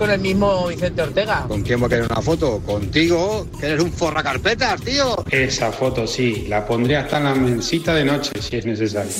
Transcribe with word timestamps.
con 0.00 0.10
el 0.10 0.18
mismo 0.18 0.66
Vicente 0.66 1.02
Ortega. 1.02 1.44
¿Con 1.46 1.60
quién 1.62 1.82
va 1.82 1.86
a 1.86 1.88
querer 1.90 2.06
una 2.06 2.22
foto? 2.22 2.58
Contigo, 2.60 3.46
que 3.60 3.66
eres 3.66 3.82
un 3.82 3.92
forra 3.92 4.22
carpetas, 4.22 4.80
tío. 4.80 5.22
Esa 5.30 5.70
foto 5.70 6.06
sí, 6.06 6.46
la 6.48 6.64
pondré 6.64 6.96
hasta 6.96 7.18
en 7.18 7.24
la 7.24 7.34
mesita 7.34 7.94
de 7.94 8.06
noche 8.06 8.32
si 8.40 8.56
es 8.56 8.64
necesario. 8.64 9.12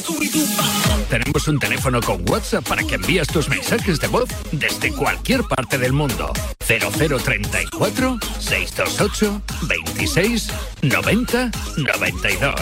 Tenemos 1.11 1.47
un 1.49 1.59
teléfono 1.59 2.01
con 2.01 2.25
WhatsApp 2.31 2.67
para 2.67 2.83
que 2.83 2.95
envíes 2.95 3.29
tus 3.29 3.51
mensajes 3.51 4.01
de 4.01 4.09
voz 4.09 4.31
desde 4.53 4.91
cualquier 4.93 5.43
parte 5.43 5.77
del 5.77 5.93
mundo. 5.93 6.33
0034 6.67 8.19
628 8.39 9.43
26 9.69 10.49
90 10.81 11.51
92. 11.77 12.55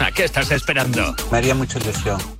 ¿A 0.00 0.10
qué 0.12 0.24
estás 0.24 0.50
esperando? 0.50 1.14
Me 1.30 1.38
haría 1.38 1.54
mucha 1.54 1.78
ilusión. 1.78 2.39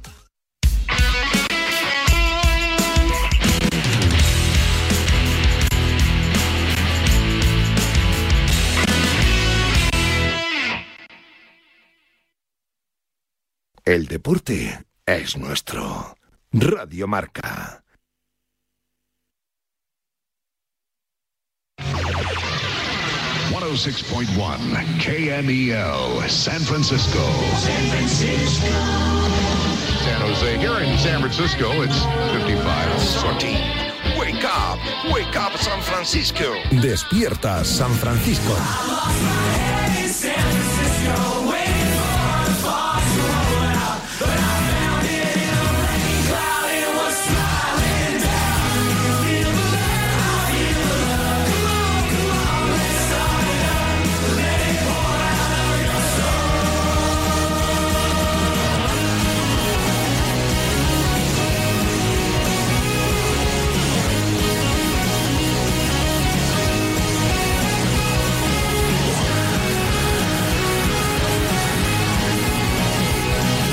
El 13.90 14.06
deporte 14.06 14.86
es 15.04 15.36
nuestro. 15.36 16.16
Radio 16.52 17.08
Marca. 17.08 17.82
KMEL, 25.00 26.30
San 26.30 26.60
Francisco. 26.60 27.18
San 27.58 27.86
Francisco. 27.88 28.68
San 30.04 30.20
Jose. 30.22 30.58
Here 30.58 30.84
in 30.84 30.96
San 30.96 31.18
Francisco, 31.18 31.82
it's 31.82 31.98
55. 32.32 32.62
14. 33.24 33.56
Wake 34.20 34.44
up, 34.44 34.78
wake 35.12 35.36
up 35.36 35.58
San 35.58 35.82
Francisco. 35.82 36.54
Despierta 36.80 37.64
San 37.64 37.90
Francisco. 37.90 38.54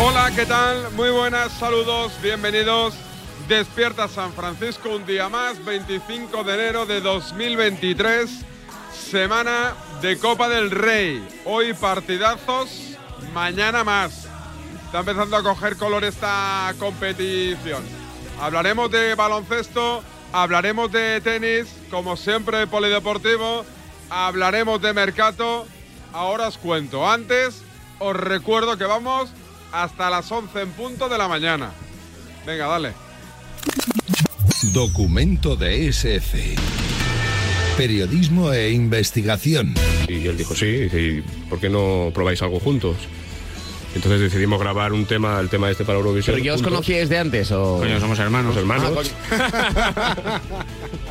Hola, 0.09 0.31
¿qué 0.33 0.45
tal? 0.45 0.89
Muy 0.93 1.09
buenas, 1.09 1.51
saludos, 1.51 2.13
bienvenidos. 2.23 2.93
Despierta 3.49 4.07
San 4.07 4.31
Francisco 4.31 4.95
un 4.95 5.05
día 5.05 5.27
más, 5.27 5.63
25 5.65 6.45
de 6.45 6.53
enero 6.53 6.85
de 6.85 7.01
2023, 7.01 8.29
semana 8.93 9.73
de 10.01 10.17
Copa 10.17 10.47
del 10.47 10.71
Rey. 10.71 11.27
Hoy 11.43 11.73
partidazos, 11.73 12.95
mañana 13.33 13.83
más. 13.83 14.29
Está 14.85 14.99
empezando 14.99 15.35
a 15.35 15.43
coger 15.43 15.75
color 15.75 16.05
esta 16.05 16.73
competición. 16.79 17.83
Hablaremos 18.39 18.89
de 18.89 19.13
baloncesto, 19.13 20.01
hablaremos 20.31 20.89
de 20.89 21.19
tenis, 21.19 21.67
como 21.91 22.15
siempre 22.15 22.65
polideportivo, 22.65 23.65
hablaremos 24.09 24.81
de 24.81 24.93
mercado. 24.93 25.67
Ahora 26.13 26.47
os 26.47 26.57
cuento. 26.57 27.05
Antes 27.05 27.61
os 27.99 28.15
recuerdo 28.15 28.77
que 28.77 28.85
vamos 28.85 29.33
hasta 29.71 30.09
las 30.09 30.31
11 30.31 30.61
en 30.61 30.69
punto 30.71 31.09
de 31.09 31.17
la 31.17 31.27
mañana. 31.27 31.71
Venga, 32.45 32.67
dale. 32.67 32.93
Documento 34.73 35.55
de 35.55 35.87
SF. 35.91 36.55
Periodismo 37.77 38.51
e 38.53 38.71
investigación. 38.71 39.73
Y 40.07 40.25
él 40.27 40.37
dijo, 40.37 40.55
sí, 40.55 40.65
"¿Y 40.65 41.21
¿por 41.49 41.59
qué 41.59 41.69
no 41.69 42.09
probáis 42.13 42.41
algo 42.41 42.59
juntos? 42.59 42.95
Entonces 43.95 44.19
decidimos 44.21 44.59
grabar 44.59 44.93
un 44.93 45.05
tema, 45.05 45.39
el 45.39 45.49
tema 45.49 45.69
este 45.71 45.83
para 45.85 45.97
Eurovisión. 45.97 46.35
¿Pero 46.35 46.45
ya 46.45 46.53
os 46.53 46.57
juntos. 46.61 46.73
conocíais 46.73 47.09
de 47.09 47.17
antes 47.17 47.51
o...? 47.51 47.77
Coño, 47.79 47.99
somos 47.99 48.19
hermanos. 48.19 48.55
hermanos. 48.57 49.11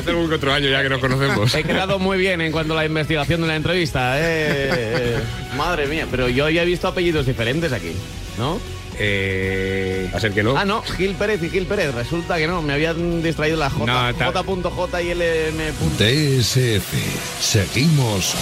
Hace 0.00 0.10
algún 0.10 0.32
otro 0.32 0.52
año 0.52 0.68
ya 0.68 0.82
que 0.82 0.88
nos 0.88 0.98
conocemos. 1.00 1.54
He 1.54 1.62
quedado 1.62 1.98
muy 1.98 2.18
bien 2.18 2.40
en 2.40 2.52
cuanto 2.52 2.72
a 2.74 2.76
la 2.76 2.84
investigación 2.86 3.40
de 3.42 3.46
la 3.48 3.56
entrevista. 3.56 4.18
eh, 4.18 4.70
eh. 4.72 5.18
Madre 5.56 5.86
mía, 5.86 6.06
pero 6.10 6.28
yo 6.28 6.48
ya 6.48 6.62
he 6.62 6.66
visto 6.66 6.88
apellidos 6.88 7.26
diferentes 7.26 7.72
aquí, 7.72 7.92
¿no? 8.38 8.58
Eh, 9.02 10.10
a 10.12 10.20
ser 10.20 10.32
que 10.32 10.42
no. 10.42 10.56
Ah, 10.58 10.64
no, 10.66 10.82
Gil 10.82 11.14
Pérez 11.14 11.42
y 11.42 11.48
Gil 11.48 11.64
Pérez. 11.66 11.94
Resulta 11.94 12.36
que 12.36 12.46
no, 12.46 12.60
me 12.60 12.74
habían 12.74 13.22
distraído 13.22 13.56
la 13.56 13.70
J, 13.70 13.86
No, 13.86 14.14
ta- 14.14 14.42
J.J 14.44 15.02
y 15.02 15.14
LM. 15.14 15.72
TSF. 15.96 16.92
Seguimos 17.40 18.34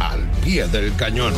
al 0.00 0.20
pie 0.44 0.66
del 0.68 0.94
cañón. 0.96 1.32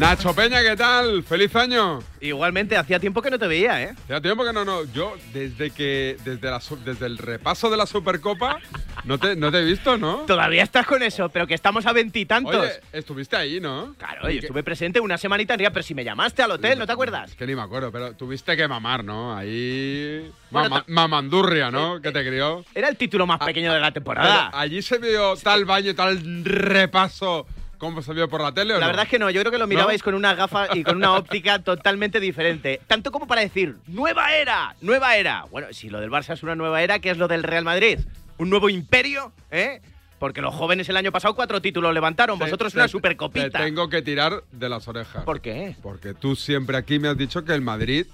Nacho 0.00 0.34
Peña, 0.34 0.62
¿qué 0.62 0.74
tal? 0.76 1.22
¡Feliz 1.22 1.54
año! 1.54 1.98
Igualmente, 2.22 2.74
hacía 2.74 2.98
tiempo 2.98 3.20
que 3.20 3.30
no 3.30 3.38
te 3.38 3.46
veía, 3.46 3.82
¿eh? 3.82 3.94
Hacía 4.04 4.18
tiempo 4.22 4.46
que 4.46 4.52
no, 4.54 4.64
no. 4.64 4.84
Yo, 4.94 5.14
desde 5.34 5.70
que. 5.72 6.16
Desde, 6.24 6.50
la, 6.50 6.58
su- 6.62 6.82
desde 6.82 7.04
el 7.04 7.18
repaso 7.18 7.68
de 7.68 7.76
la 7.76 7.84
Supercopa, 7.84 8.58
no 9.04 9.18
te, 9.18 9.36
no 9.36 9.52
te 9.52 9.58
he 9.58 9.64
visto, 9.64 9.98
¿no? 9.98 10.20
Todavía 10.20 10.62
estás 10.62 10.86
con 10.86 11.02
eso, 11.02 11.28
pero 11.28 11.46
que 11.46 11.52
estamos 11.52 11.84
a 11.84 11.92
veintitantos. 11.92 12.54
Oye, 12.56 12.80
estuviste 12.94 13.36
ahí, 13.36 13.60
¿no? 13.60 13.94
Claro, 13.98 14.30
yo 14.30 14.40
estuve 14.40 14.62
presente 14.62 15.00
una 15.00 15.18
semanita 15.18 15.52
en 15.52 15.58
día, 15.58 15.70
pero 15.70 15.82
si 15.82 15.94
me 15.94 16.02
llamaste 16.02 16.42
al 16.42 16.52
hotel, 16.52 16.78
¿no 16.78 16.86
te 16.86 16.92
acuerdas? 16.92 17.32
Es 17.32 17.36
que 17.36 17.46
ni 17.46 17.54
me 17.54 17.60
acuerdo, 17.62 17.92
pero 17.92 18.14
tuviste 18.14 18.56
que 18.56 18.66
mamar, 18.66 19.04
¿no? 19.04 19.36
Ahí. 19.36 20.30
Bueno, 20.50 20.70
Mama- 20.70 20.80
ta- 20.86 20.92
mamandurria, 20.92 21.70
¿no? 21.70 22.00
Que 22.00 22.10
te 22.10 22.26
crió. 22.26 22.64
Era 22.74 22.88
el 22.88 22.96
título 22.96 23.26
más 23.26 23.38
pequeño 23.40 23.70
de 23.74 23.80
la 23.80 23.92
temporada. 23.92 24.48
Pero 24.50 24.62
allí 24.62 24.80
se 24.80 24.96
vio 24.96 25.36
tal 25.36 25.66
baño, 25.66 25.94
tal 25.94 26.42
repaso 26.44 27.46
como 27.80 28.02
se 28.02 28.12
vio 28.14 28.28
por 28.28 28.40
la 28.42 28.52
tele, 28.52 28.74
¿o 28.74 28.78
La 28.78 28.82
no? 28.86 28.86
verdad 28.92 29.04
es 29.06 29.10
que 29.10 29.18
no, 29.18 29.30
yo 29.30 29.40
creo 29.40 29.50
que 29.50 29.58
lo 29.58 29.66
mirabais 29.66 30.02
con 30.02 30.14
una 30.14 30.34
gafa 30.34 30.68
y 30.76 30.84
con 30.84 30.96
una 30.98 31.14
óptica 31.16 31.58
totalmente 31.60 32.20
diferente. 32.20 32.80
Tanto 32.86 33.10
como 33.10 33.26
para 33.26 33.40
decir, 33.40 33.78
¡nueva 33.88 34.34
era! 34.36 34.76
¡Nueva 34.82 35.16
era! 35.16 35.46
Bueno, 35.50 35.68
si 35.72 35.88
lo 35.90 35.98
del 36.00 36.10
Barça 36.10 36.34
es 36.34 36.42
una 36.44 36.54
nueva 36.54 36.82
era, 36.82 36.98
¿qué 37.00 37.10
es 37.10 37.16
lo 37.18 37.26
del 37.26 37.42
Real 37.42 37.64
Madrid? 37.64 37.98
¿Un 38.38 38.50
nuevo 38.50 38.68
imperio? 38.68 39.32
¿Eh? 39.50 39.80
Porque 40.18 40.42
los 40.42 40.54
jóvenes 40.54 40.86
el 40.90 40.98
año 40.98 41.10
pasado 41.10 41.34
cuatro 41.34 41.62
títulos 41.62 41.94
levantaron, 41.94 42.38
Te- 42.38 42.44
vosotros 42.44 42.72
te- 42.74 42.78
una 42.78 42.84
Te 42.86 42.92
supercopita. 42.92 43.58
tengo 43.64 43.88
que 43.88 44.02
tirar 44.02 44.44
de 44.52 44.68
las 44.68 44.86
orejas. 44.86 45.24
¿Por 45.24 45.40
qué? 45.40 45.74
Porque 45.82 46.12
tú 46.12 46.36
siempre 46.36 46.76
aquí 46.76 46.98
me 46.98 47.08
has 47.08 47.16
dicho 47.16 47.42
que 47.44 47.54
el 47.54 47.62
Madrid 47.62 48.06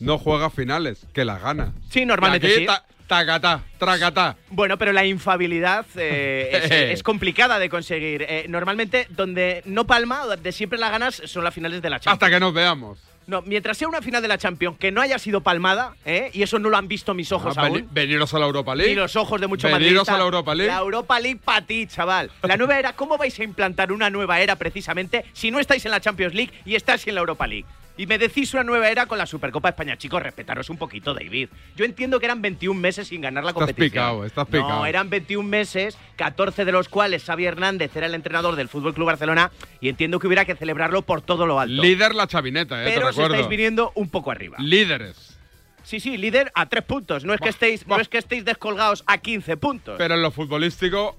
no 0.00 0.16
juega 0.18 0.48
finales, 0.48 1.06
que 1.12 1.26
las 1.26 1.40
gana. 1.42 1.72
Sí, 1.90 2.06
normalmente 2.06 2.48
sí. 2.54 2.66
ta- 2.66 2.84
tacatá, 3.16 3.62
tracatá. 3.78 4.36
Bueno, 4.48 4.78
pero 4.78 4.92
la 4.92 5.04
infabilidad 5.04 5.84
eh, 5.96 6.50
es, 6.64 6.70
es 6.70 7.02
complicada 7.02 7.58
de 7.58 7.68
conseguir. 7.68 8.24
Eh, 8.28 8.46
normalmente, 8.48 9.06
donde 9.10 9.62
no 9.66 9.86
palma, 9.86 10.24
donde 10.24 10.50
siempre 10.52 10.78
la 10.78 10.88
ganas, 10.90 11.20
son 11.26 11.44
las 11.44 11.52
finales 11.52 11.82
de 11.82 11.90
la 11.90 12.00
Champions. 12.00 12.14
Hasta 12.22 12.30
que 12.30 12.40
nos 12.40 12.54
veamos. 12.54 12.98
No, 13.26 13.40
mientras 13.42 13.78
sea 13.78 13.86
una 13.86 14.02
final 14.02 14.20
de 14.20 14.28
la 14.28 14.36
Champions 14.36 14.78
que 14.78 14.90
no 14.90 15.00
haya 15.00 15.18
sido 15.18 15.42
palmada, 15.42 15.94
¿eh? 16.04 16.30
y 16.32 16.42
eso 16.42 16.58
no 16.58 16.70
lo 16.70 16.76
han 16.76 16.88
visto 16.88 17.14
mis 17.14 17.30
ojos 17.30 17.56
Ah, 17.56 17.66
aún. 17.66 17.86
veniros 17.92 18.34
a 18.34 18.38
la 18.38 18.46
Europa 18.46 18.74
League. 18.74 18.90
Ni 18.90 18.96
los 18.96 19.14
ojos 19.14 19.40
de 19.40 19.46
mucho 19.46 19.68
Veniros 19.68 20.08
a 20.08 20.16
la 20.18 20.24
Europa 20.24 20.54
League. 20.54 20.72
La 20.72 20.80
Europa 20.80 21.20
League 21.20 21.40
para 21.44 21.64
ti, 21.64 21.86
chaval. 21.86 22.30
La 22.42 22.56
nueva 22.56 22.78
era, 22.78 22.94
¿cómo 22.94 23.18
vais 23.18 23.38
a 23.38 23.44
implantar 23.44 23.92
una 23.92 24.10
nueva 24.10 24.40
era 24.40 24.56
precisamente 24.56 25.24
si 25.34 25.50
no 25.52 25.60
estáis 25.60 25.84
en 25.84 25.92
la 25.92 26.00
Champions 26.00 26.34
League 26.34 26.52
y 26.64 26.74
estáis 26.74 27.06
en 27.06 27.14
la 27.14 27.20
Europa 27.20 27.46
League? 27.46 27.66
Y 28.02 28.06
me 28.08 28.18
decís 28.18 28.52
una 28.52 28.64
nueva 28.64 28.88
era 28.90 29.06
con 29.06 29.16
la 29.16 29.26
Supercopa 29.26 29.68
de 29.68 29.70
España. 29.74 29.96
Chicos, 29.96 30.20
respetaros 30.20 30.68
un 30.70 30.76
poquito, 30.76 31.14
David. 31.14 31.50
Yo 31.76 31.84
entiendo 31.84 32.18
que 32.18 32.26
eran 32.26 32.42
21 32.42 32.80
meses 32.80 33.06
sin 33.06 33.20
ganar 33.20 33.44
la 33.44 33.50
Estás 33.50 33.60
competición. 33.60 33.90
picado, 33.92 34.24
estás 34.24 34.48
No, 34.48 34.50
picado. 34.50 34.86
eran 34.86 35.08
21 35.08 35.48
meses, 35.48 35.96
14 36.16 36.64
de 36.64 36.72
los 36.72 36.88
cuales 36.88 37.22
Xavi 37.22 37.44
Hernández 37.44 37.94
era 37.94 38.06
el 38.06 38.14
entrenador 38.16 38.56
del 38.56 38.68
Fútbol 38.68 38.92
Club 38.92 39.06
Barcelona 39.06 39.52
y 39.80 39.88
entiendo 39.88 40.18
que 40.18 40.26
hubiera 40.26 40.44
que 40.44 40.56
celebrarlo 40.56 41.02
por 41.02 41.22
todo 41.22 41.46
lo 41.46 41.60
alto. 41.60 41.80
Líder 41.80 42.16
la 42.16 42.26
chavineta, 42.26 42.82
eh, 42.82 42.86
Pero 42.86 43.02
te 43.02 43.06
os 43.06 43.10
recuerdo. 43.14 43.34
estáis 43.36 43.48
viniendo 43.48 43.92
un 43.94 44.08
poco 44.10 44.32
arriba. 44.32 44.56
Líderes. 44.58 45.38
Sí, 45.84 46.00
sí, 46.00 46.16
líder 46.16 46.50
a 46.56 46.66
tres 46.68 46.82
puntos. 46.82 47.24
No 47.24 47.34
es 47.34 47.40
que 47.40 47.50
estéis, 47.50 47.86
no 47.86 48.00
es 48.00 48.08
que 48.08 48.18
estéis 48.18 48.44
descolgados 48.44 49.04
a 49.06 49.18
15 49.18 49.56
puntos. 49.58 49.94
Pero 49.96 50.14
en 50.16 50.22
lo 50.22 50.32
futbolístico 50.32 51.16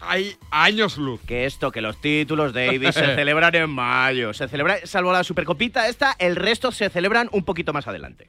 hay 0.00 0.36
años 0.50 0.98
luz. 0.98 1.20
Que 1.26 1.46
esto, 1.46 1.70
que 1.70 1.80
los 1.80 2.00
títulos, 2.00 2.52
David, 2.52 2.90
se 2.90 3.06
celebran 3.14 3.54
en 3.54 3.70
mayo. 3.70 4.32
Se 4.32 4.48
celebra, 4.48 4.78
salvo 4.84 5.12
la 5.12 5.24
Supercopita 5.24 5.88
esta, 5.88 6.14
el 6.18 6.36
resto 6.36 6.72
se 6.72 6.88
celebran 6.90 7.28
un 7.32 7.44
poquito 7.44 7.72
más 7.72 7.86
adelante. 7.86 8.26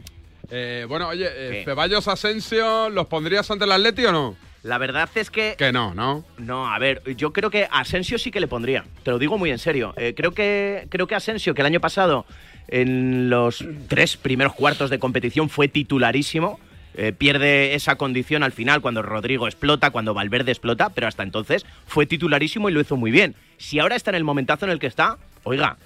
Eh, 0.50 0.86
bueno, 0.88 1.10
oye, 1.10 1.28
eh, 1.28 1.66
Ceballos 1.66 2.08
Asensio, 2.08 2.90
¿los 2.90 3.08
pondrías 3.08 3.50
ante 3.52 3.66
el 3.66 3.72
Atleti 3.72 4.06
o 4.06 4.12
no? 4.12 4.36
La 4.64 4.78
verdad 4.78 5.10
es 5.16 5.30
que... 5.30 5.56
Que 5.58 5.72
no, 5.72 5.94
¿no? 5.94 6.26
No, 6.38 6.68
a 6.74 6.80
ver, 6.80 7.02
yo 7.16 7.32
creo 7.32 7.50
que 7.50 7.68
Asensio 7.72 8.18
sí 8.18 8.32
que 8.32 8.40
le 8.40 8.48
pondría. 8.48 8.86
Te 9.04 9.12
lo 9.12 9.20
digo 9.20 9.38
muy 9.38 9.52
en 9.52 9.60
serio. 9.60 9.94
Eh, 9.98 10.14
creo, 10.16 10.32
que, 10.32 10.88
creo 10.90 11.08
que 11.08 11.16
Asensio, 11.16 11.54
que 11.54 11.62
el 11.62 11.68
año 11.68 11.80
pasado 11.80 12.26
en 12.68 13.30
los 13.30 13.64
tres 13.88 14.18
primeros 14.18 14.54
cuartos 14.54 14.90
de 14.90 15.00
competición 15.00 15.50
fue 15.50 15.68
titularísimo. 15.68 16.60
Eh, 16.98 17.14
pierde 17.14 17.76
esa 17.76 17.96
condición 17.96 18.42
al 18.42 18.52
final 18.52 18.82
cuando 18.82 19.04
Rodrigo 19.04 19.48
explota, 19.48 19.92
cuando 19.92 20.16
Valverde 20.16 20.52
explota, 20.52 20.90
pero 20.90 21.08
hasta 21.08 21.22
entonces 21.22 21.64
fue 21.86 22.08
titularísimo 22.08 22.70
y 22.70 22.72
lo 22.74 22.82
hizo 22.82 22.98
muy 22.98 23.12
bien. 23.12 23.36
Si 23.58 23.78
ahora 23.78 23.96
está 23.96 24.10
en 24.12 24.16
el 24.16 24.24
momentazo 24.24 24.66
en 24.66 24.72
el 24.72 24.80
que 24.80 24.88
está, 24.88 25.18
oiga, 25.44 25.78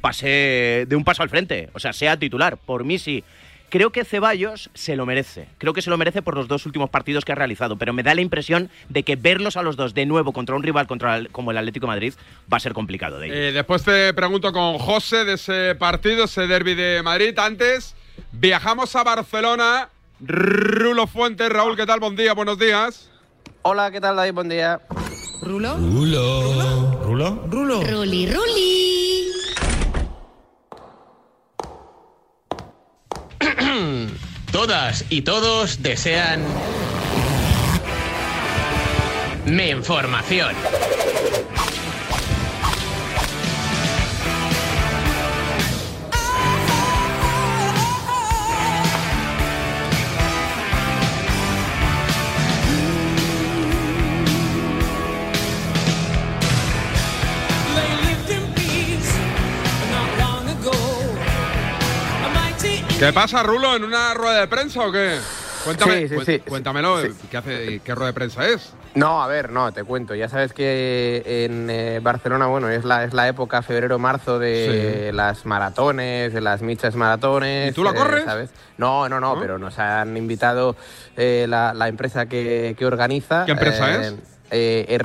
pase 0.00 0.86
de 0.88 0.96
un 0.96 1.04
paso 1.04 1.22
al 1.22 1.28
frente, 1.28 1.68
o 1.74 1.78
sea, 1.78 1.92
sea 1.92 2.16
titular. 2.16 2.56
Por 2.56 2.84
mí 2.84 2.98
sí. 2.98 3.22
Creo 3.68 3.90
que 3.90 4.04
Ceballos 4.04 4.68
se 4.74 4.96
lo 4.96 5.06
merece. 5.06 5.46
Creo 5.58 5.72
que 5.72 5.82
se 5.82 5.90
lo 5.90 5.98
merece 5.98 6.22
por 6.22 6.34
los 6.34 6.48
dos 6.48 6.66
últimos 6.66 6.90
partidos 6.90 7.24
que 7.24 7.32
ha 7.32 7.36
realizado, 7.36 7.76
pero 7.76 7.92
me 7.92 8.02
da 8.02 8.14
la 8.16 8.20
impresión 8.20 8.68
de 8.88 9.04
que 9.04 9.14
verlos 9.14 9.56
a 9.56 9.62
los 9.62 9.76
dos 9.76 9.94
de 9.94 10.06
nuevo 10.06 10.32
contra 10.32 10.56
un 10.56 10.64
rival 10.64 10.88
contra 10.88 11.22
como 11.30 11.52
el 11.52 11.58
Atlético 11.58 11.86
Madrid 11.86 12.14
va 12.52 12.56
a 12.56 12.60
ser 12.60 12.72
complicado. 12.72 13.22
Eh, 13.22 13.52
después 13.52 13.84
te 13.84 14.12
pregunto 14.12 14.52
con 14.52 14.78
José 14.78 15.24
de 15.24 15.34
ese 15.34 15.76
partido, 15.76 16.24
ese 16.24 16.48
derby 16.48 16.74
de 16.74 17.00
Madrid. 17.04 17.38
Antes, 17.38 17.94
viajamos 18.32 18.96
a 18.96 19.04
Barcelona. 19.04 19.88
Rulo 20.22 21.06
Fuentes, 21.06 21.48
Raúl, 21.48 21.76
¿qué 21.76 21.86
tal? 21.86 21.98
Buen 21.98 22.14
día, 22.14 22.34
buenos 22.34 22.58
días. 22.58 23.08
Hola, 23.62 23.90
¿qué 23.90 24.00
tal, 24.00 24.16
David? 24.16 24.34
Buen 24.34 24.50
día. 24.50 24.80
¿Rulo? 25.42 25.76
Rulo. 25.76 27.00
¿Rulo? 27.02 27.42
Rulo. 27.48 27.82
Ruli, 27.82 28.30
Ruli. 28.30 29.30
Todas 34.52 35.06
y 35.08 35.22
todos 35.22 35.82
desean... 35.82 36.44
Mi 39.46 39.70
información. 39.70 40.54
¿Qué 63.00 63.14
pasa, 63.14 63.42
Rulo? 63.42 63.74
¿En 63.76 63.82
una 63.84 64.12
rueda 64.12 64.40
de 64.40 64.46
prensa 64.46 64.86
o 64.86 64.92
qué? 64.92 65.16
Cuéntame, 65.64 66.06
Sí, 66.06 66.08
sí, 66.18 66.24
sí. 66.26 66.38
cuéntamelo. 66.40 66.98
¿qué, 67.30 67.36
hace, 67.38 67.80
¿qué 67.82 67.94
rueda 67.94 68.08
de 68.08 68.12
prensa 68.12 68.46
es? 68.46 68.74
No, 68.94 69.22
a 69.22 69.26
ver, 69.26 69.50
no, 69.50 69.72
te 69.72 69.84
cuento. 69.84 70.14
Ya 70.14 70.28
sabes 70.28 70.52
que 70.52 71.22
en 71.46 71.70
eh, 71.70 72.00
Barcelona, 72.02 72.46
bueno, 72.46 72.68
es 72.68 72.84
la, 72.84 73.04
es 73.04 73.14
la 73.14 73.26
época 73.26 73.62
febrero-marzo 73.62 74.38
de 74.38 75.12
las 75.14 75.46
maratones, 75.46 76.34
de 76.34 76.40
las 76.42 76.60
michas 76.60 76.94
maratones. 76.94 77.68
eh, 77.68 77.70
¿Y 77.70 77.72
tú 77.72 77.84
la 77.84 77.94
corres? 77.94 78.24
¿sabes? 78.24 78.50
No, 78.76 79.08
no, 79.08 79.18
no, 79.18 79.40
pero 79.40 79.58
nos 79.58 79.78
han 79.78 80.14
invitado 80.18 80.76
eh, 81.16 81.46
la, 81.48 81.72
la 81.72 81.88
empresa 81.88 82.26
que, 82.26 82.74
que 82.78 82.84
organiza. 82.84 83.46
¿Qué 83.46 83.52
empresa 83.52 83.94
eh, 83.94 84.08
es? 84.08 84.14
Eh, 84.50 84.98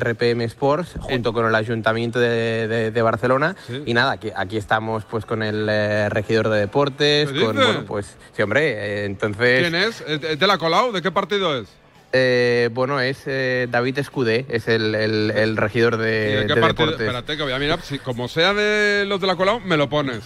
RPM 0.00 0.42
Sports 0.44 0.94
junto 1.00 1.32
con 1.32 1.46
el 1.46 1.54
Ayuntamiento 1.54 2.18
de, 2.20 2.68
de- 2.68 2.90
de 2.90 3.02
Barcelona 3.02 3.56
Sí. 3.66 3.82
y 3.86 3.94
nada 3.94 4.12
aquí, 4.12 4.30
aquí 4.36 4.56
estamos 4.56 5.04
pues 5.04 5.24
con 5.24 5.42
el 5.42 5.66
eh, 5.70 6.08
regidor 6.10 6.48
de 6.48 6.60
deportes 6.60 7.30
¿Qué 7.32 7.40
con 7.40 7.56
bueno 7.56 7.84
pues 7.86 8.16
sí 8.36 8.42
hombre 8.42 8.72
eh, 8.72 9.04
entonces 9.06 9.60
¿Quién 9.62 9.74
es? 9.74 10.00
¿Es 10.06 10.38
de 10.38 10.46
la 10.46 10.58
Colau? 10.58 10.92
¿De 10.92 11.00
qué 11.02 11.10
partido 11.10 11.58
es? 11.58 11.68
eh, 12.12 12.68
bueno, 12.72 13.00
es 13.00 13.22
eh, 13.26 13.68
David 13.70 13.98
Escudé, 14.00 14.44
es 14.48 14.66
el, 14.66 14.94
el- 14.96 15.30
el 15.30 15.56
regidor 15.56 15.94
¿Y 15.94 15.98
de, 15.98 16.04
de 16.40 16.46
qué 16.48 16.54
de 16.54 16.60
deportes. 16.60 16.90
Espérate, 17.00 17.36
que 17.36 17.42
voy 17.44 17.52
a 17.52 17.58
mirar. 17.60 17.80
Si, 17.82 18.00
como 18.00 18.26
sea 18.26 18.52
de 18.52 19.04
los 19.06 19.20
de 19.20 19.28
la 19.28 19.36
Colau, 19.36 19.60
me 19.60 19.76
lo 19.76 19.88
pones. 19.88 20.18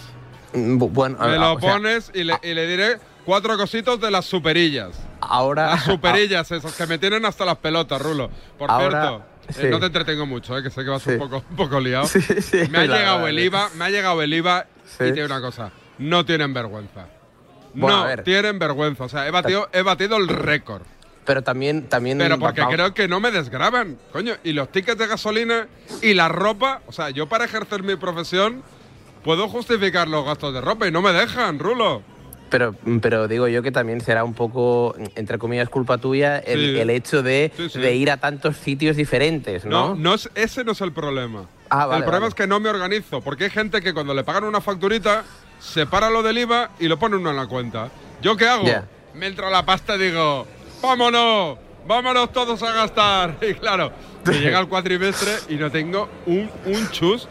Mm, 0.53 0.77
bu- 0.79 0.89
Bueno, 0.91 1.17
Me 1.19 1.37
lo 1.37 1.53
o 1.53 1.59
sea, 1.59 1.73
pones 1.73 2.09
y, 2.15 2.23
le, 2.23 2.33
y 2.41 2.55
le 2.55 2.65
diré 2.65 2.97
cuatro 3.23 3.55
cositos 3.55 4.01
de 4.01 4.09
las 4.09 4.25
superillas. 4.25 4.97
Ahora, 5.29 5.67
Las 5.71 5.83
superillas 5.83 6.51
esas 6.51 6.75
que 6.75 6.85
me 6.87 6.97
tienen 6.97 7.25
hasta 7.25 7.45
las 7.45 7.57
pelotas, 7.57 8.01
Rulo. 8.01 8.29
Por 8.57 8.69
Ahora, 8.71 9.21
cierto, 9.47 9.67
eh, 9.67 9.69
no 9.71 9.79
te 9.79 9.85
entretengo 9.87 10.25
mucho, 10.25 10.57
eh, 10.57 10.63
que 10.63 10.69
sé 10.69 10.83
que 10.83 10.89
vas 10.89 11.01
Sí. 11.03 11.11
un, 11.11 11.17
poco, 11.19 11.43
un 11.49 11.55
poco 11.55 11.79
liado. 11.79 12.07
Sí, 12.07 12.57
me 12.69 12.79
ha 12.79 12.85
llegado 12.85 13.27
el. 13.27 13.39
IVA, 13.39 13.69
me 13.75 13.85
ha 13.85 13.89
llegado 13.89 14.21
el 14.21 14.33
IVA 14.33 14.65
y 14.95 15.11
tiene 15.11 15.25
una 15.25 15.41
cosa. 15.41 15.71
No 15.97 16.25
tienen 16.25 16.53
vergüenza. 16.53 17.07
Bueno, 17.73 17.97
no 17.97 18.03
a 18.03 18.07
ver. 18.07 18.23
tienen 18.23 18.57
vergüenza. 18.59 19.03
O 19.03 19.09
sea, 19.09 19.27
he 19.27 19.31
batido, 19.31 19.69
he 19.73 19.81
batido 19.81 20.17
el 20.17 20.27
récord. 20.27 20.83
pero 21.25 21.41
también, 21.41 21.87
también 21.89 22.17
Pero 22.19 22.37
porque 22.39 22.61
va- 22.61 22.69
creo 22.69 22.93
que 22.93 23.07
no 23.07 23.19
me 23.19 23.31
desgraban, 23.31 23.97
coño. 24.13 24.35
Y 24.43 24.53
los 24.53 24.71
tickets 24.71 24.97
de 24.97 25.07
gasolina 25.07 25.67
y 26.01 26.13
la 26.13 26.27
ropa, 26.29 26.81
o 26.87 26.91
sea, 26.91 27.09
yo 27.09 27.27
para 27.27 27.45
ejercer 27.45 27.81
mi 27.83 27.95
profesión 27.95 28.61
puedo 29.23 29.47
justificar 29.49 30.07
los 30.07 30.23
gastos 30.23 30.53
de 30.53 30.61
ropa 30.61 30.87
y 30.87 30.91
no 30.91 31.01
me 31.01 31.11
dejan, 31.13 31.57
Rulo. 31.59 32.03
Pero, 32.49 32.75
pero 33.01 33.27
digo 33.27 33.47
yo 33.47 33.61
que 33.61 33.71
también 33.71 34.01
será 34.01 34.23
un 34.23 34.33
poco, 34.33 34.95
entre 35.15 35.37
comillas, 35.37 35.69
culpa 35.69 35.97
tuya 35.97 36.37
el, 36.39 36.73
Sí. 36.75 36.79
el 36.79 36.89
hecho 36.89 37.23
de, 37.23 37.51
Sí, 37.57 37.69
sí. 37.69 37.79
de 37.79 37.95
ir 37.95 38.11
a 38.11 38.17
tantos 38.17 38.57
sitios 38.57 38.95
diferentes, 38.95 39.65
No, 39.65 39.89
¿no? 39.89 39.95
no 39.95 40.13
es, 40.13 40.29
ese 40.35 40.63
no 40.63 40.71
es 40.73 40.81
el 40.81 40.91
problema. 40.93 41.45
Ah, 41.69 41.85
vale, 41.87 41.99
el 41.99 42.03
problema 42.03 42.19
vale. 42.25 42.29
es 42.29 42.35
que 42.35 42.47
no 42.47 42.59
me 42.59 42.69
organizo, 42.69 43.21
porque 43.21 43.45
hay 43.45 43.49
gente 43.49 43.81
que 43.81 43.93
cuando 43.93 44.13
le 44.13 44.23
pagan 44.23 44.43
una 44.43 44.61
facturita, 44.61 45.23
separa 45.59 46.09
lo 46.09 46.21
del 46.23 46.37
IVA 46.37 46.71
y 46.79 46.87
lo 46.87 46.97
pone 46.99 47.15
uno 47.17 47.31
en 47.31 47.35
la 47.37 47.47
cuenta. 47.47 47.89
¿Yo 48.21 48.37
qué 48.37 48.47
hago? 48.47 48.65
Ya. 48.65 48.85
Me 49.15 49.27
entra 49.27 49.49
la 49.49 49.65
pasta 49.65 49.95
y 49.95 49.99
digo, 49.99 50.45
¡vámonos! 50.81 51.57
¡Vámonos 51.87 52.31
todos 52.31 52.61
a 52.63 52.71
gastar! 52.73 53.37
Y 53.47 53.53
claro, 53.55 53.91
me 54.25 54.39
llega 54.39 54.59
el 54.59 54.67
cuatrimestre 54.67 55.31
y 55.49 55.55
no 55.55 55.69
tengo 55.71 56.09
un, 56.25 56.49
un 56.65 56.89
chus. 56.91 57.27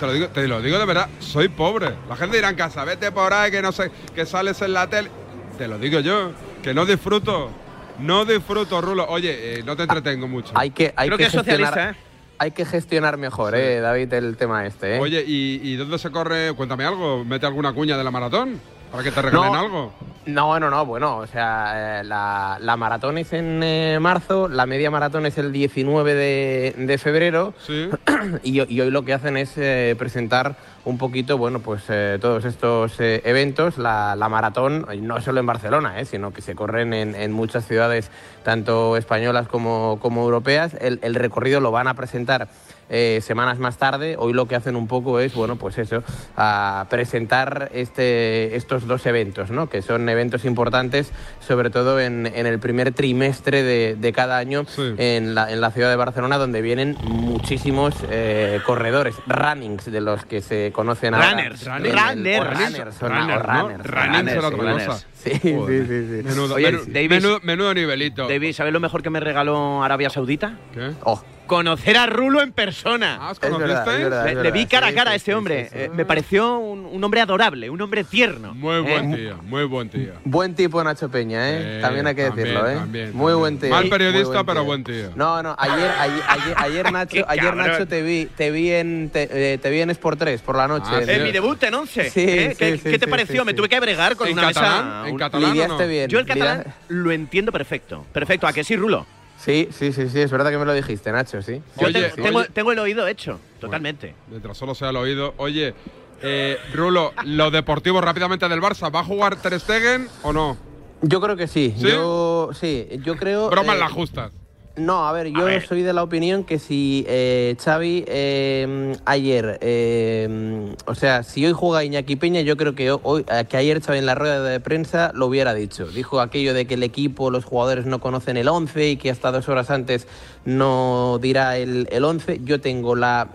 Te 0.00 0.06
lo, 0.06 0.12
digo, 0.14 0.28
te 0.28 0.48
lo 0.48 0.62
digo 0.62 0.78
de 0.78 0.86
verdad, 0.86 1.08
soy 1.18 1.48
pobre. 1.48 1.90
La 2.08 2.16
gente 2.16 2.36
dirá 2.36 2.48
en 2.48 2.56
casa, 2.56 2.84
vete 2.86 3.12
por 3.12 3.32
ahí, 3.34 3.50
que 3.50 3.60
no 3.60 3.70
sé, 3.70 3.90
que 4.14 4.24
sales 4.24 4.60
en 4.62 4.72
la 4.72 4.86
tele. 4.88 5.10
Te 5.58 5.68
lo 5.68 5.78
digo 5.78 6.00
yo, 6.00 6.32
que 6.62 6.72
no 6.72 6.86
disfruto. 6.86 7.50
No 7.98 8.24
disfruto, 8.24 8.80
Rulo. 8.80 9.06
Oye, 9.10 9.58
eh, 9.58 9.62
no 9.62 9.76
te 9.76 9.82
entretengo 9.82 10.26
mucho. 10.26 10.52
Hay 10.54 10.70
que, 10.70 10.94
hay 10.96 11.08
Creo 11.08 11.18
que, 11.18 11.24
que 11.24 11.30
socialista, 11.30 11.90
¿eh? 11.90 11.94
hay 12.38 12.50
que 12.52 12.64
gestionar 12.64 13.18
mejor, 13.18 13.54
eh, 13.54 13.80
David, 13.80 14.10
el 14.14 14.38
tema 14.38 14.64
este, 14.64 14.96
¿eh? 14.96 15.00
Oye, 15.00 15.22
¿y, 15.26 15.60
y 15.62 15.76
dónde 15.76 15.98
se 15.98 16.10
corre? 16.10 16.54
Cuéntame 16.54 16.84
algo. 16.86 17.22
¿Mete 17.26 17.44
alguna 17.44 17.74
cuña 17.74 17.98
de 17.98 18.04
la 18.04 18.10
maratón? 18.10 18.58
¿Para 18.90 19.02
que 19.02 19.10
te 19.10 19.20
regalen 19.20 19.52
No. 19.52 19.58
algo? 19.58 19.92
No, 20.26 20.60
no, 20.60 20.68
no, 20.70 20.84
bueno, 20.84 21.16
o 21.18 21.26
sea, 21.26 22.00
eh, 22.00 22.04
la, 22.04 22.58
la 22.60 22.76
maratón 22.76 23.16
es 23.16 23.32
en 23.32 23.62
eh, 23.62 23.98
marzo, 24.00 24.48
la 24.48 24.66
media 24.66 24.90
maratón 24.90 25.24
es 25.24 25.38
el 25.38 25.50
19 25.50 26.14
de, 26.14 26.74
de 26.76 26.98
febrero 26.98 27.54
Sí. 27.66 27.88
y, 28.42 28.60
y 28.72 28.80
hoy 28.80 28.90
lo 28.90 29.02
que 29.04 29.14
hacen 29.14 29.38
es 29.38 29.54
eh, 29.56 29.94
presentar 29.98 30.56
un 30.84 30.98
poquito, 30.98 31.36
bueno, 31.38 31.60
pues 31.60 31.84
eh, 31.88 32.18
todos 32.20 32.44
estos 32.44 32.98
eh, 33.00 33.22
eventos, 33.24 33.78
la, 33.78 34.14
la 34.16 34.28
maratón, 34.28 34.86
no 35.02 35.20
solo 35.20 35.40
en 35.40 35.46
Barcelona, 35.46 36.00
eh, 36.00 36.04
sino 36.04 36.32
que 36.32 36.42
se 36.42 36.54
corren 36.54 36.92
en, 36.94 37.14
en 37.14 37.32
muchas 37.32 37.66
ciudades, 37.66 38.10
tanto 38.44 38.96
españolas 38.96 39.48
como, 39.48 39.98
como 40.00 40.22
europeas. 40.22 40.74
El, 40.80 40.98
el 41.02 41.14
recorrido 41.14 41.60
lo 41.60 41.70
van 41.70 41.86
a 41.88 41.94
presentar 41.94 42.48
eh, 42.90 43.20
semanas 43.22 43.58
más 43.58 43.78
tarde. 43.78 44.16
Hoy 44.18 44.32
lo 44.32 44.46
que 44.46 44.56
hacen 44.56 44.76
un 44.76 44.86
poco 44.88 45.20
es, 45.20 45.34
bueno, 45.34 45.56
pues 45.56 45.78
eso, 45.78 46.02
a 46.36 46.86
presentar 46.90 47.70
este, 47.72 48.56
estos 48.56 48.86
dos 48.86 49.06
eventos, 49.06 49.50
¿no? 49.50 49.68
Que 49.68 49.80
son 49.80 50.08
eventos 50.08 50.44
importantes, 50.44 51.12
sobre 51.40 51.70
todo 51.70 51.98
en, 52.00 52.26
en 52.26 52.46
el 52.46 52.58
primer 52.58 52.92
trimestre 52.92 53.62
de, 53.62 53.96
de 53.98 54.12
cada 54.12 54.36
año 54.38 54.64
Sí. 54.66 54.94
en, 54.98 55.34
la, 55.34 55.50
en 55.52 55.60
la 55.60 55.70
ciudad 55.70 55.88
de 55.90 55.96
Barcelona, 55.96 56.36
donde 56.38 56.60
vienen 56.62 56.96
muchísimos 57.02 57.94
eh, 58.10 58.60
corredores, 58.66 59.14
runnings, 59.26 59.84
de 59.90 60.00
los 60.00 60.24
que 60.24 60.40
se 60.42 60.72
conocen 60.72 61.14
ahora. 61.14 61.30
Runners, 61.30 61.64
runners. 61.66 61.94
runners, 61.94 63.02
¿no? 63.02 63.08
runners, 63.08 63.86
Running 63.86 64.14
runners, 64.20 64.32
sí, 64.32 64.38
otra 64.38 64.50
runners. 64.72 65.06
Sí, 65.20 65.30
sí, 65.32 65.40
sí, 65.40 65.86
sí. 65.88 66.22
Menudo, 66.24 66.54
Oye, 66.54 66.72
menu- 66.72 66.84
Davis- 66.86 67.10
menudo- 67.10 67.40
menudo 67.42 67.74
nivelito. 67.74 68.26
David, 68.28 68.52
¿sabes 68.54 68.72
lo 68.72 68.80
mejor 68.80 69.02
que 69.02 69.10
me 69.10 69.20
regaló 69.20 69.82
Arabia 69.84 70.08
Saudita? 70.10 70.54
¿Qué? 70.72 70.92
Oh, 71.04 71.22
Conocer 71.50 71.96
a 71.96 72.06
Rulo 72.06 72.42
en 72.42 72.52
persona. 72.52 73.18
Ah, 73.20 73.30
¿os 73.32 73.38
Es 73.38 73.40
verdad, 73.40 73.58
conocisteis? 73.84 73.96
es 73.98 74.04
verdad. 74.04 74.24
Le, 74.26 74.42
le 74.44 74.50
vi 74.52 74.66
cara 74.66 74.86
a 74.86 74.94
cara 74.94 75.10
a 75.10 75.14
este 75.16 75.32
sí, 75.32 75.36
hombre. 75.36 75.64
sí, 75.64 75.70
sí. 75.72 75.78
Eh, 75.82 75.90
me 75.92 76.04
pareció 76.04 76.58
un, 76.58 76.86
un 76.86 77.02
hombre 77.02 77.20
adorable, 77.20 77.68
un 77.68 77.80
hombre 77.80 78.04
tierno. 78.04 78.54
Muy 78.54 78.76
Eh, 78.76 78.80
buen 78.82 79.16
tío, 79.16 79.36
muy 79.42 79.64
buen 79.64 79.88
tío. 79.90 80.12
Buen 80.24 80.54
tipo 80.54 80.84
Nacho 80.84 81.08
Peña, 81.10 81.50
¿eh? 81.50 81.78
Eh, 81.78 81.80
también 81.82 82.06
hay 82.06 82.14
que 82.14 82.22
también, 82.28 82.46
decirlo, 82.46 82.70
¿eh? 82.70 82.74
también, 82.76 83.04
Muy 83.06 83.32
también. 83.32 83.38
buen 83.40 83.58
tío. 83.58 83.70
Mal 83.70 83.88
periodista, 83.88 84.30
buen 84.32 84.46
pero 84.46 84.64
buen 84.64 84.84
tío. 84.84 85.10
No, 85.16 85.42
no, 85.42 85.56
ayer, 85.58 85.90
ayer, 85.98 86.22
ayer, 86.28 86.54
ayer 86.56 86.92
Nacho, 86.92 87.24
ayer. 87.26 87.56
Nacho 87.56 87.88
te 87.88 88.00
vi, 88.02 88.26
te 88.26 88.52
vi 88.52 88.70
en 88.70 89.10
te, 89.10 89.54
eh, 89.54 89.58
te 89.58 89.70
vi 89.70 89.80
en 89.80 89.90
Sport 89.90 90.20
3 90.20 90.42
por 90.42 90.54
la 90.56 90.68
noche. 90.68 90.86
Ah, 90.88 91.00
En- 91.04 91.24
mi 91.24 91.32
debut 91.32 91.60
en 91.64 91.74
11. 91.74 92.10
Sí, 92.10 92.20
¿eh? 92.20 92.50
sí, 92.52 92.56
¿Qué, 92.58 92.76
sí, 92.76 92.82
qué 92.84 92.98
te 93.00 93.06
sí, 93.06 93.10
pareció? 93.10 93.40
sí, 93.40 93.46
Me 93.46 93.54
tuve 93.54 93.68
que 93.68 93.80
bregar 93.80 94.14
con 94.14 94.28
¿En 94.28 94.34
una 94.34 94.52
catalán? 94.52 94.86
mesa. 95.00 95.08
¿En 95.08 95.16
catalán 95.18 95.50
o 95.50 95.52
Lidiaste 95.52 95.82
no? 95.82 95.88
bien. 95.88 96.08
Yo 96.08 96.20
el 96.20 96.26
catalán 96.26 96.64
lo 96.86 97.10
entiendo 97.10 97.50
perfecto. 97.50 98.06
Perfecto, 98.12 98.46
¿a 98.46 98.52
que 98.52 98.62
sí, 98.62 98.76
Rulo? 98.76 99.04
Sí, 99.42 99.68
sí, 99.72 99.92
sí, 99.92 100.08
sí, 100.10 100.20
es 100.20 100.30
verdad 100.30 100.50
que 100.50 100.58
me 100.58 100.66
lo 100.66 100.74
dijiste, 100.74 101.10
Nacho, 101.12 101.40
sí. 101.40 101.62
Yo 101.80 101.86
Oye, 101.86 101.92
tengo, 102.10 102.14
tengo- 102.22 102.38
oye. 102.40 102.48
tengo 102.52 102.72
el 102.72 102.78
oído 102.78 103.08
hecho, 103.08 103.40
totalmente. 103.58 104.14
Mientras 104.28 104.56
solo 104.58 104.74
sea 104.74 104.90
el 104.90 104.96
oído. 104.96 105.32
Oye, 105.38 105.74
eh, 106.22 106.58
Rulo, 106.74 107.12
lo 107.24 107.50
deportivo 107.50 108.00
rápidamente 108.02 108.46
del 108.48 108.60
Barça. 108.60 108.94
¿Va 108.94 109.00
a 109.00 109.04
jugar 109.04 109.36
Ter 109.36 109.58
Stegen 109.58 110.08
o 110.22 110.32
no? 110.34 110.58
Yo 111.00 111.22
creo 111.22 111.36
que 111.36 111.46
sí. 111.48 111.74
¿Sí? 111.78 111.86
Yo 111.88 112.50
sí, 112.52 112.86
yo 113.02 113.16
creo 113.16 113.48
Bromas 113.48 113.76
eh, 113.76 113.78
las 113.78 113.92
justas. 113.92 114.32
No, 114.76 115.06
a 115.06 115.12
ver, 115.12 115.26
yo 115.26 115.46
soy 115.66 115.82
de 115.82 115.92
la 115.92 116.02
opinión 116.02 116.44
que 116.44 116.58
si 116.58 117.04
eh, 117.08 117.56
Xavi 117.62 118.04
eh, 118.06 118.94
ayer, 119.04 119.58
eh, 119.60 120.74
o 120.86 120.94
sea, 120.94 121.22
si 121.22 121.44
hoy 121.44 121.52
juega 121.52 121.84
Iñaki 121.84 122.16
Peña, 122.16 122.40
yo 122.40 122.56
creo 122.56 122.74
que 122.74 122.90
hoy, 122.92 123.26
eh, 123.30 123.44
que 123.48 123.56
ayer 123.56 123.82
Xavi 123.82 123.98
en 123.98 124.06
la 124.06 124.14
rueda 124.14 124.42
de 124.42 124.60
prensa 124.60 125.10
lo 125.14 125.26
hubiera 125.26 125.52
dicho. 125.54 125.86
Dijo 125.88 126.20
aquello 126.20 126.54
de 126.54 126.66
que 126.66 126.74
el 126.74 126.82
equipo, 126.84 127.30
los 127.30 127.44
jugadores 127.44 127.84
no 127.84 127.98
conocen 128.00 128.36
el 128.36 128.48
11 128.48 128.90
y 128.90 128.96
que 128.96 129.10
hasta 129.10 129.32
dos 129.32 129.48
horas 129.48 129.70
antes 129.70 130.06
no 130.44 131.18
dirá 131.20 131.58
el, 131.58 131.88
el 131.90 132.04
11. 132.04 132.40
Yo 132.44 132.60
tengo 132.60 132.94
la, 132.96 133.28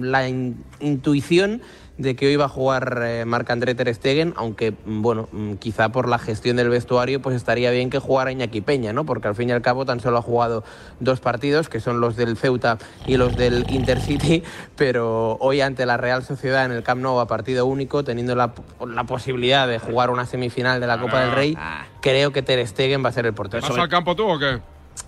la 0.00 0.28
in- 0.28 0.62
intuición 0.80 1.62
de 1.96 2.16
que 2.16 2.26
hoy 2.26 2.34
va 2.36 2.46
a 2.46 2.48
jugar 2.48 3.02
eh, 3.04 3.24
Marc-André 3.24 3.74
Ter 3.76 3.94
Stegen, 3.94 4.34
aunque, 4.36 4.72
mm, 4.72 5.00
bueno, 5.02 5.28
mm, 5.30 5.54
quizá 5.54 5.90
por 5.90 6.08
la 6.08 6.18
gestión 6.18 6.56
del 6.56 6.68
vestuario, 6.68 7.22
pues 7.22 7.36
estaría 7.36 7.70
bien 7.70 7.88
que 7.88 8.00
jugara 8.00 8.32
Iñaki 8.32 8.62
Peña, 8.62 8.92
¿no? 8.92 9.04
Porque 9.06 9.28
al 9.28 9.36
fin 9.36 9.48
y 9.48 9.52
al 9.52 9.62
cabo 9.62 9.84
tan 9.86 10.00
solo 10.00 10.18
ha 10.18 10.22
jugado 10.22 10.64
dos 10.98 11.20
partidos, 11.20 11.68
que 11.68 11.78
son 11.78 12.00
los 12.00 12.16
del 12.16 12.36
Ceuta 12.36 12.78
y 13.06 13.16
los 13.16 13.36
del 13.36 13.64
Intercity, 13.70 14.42
pero 14.76 15.36
hoy 15.40 15.60
ante 15.60 15.86
la 15.86 15.96
Real 15.96 16.24
Sociedad 16.24 16.64
en 16.64 16.72
el 16.72 16.82
Camp 16.82 17.00
Nou 17.00 17.20
a 17.20 17.26
partido 17.28 17.64
único, 17.66 18.02
teniendo 18.02 18.34
la, 18.34 18.52
la 18.86 19.04
posibilidad 19.04 19.68
de 19.68 19.78
jugar 19.78 20.10
una 20.10 20.26
semifinal 20.26 20.80
de 20.80 20.86
la 20.88 20.98
Copa 21.00 21.20
del 21.20 21.30
Rey, 21.32 21.56
creo 22.00 22.32
que 22.32 22.42
Ter 22.42 22.66
Stegen 22.66 23.04
va 23.04 23.10
a 23.10 23.12
ser 23.12 23.26
el 23.26 23.34
portero. 23.34 23.62
¿Vas 23.68 23.78
al 23.78 23.88
campo 23.88 24.16
tú 24.16 24.28
o 24.28 24.38
qué? 24.38 24.58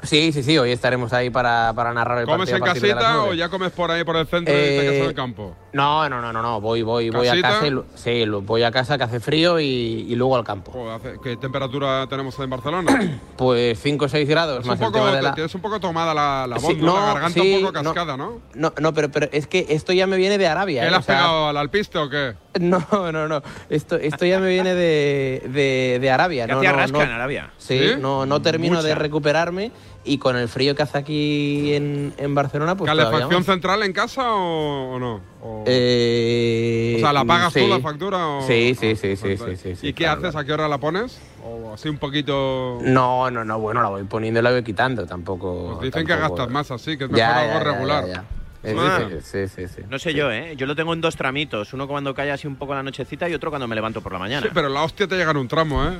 Sí, 0.02 0.32
sí, 0.32 0.42
sí, 0.42 0.58
hoy 0.58 0.72
estaremos 0.72 1.12
ahí 1.12 1.30
para, 1.30 1.72
para 1.74 1.92
narrar 1.94 2.18
el 2.18 2.26
¿Comes 2.26 2.50
partido. 2.50 2.56
en 2.56 2.62
de 2.80 2.88
las 2.90 2.98
casita 3.04 3.22
o 3.22 3.34
ya 3.34 3.48
comes 3.48 3.70
por 3.70 3.90
ahí 3.92 4.02
por 4.02 4.16
el 4.16 4.26
centro 4.26 4.52
y 4.52 4.56
te 4.56 4.78
Eh, 4.78 4.80
quedas 4.82 4.94
en 4.96 5.04
el 5.04 5.14
campo? 5.14 5.54
No, 5.76 6.08
no, 6.08 6.20
no, 6.22 6.32
no, 6.32 6.40
no, 6.42 6.60
voy, 6.60 6.82
voy, 6.82 7.10
voy 7.10 7.28
a 7.28 7.40
casa 7.40 7.66
y, 7.66 7.70
lo- 7.70 7.84
sí, 7.94 8.24
voy 8.42 8.62
a 8.62 8.70
casa 8.70 8.96
que 8.96 9.04
hace 9.04 9.20
frío 9.20 9.60
y, 9.60 9.64
y 10.08 10.14
luego 10.14 10.34
al 10.36 10.42
campo. 10.44 10.72
Joder, 10.72 10.94
hace- 10.94 11.20
¿Qué 11.22 11.36
temperatura 11.36 12.06
tenemos 12.08 12.38
en 12.38 12.48
Barcelona? 12.50 13.20
Pues 13.36 13.78
5 13.80 14.06
o 14.06 14.08
6 14.08 14.26
grados 14.26 14.60
Es 14.60 14.66
más 14.66 14.80
un 14.80 14.86
poco, 14.86 15.06
de 15.12 15.20
la... 15.20 15.34
Tienes 15.34 15.54
un 15.54 15.60
poco 15.60 15.78
tomada 15.78 16.14
la, 16.14 16.46
la 16.46 16.56
voz, 16.56 16.72
Sí, 16.72 16.76
¿no? 16.80 16.94
La 16.94 17.00
no, 17.00 17.06
garganta 17.14 17.40
sí, 17.42 17.54
un 17.56 17.60
poco 17.60 17.72
cascada, 17.74 18.16
¿no? 18.16 18.40
No, 18.54 18.72
no, 18.80 18.94
pero, 18.94 19.10
pero 19.10 19.28
es 19.30 19.46
que 19.46 19.66
esto 19.68 19.92
ya 19.92 20.06
me 20.06 20.16
viene 20.16 20.38
de 20.38 20.46
Arabia. 20.48 20.80
¿Qué 20.82 20.86
¿eh? 20.86 20.90
le 20.90 20.96
O 20.96 21.00
has 21.00 21.04
sea, 21.04 21.16
pegado 21.16 21.48
al 21.48 21.56
alpiste 21.58 21.98
o 21.98 22.08
qué? 22.08 22.34
No, 22.58 22.80
no, 23.12 23.28
no. 23.28 23.42
Esto, 23.68 23.96
esto 23.96 24.24
ya 24.24 24.38
me 24.38 24.48
viene 24.48 24.74
de, 24.74 25.42
de, 25.52 25.98
de 26.00 26.10
Arabia. 26.10 26.46
¿Qué 26.46 26.52
no, 26.54 26.62
no, 26.62 26.72
rasca 26.72 27.02
en 27.04 27.10
Arabia? 27.10 27.50
Sí, 27.58 27.78
¿Sí? 27.78 27.94
no, 28.00 28.24
no 28.24 28.40
termino 28.40 28.82
de 28.82 28.88
Mucha. 28.92 29.02
recuperarme 29.02 29.72
y 30.06 30.18
con 30.18 30.36
el 30.36 30.48
frío 30.48 30.74
que 30.74 30.82
hace 30.82 30.96
aquí 30.98 31.74
en, 31.74 32.14
en 32.16 32.34
Barcelona, 32.34 32.76
pues 32.76 32.88
¿Calefacción 32.88 33.44
central 33.44 33.82
en 33.82 33.92
casa 33.92 34.32
o, 34.34 34.94
o 34.94 34.98
no? 34.98 35.20
O, 35.42 35.64
Eh, 35.66 36.94
o 36.96 37.00
sea, 37.00 37.12
¿la 37.12 37.24
pagas 37.24 37.52
tú 37.52 37.58
sí. 37.60 37.66
la 37.68 37.80
factura 37.80 38.26
o...? 38.26 38.42
Sí, 38.46 38.74
sí, 38.78 38.96
sí, 38.96 39.16
sí, 39.16 39.36
sí, 39.36 39.56
sí, 39.56 39.76
sí, 39.76 39.86
¿Y 39.88 39.92
qué 39.92 40.04
claro, 40.04 40.20
haces? 40.20 40.36
¿A 40.36 40.44
qué 40.44 40.52
hora 40.52 40.68
la 40.68 40.78
pones? 40.78 41.18
¿O 41.44 41.74
así 41.74 41.88
un 41.88 41.98
poquito...? 41.98 42.78
No, 42.82 43.30
no, 43.30 43.44
no, 43.44 43.58
bueno, 43.58 43.82
la 43.82 43.88
voy 43.88 44.04
poniendo 44.04 44.40
y 44.40 44.42
la 44.42 44.50
voy 44.52 44.62
quitando, 44.62 45.06
tampoco. 45.06 45.74
Pues 45.78 45.92
dicen 45.92 46.06
que 46.06 46.16
gastas 46.16 46.48
más 46.50 46.70
así, 46.70 46.96
que 46.96 47.04
es 47.04 47.10
mejor 47.10 47.18
ya, 47.18 47.40
algo 47.40 47.52
ya, 47.52 47.64
regular. 47.64 48.06
ya, 48.06 48.24
Ah. 48.68 49.08
sí, 49.22 49.46
sí, 49.46 49.68
sí. 49.68 49.82
No 49.88 49.96
sé 49.98 50.12
yo, 50.12 50.32
¿eh? 50.32 50.54
Yo 50.56 50.66
lo 50.66 50.74
tengo 50.74 50.92
en 50.92 51.00
dos 51.00 51.14
tramitos. 51.14 51.72
Uno 51.72 51.86
cuando 51.86 52.12
cae 52.14 52.32
así 52.32 52.48
un 52.48 52.56
poco 52.56 52.74
la 52.74 52.82
nochecita 52.82 53.28
y 53.28 53.34
otro 53.34 53.50
cuando 53.50 53.68
me 53.68 53.76
levanto 53.76 54.00
por 54.00 54.12
la 54.12 54.18
mañana. 54.18 54.44
Sí, 54.44 54.50
pero 54.52 54.68
la 54.68 54.82
hostia 54.82 55.06
te 55.06 55.16
llega 55.16 55.30
en 55.30 55.36
un 55.36 55.46
tramo, 55.46 55.84
¿eh? 55.84 55.92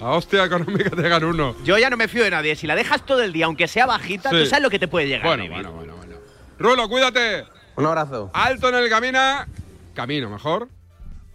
La 0.00 0.08
hostia 0.10 0.44
económica 0.44 0.90
te 0.90 1.06
en 1.06 1.24
uno. 1.24 1.54
Yo 1.64 1.76
ya 1.78 1.90
no 1.90 1.96
me 1.96 2.08
fío 2.08 2.24
de 2.24 2.30
nadie. 2.30 2.56
Si 2.56 2.66
la 2.66 2.74
dejas 2.74 3.04
todo 3.04 3.22
el 3.22 3.32
día, 3.32 3.46
aunque 3.46 3.68
sea 3.68 3.84
bajita, 3.86 4.30
Sí. 4.30 4.36
tú 4.36 4.46
sabes 4.46 4.62
lo 4.62 4.70
que 4.70 4.78
te 4.78 4.88
puede 4.88 5.06
llegar. 5.06 5.26
Bueno, 5.26 5.42
David. 5.44 5.54
bueno, 5.54 5.72
bueno, 5.72 5.96
bueno. 5.96 6.16
Rulo, 6.58 6.88
cuídate. 6.88 7.44
Un 7.76 7.86
abrazo. 7.86 8.30
Alto 8.32 8.68
en 8.70 8.74
el 8.76 8.88
camina. 8.88 9.46
Camino, 9.94 10.30
mejor. 10.30 10.68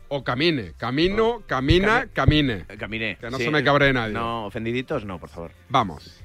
O 0.07 0.23
camine. 0.23 0.73
Camino, 0.77 1.43
camina, 1.47 2.07
camine. 2.13 2.65
Caminé. 2.77 3.17
Que 3.19 3.29
no 3.29 3.37
Sí. 3.37 3.45
se 3.45 3.51
me 3.51 3.63
cabre 3.63 3.91
nadie. 3.93 4.13
No, 4.13 4.45
ofendiditos, 4.45 5.05
no, 5.05 5.19
por 5.19 5.29
favor. 5.29 5.51
Vamos. 5.69 6.21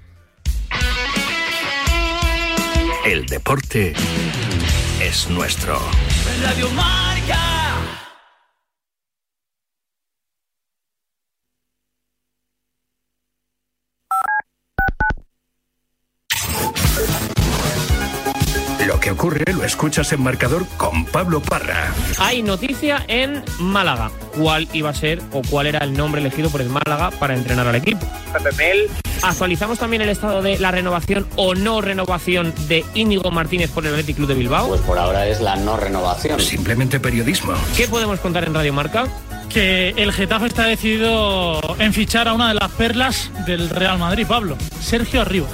El 3.04 3.26
deporte 3.26 3.94
es 5.02 5.28
nuestro. 5.30 5.78
Radio 6.42 6.68
Marca. 6.70 7.38
Que 19.10 19.14
ocurre 19.14 19.44
lo 19.52 19.64
escuchas 19.64 20.12
en 20.12 20.22
marcador 20.22 20.64
con 20.76 21.04
Pablo 21.04 21.40
Parra. 21.40 21.92
Hay 22.18 22.42
noticia 22.42 23.04
en 23.08 23.42
Málaga. 23.58 24.10
¿Cuál 24.36 24.68
iba 24.72 24.90
a 24.90 24.94
ser 24.94 25.20
o 25.32 25.42
cuál 25.42 25.66
era 25.66 25.80
el 25.80 25.94
nombre 25.94 26.20
elegido 26.20 26.48
por 26.50 26.60
el 26.60 26.68
Málaga 26.68 27.10
para 27.10 27.34
entrenar 27.34 27.66
al 27.66 27.74
equipo? 27.74 28.06
Actualizamos 29.22 29.78
también 29.78 30.02
el 30.02 30.10
estado 30.10 30.42
de 30.42 30.58
la 30.58 30.70
renovación 30.70 31.26
o 31.36 31.54
no 31.54 31.80
renovación 31.80 32.54
de 32.68 32.84
Íñigo 32.94 33.30
Martínez 33.30 33.70
por 33.70 33.84
el 33.84 33.92
Athletic 33.92 34.16
Club 34.16 34.28
de 34.28 34.34
Bilbao. 34.34 34.68
Pues 34.68 34.80
por 34.82 34.98
ahora 34.98 35.26
es 35.26 35.40
la 35.40 35.56
no 35.56 35.76
renovación. 35.76 36.38
Simplemente 36.38 37.00
periodismo. 37.00 37.54
¿Qué 37.76 37.88
podemos 37.88 38.20
contar 38.20 38.44
en 38.44 38.54
Radio 38.54 38.72
Marca? 38.72 39.08
que 39.48 39.88
el 39.96 40.12
Getafe 40.12 40.46
está 40.46 40.66
decidido 40.66 41.60
en 41.80 41.92
fichar 41.92 42.28
a 42.28 42.34
una 42.34 42.46
de 42.46 42.54
las 42.54 42.70
perlas 42.70 43.32
del 43.46 43.68
Real 43.68 43.98
Madrid, 43.98 44.24
Pablo, 44.24 44.56
Sergio 44.80 45.22
Arribas. 45.22 45.50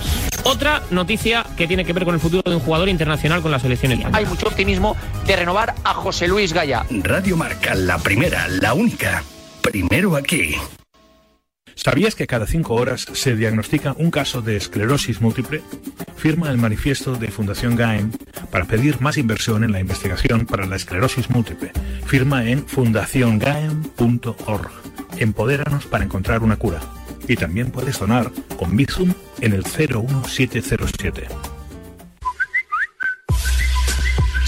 Otra 0.46 0.82
noticia 0.92 1.44
que 1.56 1.66
tiene 1.66 1.84
que 1.84 1.92
ver 1.92 2.04
con 2.04 2.14
el 2.14 2.20
futuro 2.20 2.48
de 2.48 2.54
un 2.54 2.62
jugador 2.62 2.88
internacional 2.88 3.42
con 3.42 3.50
la 3.50 3.58
selección 3.58 3.90
española. 3.90 4.16
Hay 4.16 4.26
mucho 4.26 4.46
optimismo 4.46 4.96
de 5.26 5.34
renovar 5.34 5.74
a 5.82 5.92
José 5.92 6.28
Luis 6.28 6.52
Gaya. 6.52 6.86
Radio 7.02 7.36
Marca, 7.36 7.74
la 7.74 7.98
primera, 7.98 8.46
la 8.46 8.72
única. 8.72 9.24
Primero 9.60 10.14
aquí. 10.14 10.54
¿Sabías 11.74 12.14
que 12.14 12.28
cada 12.28 12.46
cinco 12.46 12.74
horas 12.74 13.06
se 13.12 13.34
diagnostica 13.34 13.96
un 13.98 14.12
caso 14.12 14.40
de 14.40 14.56
esclerosis 14.56 15.20
múltiple? 15.20 15.64
Firma 16.16 16.48
el 16.48 16.58
manifiesto 16.58 17.16
de 17.16 17.32
Fundación 17.32 17.74
GAEM 17.74 18.12
para 18.52 18.66
pedir 18.66 19.00
más 19.00 19.18
inversión 19.18 19.64
en 19.64 19.72
la 19.72 19.80
investigación 19.80 20.46
para 20.46 20.66
la 20.66 20.76
esclerosis 20.76 21.28
múltiple. 21.28 21.72
Firma 22.06 22.44
en 22.44 22.64
fundaciongaem.org. 22.64 24.70
Empodéranos 25.18 25.86
para 25.86 26.04
encontrar 26.04 26.44
una 26.44 26.56
cura. 26.56 26.80
Y 27.28 27.36
también 27.36 27.70
puedes 27.70 27.98
donar 27.98 28.30
con 28.58 28.76
Bizum 28.76 29.12
en 29.40 29.52
el 29.52 29.64
01707. 29.64 31.28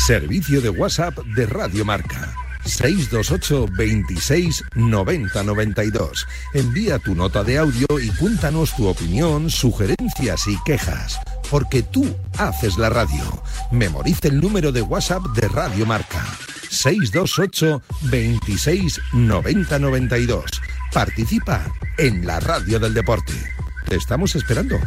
Servicio 0.07 0.61
de 0.61 0.71
WhatsApp 0.71 1.19
de 1.37 1.47
Radio 1.47 1.85
Marca. 1.85 2.35
628 2.65 3.67
26 3.77 4.65
90 4.75 5.43
92. 5.43 6.27
Envía 6.55 6.99
tu 6.99 7.15
nota 7.15 7.43
de 7.43 7.59
audio 7.59 7.87
y 8.01 8.09
cuéntanos 8.11 8.75
tu 8.77 8.87
opinión, 8.87 9.51
sugerencias 9.51 10.47
y 10.47 10.57
quejas. 10.65 11.19
Porque 11.51 11.83
tú 11.83 12.15
haces 12.37 12.77
la 12.79 12.91
radio. 12.91 13.43
Memoriza 13.73 14.29
el 14.29 14.41
número 14.41 14.71
de 14.71 14.83
WhatsApp 14.83 15.23
de 15.35 15.49
Radio 15.49 15.87
Marca. 15.87 16.25
628 16.71 17.83
26 18.03 19.01
90 19.13 19.79
92. 19.79 20.45
Participa 20.93 21.65
en 21.97 22.27
la 22.27 22.41
radio 22.41 22.79
del 22.79 22.95
deporte. 22.95 23.33
Te 23.87 23.97
estamos 23.97 24.35
esperando. 24.37 24.79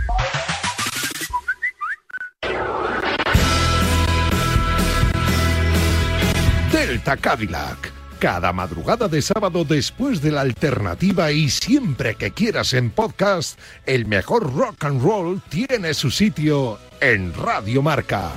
Delta 6.72 7.18
Cadillac. 7.18 7.92
Cada 8.20 8.54
madrugada 8.54 9.08
de 9.08 9.22
sábado 9.24 9.66
después 9.66 10.22
de 10.22 10.32
la 10.32 10.42
alternativa 10.42 11.32
y 11.32 11.50
siempre 11.50 12.14
que 12.14 12.32
quieras 12.32 12.74
en 12.74 12.92
podcast, 12.92 13.58
el 13.88 14.06
mejor 14.06 14.54
rock 14.54 14.86
and 14.86 15.02
roll 15.02 15.42
tiene 15.50 15.96
su 15.96 16.12
sitio 16.12 16.78
en 17.00 17.34
Radio 17.34 17.82
Marca. 17.82 18.32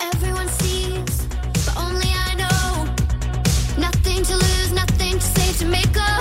Everyone 0.00 0.48
sees, 0.48 1.28
only 1.76 2.08
I 2.08 2.34
know. 2.36 2.84
Nothing 3.78 4.22
to 4.24 4.34
lose, 4.34 4.72
nothing 4.72 5.14
to 5.18 5.20
say 5.20 5.52
to 5.58 5.64
make 5.66 5.96
a 5.96 6.18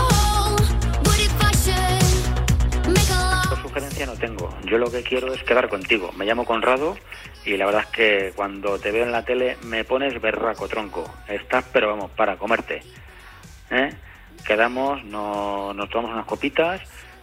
sugerencia 3.61 4.05
no 4.05 4.13
tengo. 4.15 4.49
Yo 4.65 4.77
lo 4.77 4.91
que 4.91 5.03
quiero 5.03 5.33
es 5.33 5.43
quedar 5.43 5.69
contigo. 5.69 6.11
Me 6.17 6.25
llamo 6.25 6.45
Conrado 6.45 6.97
y 7.45 7.55
la 7.57 7.65
verdad 7.65 7.81
es 7.83 7.87
que 7.87 8.33
cuando 8.35 8.79
te 8.79 8.91
veo 8.91 9.03
en 9.05 9.11
la 9.11 9.23
tele 9.23 9.57
me 9.63 9.83
pones 9.85 10.19
berraco, 10.21 10.67
tronco. 10.67 11.09
Estás, 11.27 11.65
pero 11.71 11.87
vamos, 11.89 12.11
para 12.11 12.37
comerte. 12.37 12.81
¿Eh? 13.69 13.93
Quedamos, 14.45 15.03
no- 15.05 15.73
nos 15.73 15.89
tomamos 15.89 16.11
unas 16.13 16.25
copitas 16.25 16.81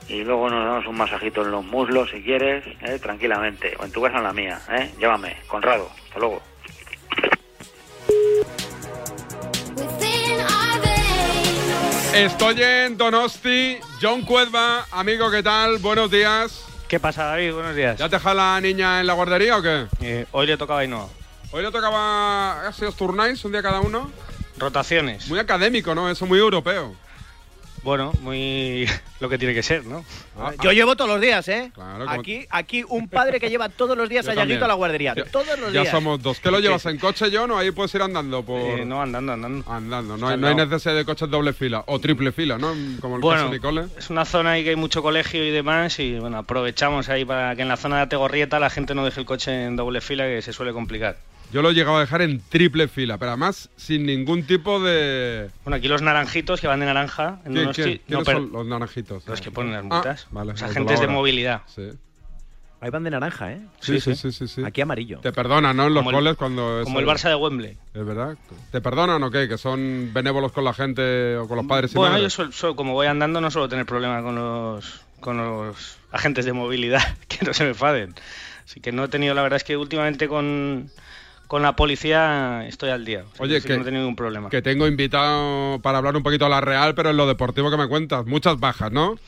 y 0.08 0.24
luego 0.24 0.48
nos 0.48 0.64
damos 0.64 0.86
un 0.86 0.96
masajito 0.96 1.42
en 1.42 1.50
los 1.50 1.64
muslos 1.64 2.10
si 2.10 2.22
quieres, 2.22 2.64
¿eh? 2.82 2.98
tranquilamente. 2.98 3.76
O 3.78 3.84
en 3.84 3.92
tu 3.92 4.00
casa 4.02 4.16
o 4.16 4.18
en 4.18 4.24
la 4.24 4.32
mía. 4.32 4.60
¿eh? 4.70 4.90
Llámame, 4.98 5.36
Conrado. 5.46 5.90
Hasta 6.06 6.18
luego. 6.18 6.42
Estoy 12.14 12.62
en 12.62 12.96
Donosti, 12.96 13.76
John 14.00 14.22
Cuedva, 14.22 14.86
amigo, 14.90 15.30
¿qué 15.30 15.42
tal? 15.42 15.78
Buenos 15.78 16.10
días. 16.10 16.64
¿Qué 16.88 16.98
pasa, 16.98 17.24
David? 17.24 17.52
Buenos 17.52 17.76
días. 17.76 17.98
¿Ya 17.98 18.08
te 18.08 18.16
deja 18.16 18.32
la 18.32 18.60
niña 18.60 19.00
en 19.00 19.06
la 19.06 19.12
guardería 19.12 19.58
o 19.58 19.62
qué? 19.62 19.86
Eh, 20.00 20.26
hoy 20.32 20.46
le 20.46 20.56
tocaba 20.56 20.82
y 20.84 20.88
no. 20.88 21.10
Hoy 21.52 21.62
le 21.62 21.70
tocaba 21.70 22.66
así 22.66 22.84
os 22.84 22.96
turnáis 22.96 23.44
un 23.44 23.52
día 23.52 23.62
cada 23.62 23.80
uno. 23.80 24.10
Rotaciones. 24.56 25.28
Muy 25.28 25.38
académico, 25.38 25.94
¿no? 25.94 26.10
Eso 26.10 26.26
muy 26.26 26.38
europeo. 26.38 26.96
Bueno, 27.82 28.12
muy 28.22 28.86
lo 29.20 29.28
que 29.28 29.38
tiene 29.38 29.54
que 29.54 29.62
ser, 29.62 29.84
¿no? 29.86 30.04
Yo 30.62 30.72
llevo 30.72 30.94
todos 30.96 31.10
los 31.10 31.20
días, 31.20 31.46
¿eh? 31.48 31.70
como- 31.74 32.08
Aquí, 32.10 32.46
aquí 32.50 32.84
un 32.88 33.08
padre 33.08 33.40
que 33.40 33.48
lleva 33.50 33.68
todos 33.68 33.96
los 33.96 34.08
días 34.08 34.24
Yo 34.26 34.32
a 34.32 34.34
Yaguito 34.34 34.64
a 34.64 34.68
la 34.68 34.74
guardería. 34.74 35.14
Ya- 35.16 35.24
todos 35.24 35.58
los 35.58 35.72
Ya 35.72 35.82
días. 35.82 35.90
somos 35.92 36.22
dos. 36.22 36.40
¿Qué 36.40 36.50
lo 36.50 36.60
llevas 36.60 36.84
en 36.86 36.98
coche, 36.98 37.26
John, 37.32 37.50
o 37.52 37.58
ahí 37.58 37.70
puedes 37.70 37.94
ir 37.94 38.02
andando? 38.02 38.42
Por... 38.42 38.60
Eh, 38.60 38.84
no, 38.84 39.00
andando, 39.02 39.32
andando. 39.32 39.70
Andando, 39.70 40.16
no 40.16 40.28
hay, 40.28 40.36
no 40.36 40.48
hay 40.48 40.54
necesidad 40.54 40.94
de 40.94 41.04
coches 41.04 41.30
doble 41.30 41.52
fila 41.52 41.84
o 41.86 41.98
triple 42.00 42.32
fila, 42.32 42.58
¿no? 42.58 42.68
Como 43.00 43.16
el 43.16 43.20
caso 43.22 43.28
Bueno, 43.28 43.44
de 43.44 43.50
Nicole. 43.50 43.86
es 43.98 44.10
una 44.10 44.24
zona 44.24 44.52
ahí 44.52 44.64
que 44.64 44.70
hay 44.70 44.76
mucho 44.76 45.02
colegio 45.02 45.44
y 45.44 45.50
demás 45.50 45.98
y 45.98 46.18
bueno, 46.18 46.38
aprovechamos 46.38 47.08
ahí 47.08 47.24
para 47.24 47.54
que 47.56 47.62
en 47.62 47.68
la 47.68 47.76
zona 47.76 47.96
de 47.96 48.02
Ategorrieta 48.02 48.58
la 48.58 48.70
gente 48.70 48.94
no 48.94 49.04
deje 49.04 49.20
el 49.20 49.26
coche 49.26 49.64
en 49.64 49.76
doble 49.76 50.00
fila 50.00 50.24
que 50.24 50.42
se 50.42 50.52
suele 50.52 50.72
complicar. 50.72 51.16
Yo 51.52 51.62
lo 51.62 51.70
he 51.70 51.74
llegado 51.74 51.96
a 51.96 52.00
dejar 52.00 52.20
en 52.22 52.40
triple 52.40 52.88
fila, 52.88 53.16
pero 53.18 53.30
además 53.32 53.70
sin 53.76 54.04
ningún 54.04 54.42
tipo 54.44 54.80
de... 54.80 55.48
Bueno, 55.64 55.76
aquí 55.76 55.88
los 55.88 56.02
naranjitos 56.02 56.60
que 56.60 56.66
van 56.66 56.80
de 56.80 56.86
naranja. 56.86 57.40
En 57.46 57.52
¿Quién- 57.52 57.64
unos 57.64 57.76
quién- 57.76 57.92
ti- 57.92 58.00
quiénes 58.06 58.26
pero- 58.26 58.38
son 58.40 58.52
los 58.52 58.66
naranjitos? 58.66 59.26
Los 59.26 59.40
que 59.40 59.50
ponen 59.50 59.72
las 59.72 59.80
Ah, 59.80 59.88
multas. 59.94 60.26
vale, 60.30 60.52
los 60.52 60.62
agentes 60.62 61.00
de 61.00 61.06
movilidad. 61.08 61.62
Sí. 61.66 61.88
Ahí 62.80 62.90
van 62.90 63.02
de 63.02 63.10
naranja, 63.10 63.50
¿eh? 63.52 63.60
Sí, 63.80 63.98
sí, 64.00 64.14
sí, 64.14 64.30
sí, 64.30 64.46
sí. 64.46 64.62
Aquí 64.64 64.80
amarillo. 64.82 65.18
Te 65.18 65.32
perdonan, 65.32 65.76
¿no? 65.76 65.88
En 65.88 65.94
los 65.94 66.04
goles 66.04 66.36
cuando... 66.36 66.82
Como 66.84 67.00
el 67.00 67.06
Barça 67.06 67.28
de 67.28 67.34
Wembley. 67.34 67.76
Es 67.92 68.04
verdad. 68.06 68.36
¿Te 68.70 68.80
perdonan 68.80 69.20
o 69.24 69.30
qué? 69.32 69.48
¿Que 69.48 69.58
son 69.58 70.10
benévolos 70.12 70.52
con 70.52 70.62
la 70.64 70.72
gente 70.74 71.36
o 71.38 71.48
con 71.48 71.56
los 71.56 71.66
padres 71.66 71.92
y 71.92 71.96
Bueno, 71.96 72.18
yo 72.28 72.76
como 72.76 72.92
voy 72.92 73.08
andando 73.08 73.40
no 73.40 73.50
suelo 73.50 73.68
tener 73.68 73.84
problema 73.84 74.22
con 74.22 74.36
los, 74.36 75.00
con 75.18 75.38
los 75.38 75.96
agentes 76.12 76.44
de 76.44 76.52
movilidad, 76.52 77.02
que 77.28 77.44
no 77.44 77.52
se 77.52 77.64
me 77.64 77.70
enfaden. 77.70 78.14
Así 78.64 78.80
que 78.80 78.92
no 78.92 79.04
he 79.04 79.08
tenido, 79.08 79.34
la 79.34 79.42
verdad 79.42 79.56
es 79.56 79.64
que 79.64 79.76
últimamente 79.76 80.28
con, 80.28 80.88
con 81.48 81.62
la 81.62 81.74
policía 81.74 82.66
estoy 82.68 82.90
al 82.90 83.04
día. 83.04 83.24
Oye, 83.38 83.60
que, 83.62 83.74
no 83.74 83.80
he 83.80 83.84
tenido 83.84 84.02
ningún 84.02 84.16
problema. 84.16 84.50
que 84.50 84.62
tengo 84.62 84.86
invitado 84.86 85.80
para 85.80 85.98
hablar 85.98 86.14
un 86.14 86.22
poquito 86.22 86.46
a 86.46 86.48
la 86.48 86.60
Real, 86.60 86.94
pero 86.94 87.10
en 87.10 87.16
lo 87.16 87.26
deportivo 87.26 87.70
que 87.70 87.78
me 87.78 87.88
cuentas, 87.88 88.26
muchas 88.26 88.60
bajas, 88.60 88.92
¿no? 88.92 89.18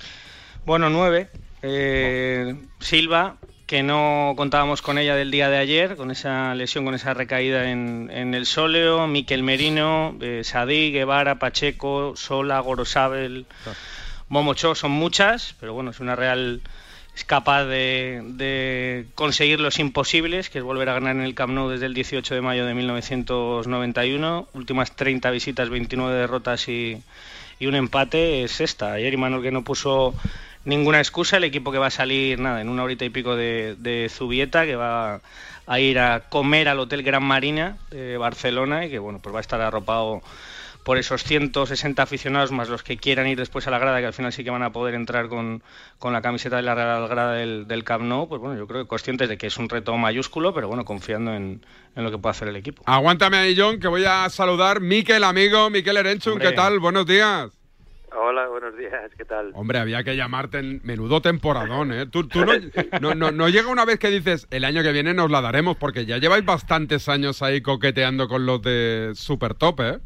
Bueno, 0.67 0.91
nueve. 0.91 1.31
Eh, 1.63 2.55
Silva, 2.79 3.37
que 3.67 3.83
no 3.83 4.35
contábamos 4.37 4.83
con 4.83 4.99
ella 4.99 5.17
del 5.17 5.31
día 5.31 5.49
de 5.49 5.57
ayer, 5.57 5.97
con 5.97 6.11
esa 6.11 6.55
lesión, 6.55 6.85
con 6.85 6.95
esa 6.95 7.15
recaída 7.15 7.71
en, 7.71 8.11
en 8.13 8.35
el 8.35 8.45
sóleo. 8.45 9.07
Miquel 9.07 9.43
Merino, 9.43 10.15
eh, 10.21 10.43
Sadí, 10.45 10.93
Guevara, 10.93 11.39
Pacheco, 11.39 12.15
Sola, 12.17 12.61
Gorosabel, 12.61 13.47
Momocho, 14.29 14.75
son 14.75 14.91
muchas, 14.91 15.55
pero 15.59 15.73
bueno, 15.73 15.91
es 15.91 16.01
una 16.01 16.17
Real 16.17 16.61
es 17.21 17.25
capaz 17.27 17.65
de, 17.65 18.23
de 18.25 19.05
conseguir 19.15 19.61
los 19.61 19.79
imposibles, 19.79 20.49
que 20.49 20.57
es 20.57 20.65
volver 20.65 20.89
a 20.89 20.95
ganar 20.95 21.15
en 21.17 21.21
el 21.21 21.35
Camp 21.35 21.53
Nou 21.53 21.69
desde 21.69 21.85
el 21.85 21.93
18 21.93 22.35
de 22.35 22.41
mayo 22.41 22.65
de 22.65 22.73
1991. 22.73 24.49
Últimas 24.55 24.97
30 24.97 25.31
visitas, 25.31 25.69
29 25.69 26.17
derrotas 26.17 26.67
y, 26.69 26.97
y 27.59 27.67
un 27.67 27.75
empate 27.75 28.43
es 28.43 28.63
esta. 28.63 28.95
Ayer 28.95 29.13
Imanol 29.13 29.43
que 29.43 29.53
no 29.53 29.63
puso 29.63 30.15
ninguna 30.65 30.99
excusa, 30.99 31.37
el 31.37 31.45
equipo 31.45 31.71
que 31.73 31.77
va 31.77 31.89
a 31.89 31.91
salir 31.91 32.41
nada 32.41 32.63
en 32.63 32.71
una 32.71 32.85
horita 32.85 33.05
y 33.05 33.11
pico 33.11 33.37
de, 33.37 33.77
de 33.77 34.09
Zubieta, 34.09 34.65
que 34.65 34.77
va 34.77 35.21
a 35.67 35.79
ir 35.79 35.99
a 35.99 36.21
comer 36.31 36.71
al 36.71 36.81
Hotel 36.81 37.03
Gran 37.03 37.23
Marina 37.23 37.77
de 37.91 38.17
Barcelona 38.17 38.87
y 38.87 38.91
que 38.91 38.99
bueno, 38.99 39.21
pues 39.21 39.35
va 39.35 39.41
a 39.41 39.43
estar 39.45 39.61
arropado 39.61 40.23
por 40.85 40.99
esos 40.99 41.25
160 41.25 42.03
aficionados 42.03 42.53
más 42.53 42.69
los 42.69 42.83
que 42.83 42.97
quieran 42.97 43.27
ir 43.27 43.39
después 43.39 43.67
a 43.67 43.71
la 43.71 43.79
grada, 43.79 44.01
que 44.01 44.07
al 44.07 44.13
final 44.13 44.33
sí 44.33 44.45
que 44.45 44.51
van 44.51 44.63
a 44.63 44.73
poder 44.73 44.95
entrar 44.95 45.29
con, 45.29 45.63
con 45.99 46.13
la 46.13 46.23
camiseta 46.23 46.57
de 46.57 46.63
la 46.63 46.75
Real 46.75 47.09
Grada 47.09 47.35
del, 47.35 47.67
del 47.69 47.85
Camp 47.85 48.05
Nou, 48.05 48.29
pues 48.29 48.41
bueno, 48.41 48.57
yo 48.57 48.67
creo 48.67 48.83
que 48.83 48.89
conscientes 48.89 49.29
de 49.29 49.37
que 49.37 49.47
es 49.47 49.59
un 49.59 49.69
reto 49.69 49.97
mayúsculo, 49.97 50.55
pero 50.55 50.69
bueno, 50.69 50.85
confiando 50.85 51.35
en, 51.35 51.65
en 51.95 52.05
lo 52.05 52.11
que 52.11 52.19
puede 52.19 52.31
hacer 52.31 52.49
el 52.49 52.57
equipo. 52.57 52.83
Aguántame 52.87 53.37
ahí, 53.37 53.55
John, 53.57 53.79
que 53.79 53.89
voy 53.89 54.05
a 54.05 54.29
saludar. 54.31 54.81
Miquel, 54.81 55.25
amigo, 55.25 55.71
Miquel 55.71 55.97
Erenchun. 55.99 56.39
¿qué 56.39 56.53
tal? 56.53 56.79
Buenos 56.79 57.07
días. 57.07 57.51
Hola, 58.13 58.49
buenos 58.49 58.77
días, 58.77 58.93
¿qué 59.17 59.25
tal? 59.25 59.53
Hombre, 59.55 59.79
había 59.79 60.03
que 60.03 60.17
llamarte 60.17 60.59
en 60.59 60.81
menudo 60.83 61.23
temporadón, 61.23 61.93
¿eh? 61.93 62.07
Tú, 62.07 62.27
tú 62.27 62.45
no, 62.45 62.55
no, 63.01 63.15
no, 63.15 63.31
no 63.31 63.49
llega 63.49 63.69
una 63.69 63.85
vez 63.85 64.01
que 64.01 64.11
dices, 64.11 64.49
el 64.51 64.65
año 64.65 64.83
que 64.83 64.91
viene 64.91 65.15
nos 65.15 65.31
la 65.31 65.41
daremos, 65.41 65.77
porque 65.77 66.07
ya 66.07 66.19
lleváis 66.19 66.45
bastantes 66.45 67.09
años 67.09 67.41
ahí 67.41 67.61
coqueteando 67.61 68.27
con 68.27 68.47
los 68.47 68.63
de 68.63 69.13
Super 69.15 69.55
Top, 69.55 69.81
¿eh? 69.81 70.01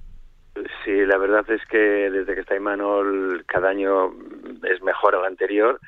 La 1.15 1.19
verdad 1.19 1.49
es 1.49 1.65
que 1.67 1.79
desde 1.79 2.35
que 2.35 2.41
está 2.41 2.57
Imanol 2.57 3.45
cada 3.47 3.69
año 3.69 4.13
es 4.65 4.83
mejor 4.83 5.15
al 5.15 5.27
anterior 5.27 5.79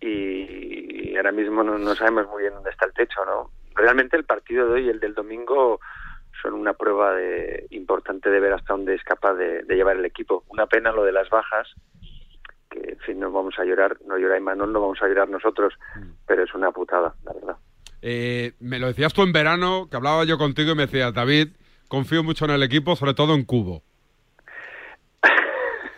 y 0.00 1.16
ahora 1.16 1.32
mismo 1.32 1.64
no, 1.64 1.76
no 1.76 1.96
sabemos 1.96 2.28
muy 2.28 2.42
bien 2.42 2.54
dónde 2.54 2.70
está 2.70 2.86
el 2.86 2.92
techo, 2.92 3.24
¿no? 3.24 3.50
Realmente 3.74 4.16
el 4.16 4.22
partido 4.22 4.68
de 4.68 4.74
hoy 4.74 4.86
y 4.86 4.88
el 4.88 5.00
del 5.00 5.14
domingo 5.14 5.80
son 6.40 6.54
una 6.54 6.74
prueba 6.74 7.12
de, 7.14 7.66
importante 7.70 8.30
de 8.30 8.38
ver 8.38 8.52
hasta 8.52 8.74
dónde 8.74 8.94
es 8.94 9.02
capaz 9.02 9.34
de, 9.34 9.64
de 9.64 9.74
llevar 9.74 9.96
el 9.96 10.04
equipo. 10.04 10.44
Una 10.46 10.66
pena 10.66 10.92
lo 10.92 11.02
de 11.02 11.10
las 11.10 11.28
bajas, 11.30 11.66
que 12.70 12.92
en 12.92 12.98
fin, 13.00 13.18
no 13.18 13.32
vamos 13.32 13.58
a 13.58 13.64
llorar, 13.64 13.96
no 14.06 14.18
llora 14.18 14.38
Imanol, 14.38 14.72
no 14.72 14.80
vamos 14.80 15.02
a 15.02 15.08
llorar 15.08 15.28
nosotros, 15.28 15.74
pero 16.28 16.44
es 16.44 16.54
una 16.54 16.70
putada, 16.70 17.12
la 17.24 17.32
verdad. 17.32 17.56
Eh, 18.02 18.52
me 18.60 18.78
lo 18.78 18.86
decías 18.86 19.12
tú 19.12 19.22
en 19.22 19.32
verano, 19.32 19.88
que 19.90 19.96
hablaba 19.96 20.22
yo 20.22 20.38
contigo 20.38 20.70
y 20.70 20.76
me 20.76 20.86
decías, 20.86 21.12
David, 21.12 21.56
confío 21.88 22.22
mucho 22.22 22.44
en 22.44 22.52
el 22.52 22.62
equipo, 22.62 22.94
sobre 22.94 23.14
todo 23.14 23.34
en 23.34 23.44
Cubo. 23.44 23.82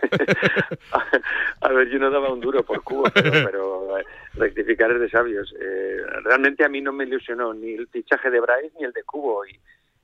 A 1.61 1.69
ver, 1.73 1.89
yo 1.89 1.99
no 1.99 2.11
daba 2.11 2.33
un 2.33 2.41
duro 2.41 2.63
por 2.65 2.83
Cuba, 2.83 3.11
pero, 3.15 3.31
pero, 3.47 3.99
eh, 3.99 4.05
rectificar 4.35 4.91
es 4.93 5.01
de 5.01 5.11
sabios. 5.11 5.55
Eh, 5.61 5.99
realmente 6.25 6.65
a 6.65 6.69
mí 6.69 6.81
no 6.81 6.93
me 6.93 7.05
ilusionó 7.05 7.55
ni 7.55 7.73
el 7.75 7.87
fichaje 7.89 8.31
de 8.31 8.41
Bryce 8.41 8.73
ni 8.79 8.85
el 8.85 8.93
de 8.93 9.05
Cubo 9.05 9.45
y, 9.47 9.59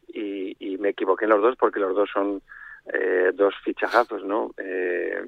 y, 0.08 0.56
y 0.58 0.78
me 0.78 0.90
equivoqué 0.90 1.24
en 1.24 1.30
los 1.30 1.42
dos 1.42 1.56
porque 1.56 1.80
los 1.80 1.94
dos 1.94 2.08
son 2.12 2.42
eh, 2.92 3.32
dos 3.34 3.54
fichajazos, 3.64 4.24
¿no? 4.24 4.54
Eh, 4.56 5.20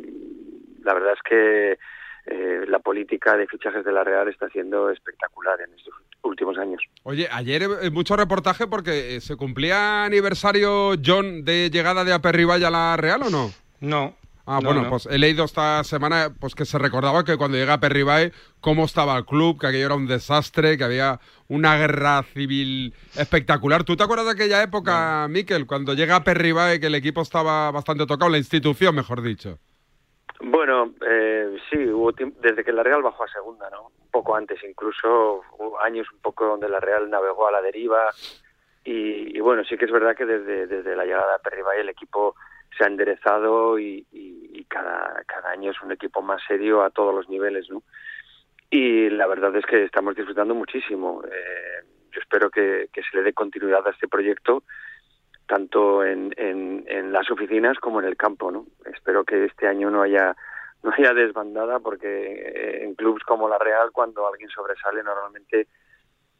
la 0.82 0.94
verdad 0.94 1.12
es 1.14 1.22
que 1.22 1.78
eh, 2.26 2.64
la 2.68 2.78
política 2.78 3.36
de 3.36 3.46
fichajes 3.46 3.84
de 3.84 3.92
la 3.92 4.04
Real 4.04 4.28
está 4.28 4.48
siendo 4.50 4.90
espectacular 4.90 5.60
en 5.60 5.74
estos 5.74 5.94
últimos 6.22 6.58
años. 6.58 6.82
Oye, 7.02 7.28
ayer 7.30 7.62
eh, 7.62 7.90
mucho 7.90 8.16
reportaje 8.16 8.66
porque 8.66 9.16
eh, 9.16 9.20
se 9.20 9.36
cumplía 9.36 10.04
aniversario, 10.04 10.92
John, 11.04 11.44
de 11.44 11.70
llegada 11.70 12.04
de 12.04 12.12
Aperribay 12.12 12.62
a 12.62 12.70
la 12.70 12.96
Real, 12.96 13.22
¿o 13.22 13.30
no? 13.30 13.50
No. 13.80 14.14
Ah, 14.52 14.58
No, 14.60 14.68
bueno, 14.70 14.82
no. 14.82 14.90
pues 14.90 15.06
he 15.06 15.16
leído 15.16 15.44
esta 15.44 15.84
semana 15.84 16.30
pues 16.40 16.56
que 16.56 16.64
se 16.64 16.76
recordaba 16.76 17.24
que 17.24 17.36
cuando 17.36 17.56
llega 17.56 17.74
Aperribay, 17.74 18.32
cómo 18.60 18.84
estaba 18.84 19.16
el 19.16 19.24
club, 19.24 19.60
que 19.60 19.68
aquello 19.68 19.86
era 19.86 19.94
un 19.94 20.08
desastre, 20.08 20.76
que 20.76 20.82
había 20.82 21.20
una 21.46 21.76
guerra 21.76 22.24
civil 22.34 22.92
espectacular. 23.16 23.84
¿Tú 23.84 23.96
te 23.96 24.02
acuerdas 24.02 24.26
de 24.26 24.32
aquella 24.32 24.60
época, 24.62 25.28
Miquel, 25.30 25.66
cuando 25.66 25.94
llega 25.94 26.16
Aperribay, 26.16 26.80
que 26.80 26.88
el 26.88 26.96
equipo 26.96 27.22
estaba 27.22 27.70
bastante 27.70 28.06
tocado, 28.06 28.28
la 28.28 28.38
institución, 28.38 28.94
mejor 28.96 29.22
dicho? 29.22 29.58
Bueno, 30.40 30.94
eh, 31.08 31.56
sí, 31.70 31.78
hubo 31.86 32.10
desde 32.12 32.64
que 32.64 32.72
la 32.72 32.82
Real 32.82 33.02
bajó 33.02 33.22
a 33.24 33.28
segunda, 33.28 33.68
¿no? 33.70 33.82
Un 33.86 34.10
poco 34.10 34.34
antes, 34.34 34.58
incluso 34.68 35.42
hubo 35.58 35.80
años 35.80 36.06
un 36.12 36.18
poco 36.20 36.46
donde 36.46 36.68
la 36.68 36.80
Real 36.80 37.08
navegó 37.08 37.46
a 37.46 37.52
la 37.52 37.62
deriva 37.62 38.10
y, 38.84 39.36
y 39.36 39.40
bueno, 39.40 39.62
sí 39.64 39.76
que 39.76 39.84
es 39.84 39.92
verdad 39.92 40.16
que 40.16 40.24
desde, 40.24 40.66
desde 40.66 40.96
la 40.96 41.04
llegada 41.04 41.34
de 41.34 41.38
Perribay 41.44 41.80
el 41.80 41.90
equipo 41.90 42.34
se 42.80 42.84
ha 42.84 42.88
enderezado 42.88 43.78
y, 43.78 44.06
cada, 44.68 45.24
cada 45.26 45.50
año 45.50 45.72
es 45.72 45.82
un 45.82 45.90
equipo 45.90 46.22
más 46.22 46.40
serio 46.46 46.82
a 46.82 46.90
todos 46.90 47.12
los 47.12 47.28
niveles, 47.28 47.68
¿no? 47.68 47.82
Y 48.70 49.10
la 49.10 49.26
verdad 49.26 49.54
es 49.56 49.66
que 49.66 49.82
estamos 49.82 50.14
disfrutando 50.14 50.54
muchísimo. 50.54 51.22
Eh, 51.24 51.84
yo 52.12 52.20
espero 52.20 52.50
que, 52.50 52.88
se 52.94 53.16
le 53.16 53.24
dé 53.24 53.32
continuidad 53.32 53.86
a 53.86 53.90
este 53.90 54.06
proyecto 54.06 54.62
tanto 55.46 56.04
en, 56.04 56.32
en, 56.36 57.12
las 57.12 57.28
oficinas 57.32 57.76
como 57.80 57.98
en 57.98 58.06
el 58.06 58.16
campo, 58.16 58.52
¿no? 58.52 58.66
Espero 58.86 59.24
que 59.24 59.46
este 59.46 59.66
año 59.66 59.90
no 59.90 60.02
haya 60.02 60.36
no 60.84 60.92
haya 60.96 61.12
desbandada 61.12 61.80
porque 61.80 62.84
en 62.84 62.94
clubes 62.94 63.24
como 63.24 63.48
la 63.48 63.58
Real 63.58 63.90
cuando 63.92 64.26
alguien 64.28 64.48
sobresale 64.48 65.02
normalmente 65.02 65.66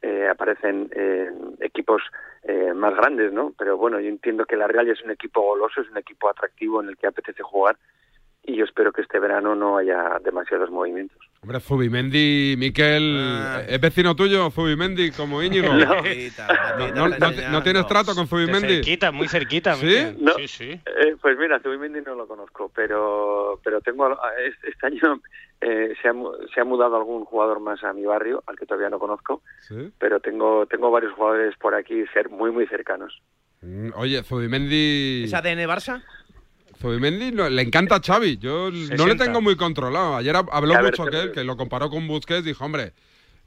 eh, 0.02 0.28
aparecen 0.30 0.90
eh, 0.94 1.30
equipos 1.60 2.02
eh, 2.44 2.72
más 2.74 2.94
grandes, 2.96 3.32
¿no? 3.32 3.52
Pero 3.58 3.76
bueno, 3.76 4.00
yo 4.00 4.08
entiendo 4.08 4.44
que 4.46 4.56
la 4.56 4.66
Real 4.66 4.86
ya 4.86 4.92
es 4.92 5.02
un 5.02 5.10
equipo 5.10 5.42
goloso, 5.42 5.80
es 5.80 5.90
un 5.90 5.98
equipo 5.98 6.28
atractivo 6.28 6.82
en 6.82 6.88
el 6.88 6.96
que 6.96 7.06
apetece 7.06 7.42
jugar 7.42 7.76
y 8.42 8.56
yo 8.56 8.64
espero 8.64 8.90
que 8.92 9.02
este 9.02 9.18
verano 9.18 9.54
no 9.54 9.76
haya 9.76 10.18
demasiados 10.24 10.70
movimientos. 10.70 11.18
Hombre, 11.42 11.60
Zubimendi, 11.60 12.54
Miquel, 12.58 13.64
¿es 13.68 13.80
vecino 13.80 14.14
tuyo, 14.16 14.50
Zubimendi, 14.50 15.10
como 15.10 15.42
Íñigo? 15.42 15.68
No. 15.74 16.88
No, 16.94 17.08
no- 17.08 17.18
no- 17.18 17.50
no 17.50 17.62
tienes 17.62 17.86
trato 17.86 18.14
con 18.14 18.26
Zubimendi? 18.26 18.76
cerquita, 18.76 19.10
muy 19.12 19.28
cerquita. 19.28 19.74
¿Sí? 19.74 20.16
Sí, 20.36 20.48
sí. 20.48 20.70
eh, 20.72 21.16
pues 21.20 21.36
mira, 21.38 21.60
Zubimendi 21.60 22.00
no 22.00 22.14
lo 22.14 22.26
conozco, 22.26 22.70
pero 22.74 23.60
pero 23.62 23.80
tengo 23.82 24.18
este 24.64 24.86
año 24.86 25.20
eh, 25.61 25.94
se, 26.01 26.09
ha, 26.09 26.12
mu- 26.12 26.33
se 26.55 26.61
ha 26.61 26.64
mudado 26.64 26.96
algún 26.96 27.25
jugador 27.25 27.61
más 27.61 27.83
a 27.85 27.92
mi 27.92 28.05
barrio, 28.05 28.42
al 28.46 28.57
que 28.57 28.66
todavía 28.66 28.88
no 28.90 28.99
conozco, 28.99 29.42
¿Sí? 29.61 29.92
pero 29.99 30.20
tengo 30.20 30.66
tengo 30.66 30.90
varios 30.90 31.12
jugadores 31.14 31.55
por 31.59 31.75
aquí 31.75 32.03
cer- 32.14 32.31
muy 32.31 32.51
muy 32.51 32.66
cercanos. 32.66 33.20
Mm, 33.62 33.90
Oye, 33.96 34.23
Zubimendi... 34.23 35.25
¿Es 35.25 35.35
ADN 35.35 35.66
Barça? 35.68 36.03
Zubimendi 36.79 37.31
no- 37.33 37.49
le 37.51 37.61
encanta 37.62 37.96
a 37.96 38.01
Xavi. 38.01 38.38
Yo 38.38 38.70
no 38.70 38.77
le 38.77 38.87
60. 38.96 39.25
tengo 39.25 39.42
muy 39.42 39.57
controlado. 39.57 40.16
Ayer 40.16 40.35
hab- 40.35 40.49
habló 40.51 40.75
ver, 40.75 40.85
mucho 40.85 41.05
que 41.07 41.20
él, 41.20 41.33
que 41.33 41.44
lo 41.44 41.57
comparó 41.59 41.90
con 41.90 42.09
Busquets. 42.09 42.44
Dijo, 42.44 42.64
hombre, 42.64 42.92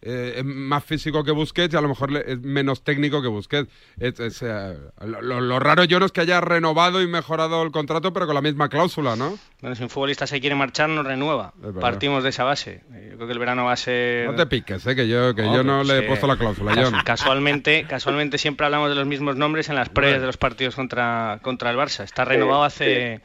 eh, 0.05 0.33
es 0.37 0.43
más 0.45 0.83
físico 0.83 1.23
que 1.23 1.31
Busquets 1.31 1.73
y 1.73 1.77
a 1.77 1.81
lo 1.81 1.87
mejor 1.87 2.15
es 2.17 2.39
menos 2.41 2.83
técnico 2.83 3.21
que 3.21 3.27
Busquets. 3.29 3.69
Es- 3.99 4.19
es, 4.19 4.41
eh, 4.41 4.77
lo, 5.05 5.21
lo- 5.21 5.41
lo 5.41 5.59
raro 5.59 5.83
yo 5.85 5.99
no 5.99 6.05
es 6.05 6.11
que 6.11 6.21
haya 6.21 6.41
renovado 6.41 7.01
y 7.01 7.07
mejorado 7.07 7.63
el 7.63 7.71
contrato, 7.71 8.11
pero 8.13 8.25
con 8.25 8.35
la 8.35 8.41
misma 8.41 8.69
cláusula, 8.69 9.15
¿no? 9.15 9.37
Bueno, 9.61 9.75
si 9.75 9.83
un 9.83 9.89
futbolista 9.89 10.27
se 10.27 10.41
quiere 10.41 10.55
marchar, 10.55 10.89
no 10.89 11.03
renueva. 11.03 11.53
Partimos 11.79 12.23
de 12.23 12.29
esa 12.29 12.43
base. 12.43 12.81
Eh, 12.93 13.07
Yo 13.11 13.15
creo 13.15 13.27
que 13.27 13.33
el 13.33 13.39
verano 13.39 13.65
va 13.65 13.73
a 13.73 13.77
ser... 13.77 14.27
No 14.29 14.35
te 14.35 14.45
piques, 14.45 14.85
eh, 14.87 14.95
que 14.95 15.07
yo, 15.07 15.33
que 15.33 15.43
yo 15.43 15.63
no 15.63 15.83
le 15.83 15.99
he 15.99 16.01
puesto 16.03 16.27
la 16.27 16.35
cláusula, 16.37 16.73
cas- 16.75 16.89
John. 16.91 16.99
Casualmente, 17.05 17.85
casualmente 17.89 18.37
siempre 18.37 18.65
hablamos 18.65 18.89
de 18.89 18.95
los 18.95 19.07
mismos 19.07 19.35
nombres 19.37 19.69
en 19.69 19.75
las 19.75 19.89
previas 19.89 20.19
de 20.19 20.27
los 20.27 20.37
partidos 20.37 20.75
contra, 20.75 21.39
contra 21.41 21.71
el 21.71 21.77
Barça. 21.77 22.03
Está 22.03 22.25
renovado 22.25 22.63
hace 22.65 23.21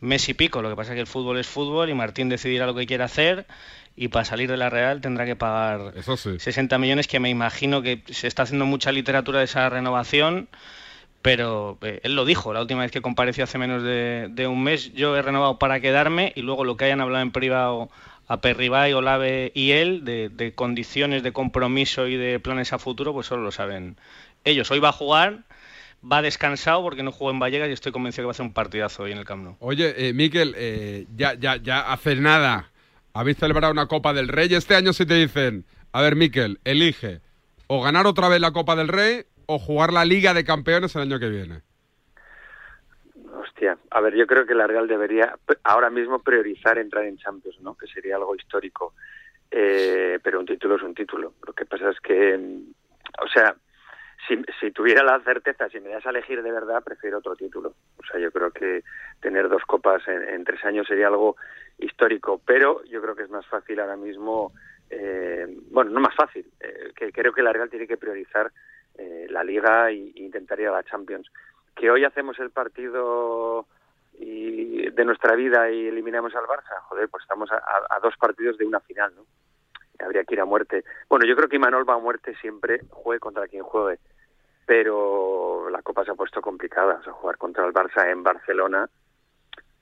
mes 0.00 0.28
y 0.28 0.34
pico. 0.34 0.62
Lo 0.62 0.68
que 0.70 0.76
pasa 0.76 0.92
es 0.92 0.96
que 0.96 1.00
el 1.00 1.06
fútbol 1.06 1.38
es 1.38 1.46
fútbol 1.46 1.88
y 1.90 1.94
Martín 1.94 2.28
decidirá 2.28 2.66
lo 2.66 2.74
que 2.74 2.86
quiere 2.86 3.04
hacer 3.04 3.46
y 3.96 4.08
para 4.08 4.24
salir 4.24 4.50
de 4.50 4.56
la 4.56 4.70
Real 4.70 5.00
tendrá 5.00 5.26
que 5.26 5.36
pagar 5.36 5.92
60 6.38 6.78
millones 6.78 7.06
que 7.06 7.20
me 7.20 7.30
imagino 7.30 7.82
que 7.82 8.02
se 8.10 8.26
está 8.26 8.44
haciendo 8.44 8.66
mucha 8.66 8.92
literatura 8.92 9.38
de 9.40 9.44
esa 9.44 9.68
renovación. 9.68 10.48
Pero 11.20 11.78
eh, 11.82 12.00
él 12.02 12.16
lo 12.16 12.24
dijo 12.24 12.52
la 12.52 12.60
última 12.60 12.80
vez 12.80 12.90
que 12.90 13.00
compareció 13.00 13.44
hace 13.44 13.56
menos 13.56 13.84
de, 13.84 14.28
de 14.30 14.46
un 14.48 14.62
mes. 14.64 14.92
Yo 14.92 15.16
he 15.16 15.22
renovado 15.22 15.56
para 15.58 15.78
quedarme 15.78 16.32
y 16.34 16.42
luego 16.42 16.64
lo 16.64 16.76
que 16.76 16.86
hayan 16.86 17.00
hablado 17.00 17.22
en 17.22 17.30
privado 17.30 17.90
a 18.26 18.40
Perribay, 18.40 18.92
Olave 18.92 19.52
y 19.54 19.70
él 19.72 20.04
de, 20.04 20.30
de 20.30 20.52
condiciones 20.54 21.22
de 21.22 21.32
compromiso 21.32 22.08
y 22.08 22.16
de 22.16 22.40
planes 22.40 22.72
a 22.72 22.78
futuro, 22.78 23.12
pues 23.12 23.28
solo 23.28 23.42
lo 23.42 23.52
saben 23.52 23.96
ellos. 24.44 24.68
Hoy 24.72 24.80
va 24.80 24.88
a 24.88 24.92
jugar, 24.92 25.44
va 26.10 26.22
descansado 26.22 26.82
porque 26.82 27.04
no 27.04 27.12
jugó 27.12 27.30
en 27.30 27.38
Vallecas 27.38 27.68
y 27.68 27.72
estoy 27.72 27.92
convencido 27.92 28.22
que 28.22 28.26
va 28.26 28.30
a 28.30 28.32
hacer 28.32 28.46
un 28.46 28.52
partidazo 28.52 29.04
hoy 29.04 29.12
en 29.12 29.18
el 29.18 29.24
Camp 29.24 29.44
Nou. 29.44 29.56
Oye, 29.60 30.08
eh, 30.08 30.12
Miquel, 30.12 30.54
eh, 30.56 31.06
ya, 31.14 31.34
ya, 31.34 31.56
ya 31.56 31.92
hace 31.92 32.16
nada 32.16 32.71
habéis 33.14 33.38
celebrado 33.38 33.72
una 33.72 33.86
Copa 33.86 34.12
del 34.12 34.28
Rey. 34.28 34.52
Este 34.52 34.74
año 34.74 34.92
si 34.92 35.06
te 35.06 35.14
dicen, 35.14 35.64
a 35.92 36.02
ver, 36.02 36.16
Miquel, 36.16 36.58
elige 36.64 37.20
o 37.66 37.82
ganar 37.82 38.06
otra 38.06 38.28
vez 38.28 38.40
la 38.40 38.52
Copa 38.52 38.76
del 38.76 38.88
Rey 38.88 39.24
o 39.46 39.58
jugar 39.58 39.92
la 39.92 40.04
Liga 40.04 40.34
de 40.34 40.44
Campeones 40.44 40.94
el 40.96 41.02
año 41.02 41.18
que 41.18 41.28
viene. 41.28 41.62
Hostia, 43.34 43.78
a 43.90 44.00
ver, 44.00 44.14
yo 44.14 44.26
creo 44.26 44.46
que 44.46 44.54
la 44.54 44.66
Real 44.66 44.86
debería 44.86 45.36
ahora 45.64 45.90
mismo 45.90 46.20
priorizar 46.20 46.78
entrar 46.78 47.04
en 47.04 47.16
Champions, 47.18 47.60
¿no? 47.60 47.74
Que 47.74 47.86
sería 47.86 48.16
algo 48.16 48.34
histórico. 48.34 48.94
Eh, 49.50 50.18
pero 50.22 50.40
un 50.40 50.46
título 50.46 50.76
es 50.76 50.82
un 50.82 50.94
título. 50.94 51.34
Lo 51.46 51.52
que 51.52 51.66
pasa 51.66 51.90
es 51.90 52.00
que, 52.00 52.38
mm, 52.38 52.72
o 53.22 53.28
sea, 53.28 53.54
si, 54.28 54.42
si 54.60 54.70
tuviera 54.70 55.02
la 55.02 55.20
certeza, 55.20 55.68
si 55.68 55.80
me 55.80 55.90
das 55.90 56.06
a 56.06 56.10
elegir 56.10 56.42
de 56.42 56.52
verdad, 56.52 56.82
prefiero 56.82 57.18
otro 57.18 57.34
título. 57.36 57.74
O 57.98 58.04
sea, 58.04 58.20
yo 58.20 58.30
creo 58.30 58.50
que 58.50 58.82
tener 59.20 59.48
dos 59.48 59.62
copas 59.64 60.02
en, 60.08 60.44
tres 60.44 60.64
años 60.64 60.86
sería 60.86 61.08
algo 61.08 61.36
histórico. 61.78 62.40
Pero 62.44 62.82
yo 62.84 63.00
creo 63.02 63.14
que 63.16 63.22
es 63.24 63.30
más 63.30 63.46
fácil 63.46 63.80
ahora 63.80 63.96
mismo, 63.96 64.52
eh, 64.90 65.46
bueno, 65.70 65.90
no 65.90 66.00
más 66.00 66.14
fácil, 66.14 66.46
eh, 66.60 66.92
que 66.94 67.10
creo 67.12 67.32
que 67.32 67.42
la 67.42 67.52
Real 67.52 67.70
tiene 67.70 67.86
que 67.86 67.96
priorizar 67.96 68.50
eh, 68.98 69.26
la 69.30 69.42
Liga 69.42 69.90
e 69.90 70.12
intentar 70.16 70.60
ir 70.60 70.68
a 70.68 70.72
la 70.72 70.82
Champions 70.84 71.30
que 71.74 71.90
hoy 71.90 72.04
hacemos 72.04 72.38
el 72.38 72.50
partido 72.50 73.66
y 74.18 74.90
de 74.90 75.04
nuestra 75.06 75.34
vida 75.34 75.70
y 75.70 75.86
eliminamos 75.86 76.34
al 76.34 76.44
Barça, 76.44 76.78
joder, 76.82 77.08
pues 77.08 77.22
estamos 77.22 77.50
a, 77.50 77.56
a- 77.56 77.96
a 77.96 78.00
dos 78.00 78.14
partidos 78.18 78.58
de 78.58 78.66
una 78.66 78.78
final, 78.80 79.12
¿no? 79.16 79.24
Habría 80.04 80.24
que 80.24 80.34
ir 80.34 80.40
a 80.40 80.44
muerte. 80.44 80.84
Bueno, 81.08 81.24
yo 81.26 81.34
creo 81.36 81.48
que 81.48 81.56
Imanol 81.56 81.88
va 81.88 81.94
a 81.94 81.98
muerte 81.98 82.34
siempre, 82.40 82.80
juegue 82.90 83.20
contra 83.20 83.46
quien 83.48 83.62
juegue, 83.62 84.00
pero 84.66 85.68
la 85.70 85.82
Copa 85.82 86.04
se 86.04 86.10
ha 86.12 86.14
puesto 86.14 86.40
complicada. 86.40 86.98
O 87.00 87.04
sea, 87.04 87.12
jugar 87.12 87.36
contra 87.38 87.66
el 87.66 87.72
Barça 87.72 88.10
en 88.10 88.22
Barcelona 88.22 88.88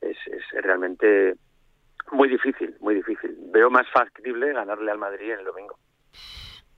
es, 0.01 0.17
es 0.27 0.63
realmente 0.63 1.37
muy 2.13 2.29
difícil, 2.29 2.77
muy 2.81 2.95
difícil. 2.95 3.37
Veo 3.53 3.71
más 3.71 3.87
factible 3.93 4.53
ganarle 4.53 4.91
al 4.91 4.99
Madrid 4.99 5.33
en 5.33 5.41
el 5.41 5.45
domingo. 5.45 5.79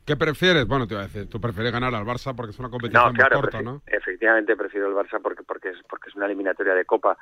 ¿Qué 0.04 0.16
prefieres? 0.16 0.66
Bueno, 0.66 0.86
te 0.88 0.94
iba 0.94 1.02
a 1.02 1.06
decir, 1.06 1.28
tú 1.28 1.40
prefieres 1.40 1.72
ganar 1.72 1.94
al 1.94 2.04
Barça 2.04 2.34
porque 2.34 2.50
es 2.50 2.58
una 2.58 2.70
competición 2.70 3.04
No, 3.04 3.12
claro, 3.12 3.36
muy 3.36 3.42
corta, 3.42 3.62
¿no? 3.62 3.82
efectivamente 3.86 4.56
prefiero 4.56 4.88
el 4.88 4.94
Barça 4.94 5.22
porque 5.22 5.44
porque 5.44 5.70
es 5.70 5.78
porque 5.88 6.10
es 6.10 6.16
una 6.16 6.26
eliminatoria 6.26 6.74
de 6.74 6.84
Copa, 6.84 7.16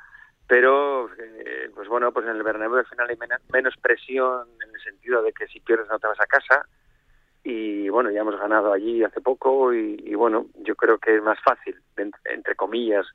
pero 0.47 1.07
eh, 1.15 1.69
pues 1.75 1.87
bueno, 1.87 2.11
pues 2.11 2.25
en 2.25 2.35
el 2.35 2.41
Bernabéu 2.41 2.79
al 2.79 2.87
final 2.87 3.07
hay 3.07 3.17
menos 3.53 3.75
presión 3.77 4.47
en 4.67 4.73
el 4.73 4.81
sentido 4.81 5.21
de 5.21 5.31
que 5.31 5.45
si 5.47 5.59
pierdes 5.59 5.87
no 5.89 5.99
te 5.99 6.07
vas 6.07 6.19
a 6.19 6.25
casa 6.25 6.65
y 7.43 7.89
bueno, 7.89 8.11
ya 8.11 8.21
hemos 8.21 8.37
ganado 8.39 8.71
allí 8.73 9.03
hace 9.03 9.21
poco 9.21 9.73
y, 9.73 10.13
bueno, 10.15 10.45
yo 10.63 10.75
creo 10.75 10.97
que 10.99 11.15
es 11.17 11.23
más 11.23 11.39
fácil, 11.43 11.75
en- 11.97 12.11
entre 12.25 12.55
comillas, 12.55 13.05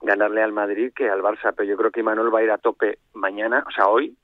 ganarle 0.00 0.42
al 0.42 0.52
Madrid 0.52 0.92
que 0.94 1.08
al 1.10 1.20
Barça, 1.22 1.52
pero 1.56 1.68
yo 1.68 1.76
creo 1.76 1.90
que 1.90 2.00
Imanol 2.00 2.34
va 2.34 2.40
a 2.40 2.44
ir 2.44 2.50
a 2.50 2.58
tope 2.58 2.98
mañana, 3.14 3.64
o 3.66 3.70
sea, 3.72 3.86
hoy 3.88 4.16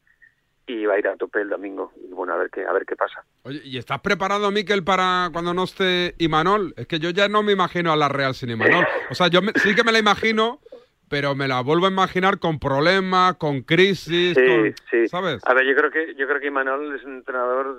y 0.67 0.85
va 0.85 0.95
a 0.95 0.99
ir 0.99 1.09
a 1.09 1.17
tope 1.17 1.41
el 1.41 1.49
domingo 1.49 1.93
y 1.97 2.13
bueno, 2.13 2.35
a 2.35 2.37
ver 2.37 2.51
qué 2.51 2.67
a 2.67 2.73
ver 2.73 2.85
qué 2.85 2.95
pasa. 2.95 3.25
Oye, 3.45 3.61
¿y 3.65 3.79
estás 3.79 4.01
preparado, 4.01 4.51
Miquel, 4.51 4.85
para 4.85 5.31
cuando 5.33 5.55
no 5.55 5.65
esté 5.65 6.15
Imanol? 6.19 6.75
Es 6.77 6.87
que 6.87 6.99
yo 6.99 7.09
ya 7.11 7.27
no 7.29 7.43
me 7.43 7.53
imagino 7.53 7.91
a 7.91 7.97
la 7.97 8.09
Real 8.11 8.35
sin 8.35 8.51
Imanol. 8.51 8.87
O 9.09 9.15
sea, 9.15 9.29
yo 9.29 9.41
me- 9.41 9.53
sí 9.55 9.75
que 9.75 9.83
me 9.83 9.93
la 9.93 9.99
imagino, 9.99 10.61
pero 11.09 11.35
me 11.35 11.49
la 11.49 11.61
vuelvo 11.63 11.87
a 11.87 11.91
imaginar 11.91 12.39
con 12.39 12.59
problemas, 12.59 13.37
con 13.37 13.63
crisis, 13.63 14.35
Sí, 14.37 14.47
con- 14.47 14.75
sí. 14.91 15.09
¿sabes? 15.09 15.43
A 15.47 15.55
ver, 15.55 15.65
yo 15.67 15.75
creo 15.75 15.91
que 15.91 16.15
yo 16.15 16.27
creo 16.27 16.41
que 16.41 16.47
Imanol 16.49 16.95
es 16.95 17.05
un 17.05 17.17
entrenador 17.17 17.77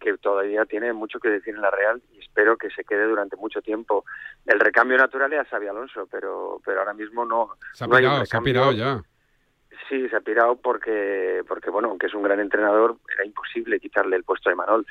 que 0.00 0.16
todavía 0.18 0.64
tiene 0.64 0.92
mucho 0.92 1.18
que 1.20 1.28
decir 1.30 1.54
en 1.54 1.60
la 1.62 1.70
Real 1.70 2.00
y 2.14 2.18
espero 2.20 2.56
que 2.56 2.70
se 2.70 2.84
quede 2.84 3.04
durante 3.04 3.36
mucho 3.36 3.60
tiempo. 3.62 4.04
El 4.46 4.60
recambio 4.60 4.96
natural 4.96 5.32
es 5.32 5.48
Xavi 5.48 5.66
Alonso, 5.66 6.06
pero 6.10 6.60
pero 6.64 6.80
ahora 6.80 6.94
mismo 6.94 7.24
no, 7.24 7.50
Se 7.72 7.84
ha 7.84 7.86
no 7.86 7.96
hay 7.96 8.04
un 8.04 8.10
pirado, 8.10 8.26
se 8.26 8.36
ha 8.36 8.40
pirado 8.40 8.72
ya. 8.72 9.02
Sí, 9.88 10.08
se 10.08 10.16
ha 10.16 10.20
pirado 10.20 10.56
porque 10.56 11.42
porque 11.48 11.70
bueno, 11.70 11.88
aunque 11.88 12.06
es 12.06 12.14
un 12.14 12.22
gran 12.22 12.40
entrenador, 12.40 12.96
era 13.14 13.24
imposible 13.24 13.80
quitarle 13.80 14.16
el 14.16 14.24
puesto 14.24 14.50
a 14.50 14.52
Imanol. 14.52 14.86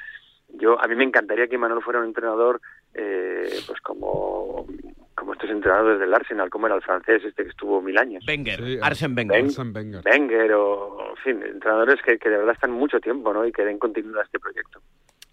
Yo 0.49 0.81
a 0.81 0.87
mí 0.87 0.95
me 0.95 1.03
encantaría 1.03 1.47
que 1.47 1.55
Imanol 1.55 1.83
fuera 1.83 1.99
un 1.99 2.05
entrenador 2.05 2.61
eh, 2.93 3.59
pues 3.67 3.79
como 3.81 4.65
como 5.17 5.33
estos 5.33 5.49
entrenadores 5.49 5.99
del 5.99 6.13
Arsenal, 6.13 6.49
como 6.49 6.67
era 6.67 6.75
el 6.75 6.81
francés 6.83 7.23
este 7.25 7.43
que 7.43 7.49
estuvo 7.49 7.81
mil 7.81 7.97
años. 7.97 8.23
Wenger, 8.27 8.63
Sí, 8.63 8.79
Arsen 8.81 9.15
Wenger. 9.17 9.43
Arsene 9.43 9.71
Wenger. 9.71 10.01
Wenger 10.05 10.53
o, 10.53 11.09
en 11.09 11.17
fin, 11.23 11.43
entrenadores 11.43 11.99
que, 12.05 12.19
que 12.19 12.29
de 12.29 12.37
verdad 12.37 12.53
están 12.53 12.71
mucho 12.71 12.99
tiempo, 12.99 13.33
¿no? 13.33 13.45
Y 13.45 13.51
que 13.51 13.63
den 13.65 13.79
continuidad 13.79 14.21
a 14.21 14.25
este 14.25 14.39
proyecto. 14.39 14.79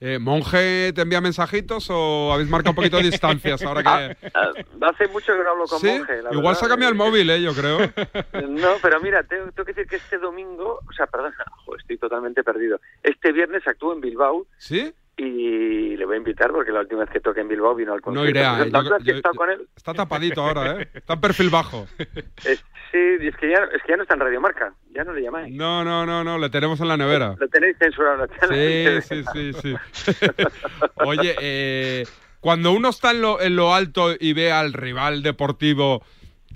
Eh, 0.01 0.19
¿Monje 0.19 0.93
te 0.93 1.03
envía 1.03 1.21
mensajitos 1.21 1.87
o 1.91 2.33
habéis 2.33 2.49
marcado 2.51 2.73
un 2.73 2.77
poquito 2.77 2.97
de 2.97 3.05
distancias 3.05 3.63
ahora 3.63 3.83
que...? 3.83 4.17
Ah, 4.35 4.51
hace 4.91 5.07
mucho 5.09 5.33
que 5.37 5.43
no 5.45 5.51
hablo 5.51 5.65
con 5.67 5.79
¿Sí? 5.79 5.87
Monje, 5.87 6.23
la 6.23 6.31
Igual 6.31 6.43
verdad. 6.43 6.55
se 6.59 6.67
ha 6.67 6.69
cambiado 6.69 6.93
el 6.93 6.99
móvil, 6.99 7.31
¿eh? 7.31 7.43
Yo 7.43 7.53
creo. 7.55 7.79
No, 8.49 8.71
pero 8.83 9.01
mira, 9.01 9.23
tengo, 9.23 9.45
tengo 9.53 9.65
que 9.67 9.73
decir 9.73 9.87
que 9.87 9.97
este 9.97 10.19
domingo, 10.19 10.81
o 10.89 10.93
sea, 10.93 11.07
perdón, 11.07 11.33
jo, 11.65 11.77
estoy 11.77 11.97
totalmente 11.99 12.43
perdido. 12.43 12.81
Este 13.03 13.33
viernes 13.33 13.67
actúo 13.67 13.93
en 13.95 14.01
Bilbao 14.01 14.47
¿Sí? 14.59 14.93
Y 15.17 15.97
le 15.97 16.05
voy 16.07 16.15
a 16.15 16.19
invitar 16.19 16.51
porque 16.51 16.73
la 16.73 16.81
última 16.81 17.01
vez 17.03 17.11
que 17.11 17.21
toqué 17.21 17.41
en 17.43 17.49
Bilbao 17.49 17.75
vino 17.75 17.93
al 17.93 17.99
No 17.99 18.03
concierto. 18.03 18.31
iré 18.31 18.45
a... 18.45 18.53
La 18.53 18.59
yo- 18.59 18.65
última 18.65 18.97
vez 18.97 19.05
que 19.05 19.11
he 19.11 19.13
yo- 19.15 19.17
estado 19.19 19.35
con 19.37 19.51
él, 19.51 19.69
Está 19.77 19.95
tapadito 19.95 20.43
ahora, 20.43 20.81
¿eh? 20.83 20.89
Está 20.95 21.15
en 21.15 21.21
perfil 21.21 21.51
bajo. 21.51 21.87
es- 22.45 22.65
sí, 22.91 22.99
es 23.21 23.37
que, 23.37 23.51
ya, 23.51 23.59
es 23.75 23.83
que 23.83 23.91
ya 23.91 23.97
no 23.97 24.03
está 24.03 24.15
en 24.15 24.21
Radio 24.21 24.41
Marca, 24.41 24.75
ya 24.93 25.05
no 25.05 25.13
le 25.13 25.23
llamáis. 25.23 25.55
No, 25.55 25.85
no, 25.85 26.05
no, 26.05 26.25
no, 26.25 26.39
le 26.39 26.51
tenemos 26.51 26.81
en 26.81 26.89
la 26.89 26.97
nevera. 26.97 27.35
Lo 27.39 27.49
tenéis 27.49 27.77
censurado. 27.79 28.27
tenéis- 28.29 29.03
Sí, 29.03 29.23
sí, 29.33 29.53
sí, 29.63 29.77
sí. 30.05 30.25
Oye, 30.97 31.37
eh, 31.41 32.07
cuando 32.41 32.73
uno 32.73 32.89
está 32.91 33.11
en 33.13 33.23
lo, 33.23 33.41
en 33.41 33.57
lo 33.57 33.75
alto 33.75 34.13
y 34.19 34.33
ve 34.33 34.53
al 34.53 34.73
rival 34.73 35.23
deportivo 35.23 36.03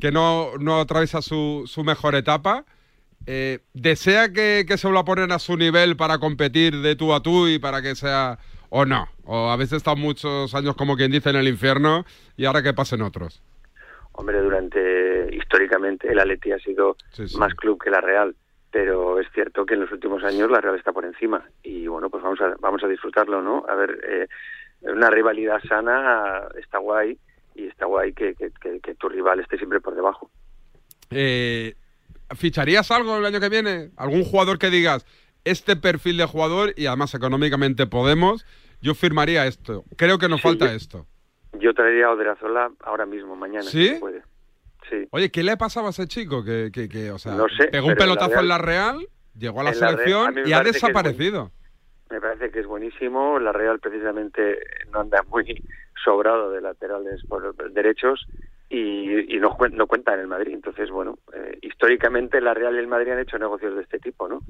que 0.00 0.12
no, 0.12 0.52
no 0.58 0.80
atraviesa 0.80 1.22
su, 1.22 1.64
su 1.66 1.82
mejor 1.84 2.14
etapa, 2.14 2.64
eh, 3.26 3.60
¿desea 3.74 4.32
que, 4.32 4.64
que 4.66 4.78
se 4.78 4.86
vuelva 4.86 5.00
a 5.00 5.04
poner 5.04 5.32
a 5.32 5.38
su 5.38 5.56
nivel 5.56 5.96
para 5.96 6.18
competir 6.18 6.76
de 6.80 6.96
tú 6.96 7.12
a 7.12 7.20
tú 7.22 7.46
y 7.48 7.58
para 7.58 7.82
que 7.82 7.94
sea... 7.94 8.38
o 8.70 8.84
no? 8.84 9.08
O 9.24 9.50
a 9.50 9.56
veces 9.56 9.78
están 9.78 9.98
muchos 9.98 10.54
años, 10.54 10.74
como 10.76 10.96
quien 10.96 11.10
dice, 11.10 11.30
en 11.30 11.36
el 11.36 11.48
infierno 11.48 12.04
y 12.36 12.44
ahora 12.46 12.62
que 12.62 12.72
pasen 12.74 13.02
otros. 13.02 13.42
Hombre, 14.12 14.40
durante 14.40 15.34
históricamente 15.34 16.10
el 16.10 16.18
Atleti 16.18 16.52
ha 16.52 16.58
sido 16.58 16.96
más 17.38 17.54
club 17.54 17.80
que 17.82 17.90
la 17.90 18.00
Real, 18.00 18.34
pero 18.70 19.20
es 19.20 19.26
cierto 19.32 19.64
que 19.64 19.74
en 19.74 19.80
los 19.80 19.92
últimos 19.92 20.24
años 20.24 20.50
la 20.50 20.60
Real 20.60 20.74
está 20.76 20.92
por 20.92 21.04
encima 21.04 21.44
y 21.62 21.86
bueno, 21.86 22.10
pues 22.10 22.22
vamos 22.22 22.40
a 22.40 22.54
vamos 22.60 22.82
a 22.82 22.88
disfrutarlo, 22.88 23.40
¿no? 23.42 23.64
A 23.68 23.74
ver, 23.76 23.98
eh, 24.08 24.26
una 24.82 25.08
rivalidad 25.10 25.60
sana 25.68 26.48
está 26.60 26.78
guay 26.78 27.16
y 27.54 27.66
está 27.66 27.86
guay 27.86 28.12
que, 28.12 28.34
que, 28.34 28.50
que- 28.60 28.80
que 28.80 28.94
tu 28.96 29.08
rival 29.08 29.40
esté 29.40 29.56
siempre 29.56 29.80
por 29.80 29.94
debajo. 29.94 30.30
Eh, 31.10 31.74
¿Ficharías 32.36 32.90
algo 32.90 33.16
el 33.16 33.24
año 33.24 33.40
que 33.40 33.48
viene? 33.48 33.90
¿Algún 33.96 34.24
jugador 34.24 34.58
que 34.58 34.70
digas, 34.70 35.06
este 35.44 35.76
perfil 35.76 36.16
de 36.18 36.26
jugador 36.26 36.72
y 36.76 36.86
además 36.86 37.14
económicamente 37.14 37.86
podemos, 37.86 38.44
yo 38.82 38.94
firmaría 38.94 39.46
esto? 39.46 39.84
Creo 39.96 40.18
que 40.18 40.28
nos 40.28 40.40
Sí, 40.40 40.48
falta 40.48 40.66
yo- 40.66 40.72
esto. 40.72 41.06
Yo 41.54 41.72
traería 41.72 42.06
a 42.06 42.10
Oderazola 42.12 42.70
ahora 42.84 43.06
mismo, 43.06 43.34
mañana, 43.34 43.62
¿Sí? 43.64 43.88
si 43.88 43.94
se 43.94 44.00
puede. 44.00 44.22
Sí. 44.90 45.08
Oye, 45.10 45.30
¿qué 45.30 45.42
le 45.42 45.56
pasaba 45.56 45.88
a 45.88 45.90
ese 45.90 46.06
chico? 46.06 46.44
Que, 46.44 46.70
que, 46.72 46.88
que, 46.88 47.10
o 47.10 47.18
sea, 47.18 47.32
No 47.34 47.46
sé, 47.48 47.68
pegó 47.68 47.88
un 47.88 47.94
pero 47.94 48.04
en 48.04 48.08
la 48.10 48.14
pelotazo 48.20 48.40
en 48.42 48.48
la 48.48 48.58
Real- 48.58 49.08
llegó 49.38 49.60
a 49.60 49.64
la 49.64 49.70
en 49.70 49.80
la 49.80 49.86
Real- 49.86 49.96
selección 49.96 50.38
a 50.38 50.48
y 50.48 50.52
ha 50.52 50.62
desaparecido. 50.62 51.50
Me 52.10 52.20
parece 52.20 52.50
que 52.50 52.60
es 52.60 52.66
buenísimo. 52.66 53.38
La 53.38 53.52
Real 53.52 53.80
precisamente 53.80 54.58
no 54.92 55.00
anda 55.00 55.22
muy 55.24 55.44
sobrado 56.04 56.50
de 56.50 56.60
laterales 56.60 57.22
por 57.28 57.54
derechos 57.72 58.26
y, 58.68 59.36
y 59.36 59.38
no, 59.38 59.56
no 59.72 59.86
cuenta 59.86 60.14
en 60.14 60.20
el 60.20 60.26
Madrid. 60.26 60.54
Entonces, 60.54 60.90
bueno, 60.90 61.18
eh, 61.32 61.58
históricamente 61.62 62.40
la 62.40 62.54
Real 62.54 62.74
y 62.74 62.78
el 62.78 62.86
Madrid 62.86 63.12
han 63.12 63.20
hecho 63.20 63.38
negocios 63.38 63.74
de 63.74 63.82
este 63.82 63.98
tipo, 63.98 64.28
¿no? 64.28 64.40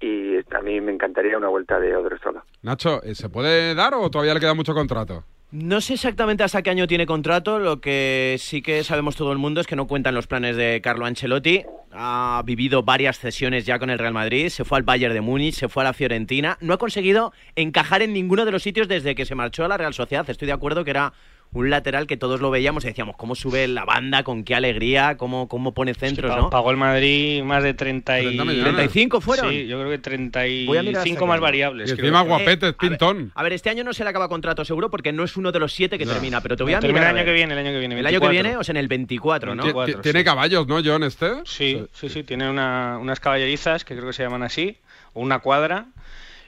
Y 0.00 0.36
a 0.36 0.60
mí 0.62 0.80
me 0.80 0.92
encantaría 0.92 1.38
una 1.38 1.48
vuelta 1.48 1.78
de 1.78 1.96
Odriozola. 1.96 2.44
Nacho, 2.62 3.02
¿eh, 3.02 3.14
¿se 3.14 3.28
puede 3.28 3.74
dar 3.74 3.94
o 3.94 4.10
todavía 4.10 4.34
le 4.34 4.40
queda 4.40 4.54
mucho 4.54 4.74
contrato? 4.74 5.24
No 5.52 5.80
sé 5.80 5.94
exactamente 5.94 6.42
hasta 6.42 6.62
qué 6.62 6.70
año 6.70 6.88
tiene 6.88 7.06
contrato, 7.06 7.60
lo 7.60 7.80
que 7.80 8.34
sí 8.40 8.60
que 8.60 8.82
sabemos 8.82 9.14
todo 9.14 9.30
el 9.30 9.38
mundo 9.38 9.60
es 9.60 9.68
que 9.68 9.76
no 9.76 9.86
cuentan 9.86 10.12
los 10.12 10.26
planes 10.26 10.56
de 10.56 10.80
Carlo 10.82 11.06
Ancelotti. 11.06 11.62
Ha 11.92 12.42
vivido 12.44 12.82
varias 12.82 13.20
cesiones 13.20 13.64
ya 13.64 13.78
con 13.78 13.88
el 13.88 14.00
Real 14.00 14.12
Madrid, 14.12 14.48
se 14.48 14.64
fue 14.64 14.78
al 14.78 14.82
Bayern 14.82 15.14
de 15.14 15.20
Múnich, 15.20 15.54
se 15.54 15.68
fue 15.68 15.84
a 15.84 15.86
la 15.86 15.92
Fiorentina, 15.92 16.58
no 16.60 16.74
ha 16.74 16.78
conseguido 16.78 17.32
encajar 17.54 18.02
en 18.02 18.12
ninguno 18.12 18.44
de 18.44 18.50
los 18.50 18.64
sitios 18.64 18.88
desde 18.88 19.14
que 19.14 19.24
se 19.24 19.36
marchó 19.36 19.64
a 19.64 19.68
la 19.68 19.76
Real 19.76 19.94
Sociedad. 19.94 20.28
Estoy 20.28 20.46
de 20.46 20.54
acuerdo 20.54 20.82
que 20.82 20.90
era 20.90 21.12
un 21.54 21.70
lateral 21.70 22.06
que 22.06 22.16
todos 22.16 22.40
lo 22.40 22.50
veíamos 22.50 22.84
y 22.84 22.88
decíamos 22.88 23.16
cómo 23.16 23.34
sube 23.34 23.66
la 23.68 23.84
banda, 23.84 24.22
con 24.24 24.44
qué 24.44 24.54
alegría, 24.54 25.16
cómo, 25.16 25.48
cómo 25.48 25.72
pone 25.72 25.94
centros. 25.94 26.50
Pagó 26.50 26.70
el 26.70 26.76
Madrid 26.76 27.42
más 27.44 27.62
de 27.62 27.72
30 27.74 28.20
y... 28.20 28.24
30 28.24 28.44
millones. 28.44 28.64
35 28.74 29.20
fueron. 29.20 29.50
Sí, 29.50 29.66
yo 29.66 29.78
creo 29.80 29.90
que 29.90 30.64
Voy 30.66 30.76
a 30.78 30.82
mirar 30.82 30.96
hasta 30.96 31.02
35 31.04 31.20
qué 31.20 31.26
más 31.26 31.40
variables. 31.40 31.90
Y 31.90 31.94
creo. 31.94 32.06
encima 32.06 32.20
guapete, 32.22 32.68
es 32.68 32.74
pintón. 32.74 33.32
A 33.34 33.42
ver, 33.42 33.52
este 33.54 33.70
año 33.70 33.84
no 33.84 33.92
se 33.92 34.04
le 34.04 34.10
acaba 34.10 34.28
contrato 34.28 34.64
seguro 34.64 34.90
porque 34.90 35.12
no 35.12 35.24
es 35.24 35.36
uno 35.36 35.52
de 35.52 35.58
los 35.60 35.72
siete 35.72 35.96
que 35.98 36.04
No. 36.04 36.12
termina, 36.12 36.40
pero 36.40 36.56
te 36.56 36.62
voy 36.64 36.74
a 36.74 36.80
Termina 36.80 37.00
mirar. 37.00 37.14
el 37.14 37.18
año 37.20 37.26
que 37.26 37.32
viene, 37.32 37.52
el 37.54 37.58
año 37.60 37.70
que 37.70 37.78
viene. 37.78 37.98
El 38.00 38.06
año 38.06 38.20
que 38.20 38.26
24. 38.26 38.30
viene, 38.42 38.56
o 38.56 38.64
sea, 38.64 38.72
en 38.72 38.76
el 38.78 38.88
24, 38.88 39.54
¿no? 39.54 39.62
Ti- 39.62 39.92
ti- 39.92 39.98
Tiene 40.02 40.24
caballos, 40.24 40.66
¿no, 40.66 40.80
John, 40.84 41.04
este? 41.04 41.30
Sí, 41.44 41.84
sí, 41.92 42.08
sí, 42.08 42.24
tiene 42.24 42.50
una- 42.50 42.98
unas 43.00 43.20
caballerizas 43.20 43.84
que 43.84 43.94
creo 43.94 44.08
que 44.08 44.12
se 44.12 44.22
llaman 44.24 44.42
así, 44.42 44.78
o 45.12 45.20
una 45.20 45.38
cuadra, 45.38 45.86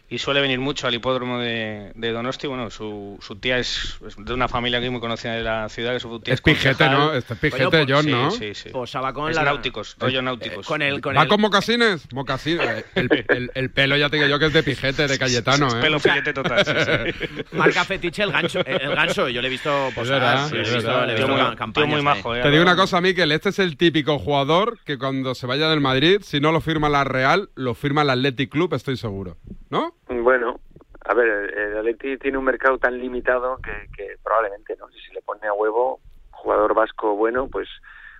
y 0.08 0.18
suele 0.18 0.40
venir 0.40 0.60
mucho 0.60 0.86
al 0.86 0.94
hipódromo 0.94 1.38
de, 1.40 1.90
de 1.96 2.12
Donosti. 2.12 2.46
Bueno, 2.46 2.70
su, 2.70 3.18
su 3.20 3.36
tía 3.36 3.58
es, 3.58 3.98
es 4.06 4.14
de 4.16 4.32
una 4.34 4.46
familia 4.46 4.78
aquí 4.78 4.88
muy 4.88 5.00
conocida 5.00 5.32
de 5.34 5.42
la 5.42 5.68
ciudad, 5.68 5.92
que 5.94 6.00
su 6.00 6.20
tía 6.20 6.34
Es 6.34 6.40
pijete. 6.40 6.88
¿no? 6.88 7.12
Este 7.12 7.34
es 7.34 7.40
pijete, 7.40 7.64
Bueno, 7.66 7.84
pues, 7.86 7.92
John, 7.92 8.04
sí, 8.04 8.10
¿no? 8.12 8.30
Sí, 8.30 8.54
sí. 8.54 8.68
Posaba 8.70 9.12
con 9.12 9.30
Es 9.30 9.36
la- 9.36 9.42
náuticos, 9.42 9.96
rollo 9.98 10.22
náuticos. 10.22 10.64
con 10.66 10.80
el, 10.82 11.00
con 11.00 11.16
¿Va 11.16 11.22
el- 11.22 11.28
con 11.28 11.40
mocasines? 11.40 12.06
Mocasines. 12.12 12.84
El, 12.94 13.24
el- 13.28 13.50
el 13.54 13.70
pelo 13.70 13.96
ya 13.96 14.08
te 14.08 14.16
digo 14.16 14.28
yo 14.28 14.38
que 14.38 14.46
es 14.46 14.52
de 14.52 14.62
pijete, 14.62 15.08
de 15.08 15.18
Cayetano, 15.18 15.66
¿eh? 15.78 15.80
Pelo 15.80 15.98
filete 15.98 16.32
total, 16.32 16.64
sí, 16.64 16.72
sí. 16.84 17.42
Marca 17.56 17.84
fetiche 17.84 18.22
el 18.22 18.30
gancho. 18.30 18.60
eh, 18.60 18.78
El 18.82 18.94
ganso, 18.94 19.28
yo 19.28 19.40
le 19.42 19.48
he 19.48 19.50
visto 19.50 19.90
posar. 19.94 20.52
le 20.52 20.60
he 20.60 20.62
visto, 20.74 21.04
le 21.06 21.12
he 21.12 21.16
visto 21.16 21.28
muy- 21.28 21.56
campañas 21.56 22.02
majo, 22.04 22.34
eh. 22.36 22.42
Te 22.42 22.50
digo 22.50 22.62
una 22.62 22.76
cosa, 22.76 23.00
Miquel, 23.00 23.32
este 23.32 23.48
es 23.48 23.58
el 23.58 23.76
típico 23.76 24.20
jugador 24.20 24.78
que 24.84 24.98
cuando 24.98 25.34
se 25.34 25.46
vaya 25.48 25.68
del 25.68 25.80
Madrid, 25.80 26.20
si 26.22 26.38
no 26.38 26.52
lo 26.52 26.60
firma 26.60 26.88
la 26.88 27.02
Real, 27.02 27.50
lo 27.56 27.74
firma 27.74 28.02
el 28.02 28.10
Athletic 28.10 28.50
Club, 28.50 28.72
estoy 28.74 28.96
seguro. 28.96 29.36
¿No? 29.68 29.95
Bueno, 30.08 30.60
a 31.04 31.14
ver, 31.14 31.28
el 31.58 31.78
Atleti 31.78 32.16
tiene 32.18 32.38
un 32.38 32.44
mercado 32.44 32.78
tan 32.78 32.98
limitado 32.98 33.58
que, 33.58 33.72
que 33.96 34.16
probablemente, 34.22 34.76
¿no? 34.78 34.88
Si 34.90 35.00
se 35.00 35.14
le 35.14 35.22
pone 35.22 35.46
a 35.46 35.52
huevo, 35.52 36.00
jugador 36.30 36.74
vasco 36.74 37.14
bueno, 37.16 37.48
pues 37.48 37.68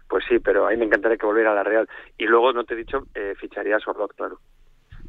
pues 0.08 0.24
sí, 0.28 0.38
pero 0.38 0.66
a 0.66 0.70
mí 0.70 0.76
me 0.76 0.84
encantaría 0.84 1.16
que 1.18 1.26
volviera 1.26 1.50
a 1.50 1.54
la 1.56 1.64
Real. 1.64 1.88
Y 2.16 2.26
luego, 2.26 2.52
no 2.52 2.62
te 2.64 2.74
he 2.74 2.76
dicho, 2.76 3.08
eh, 3.14 3.34
ficharía 3.40 3.76
a 3.76 3.80
Sorloth, 3.80 4.14
claro. 4.16 4.38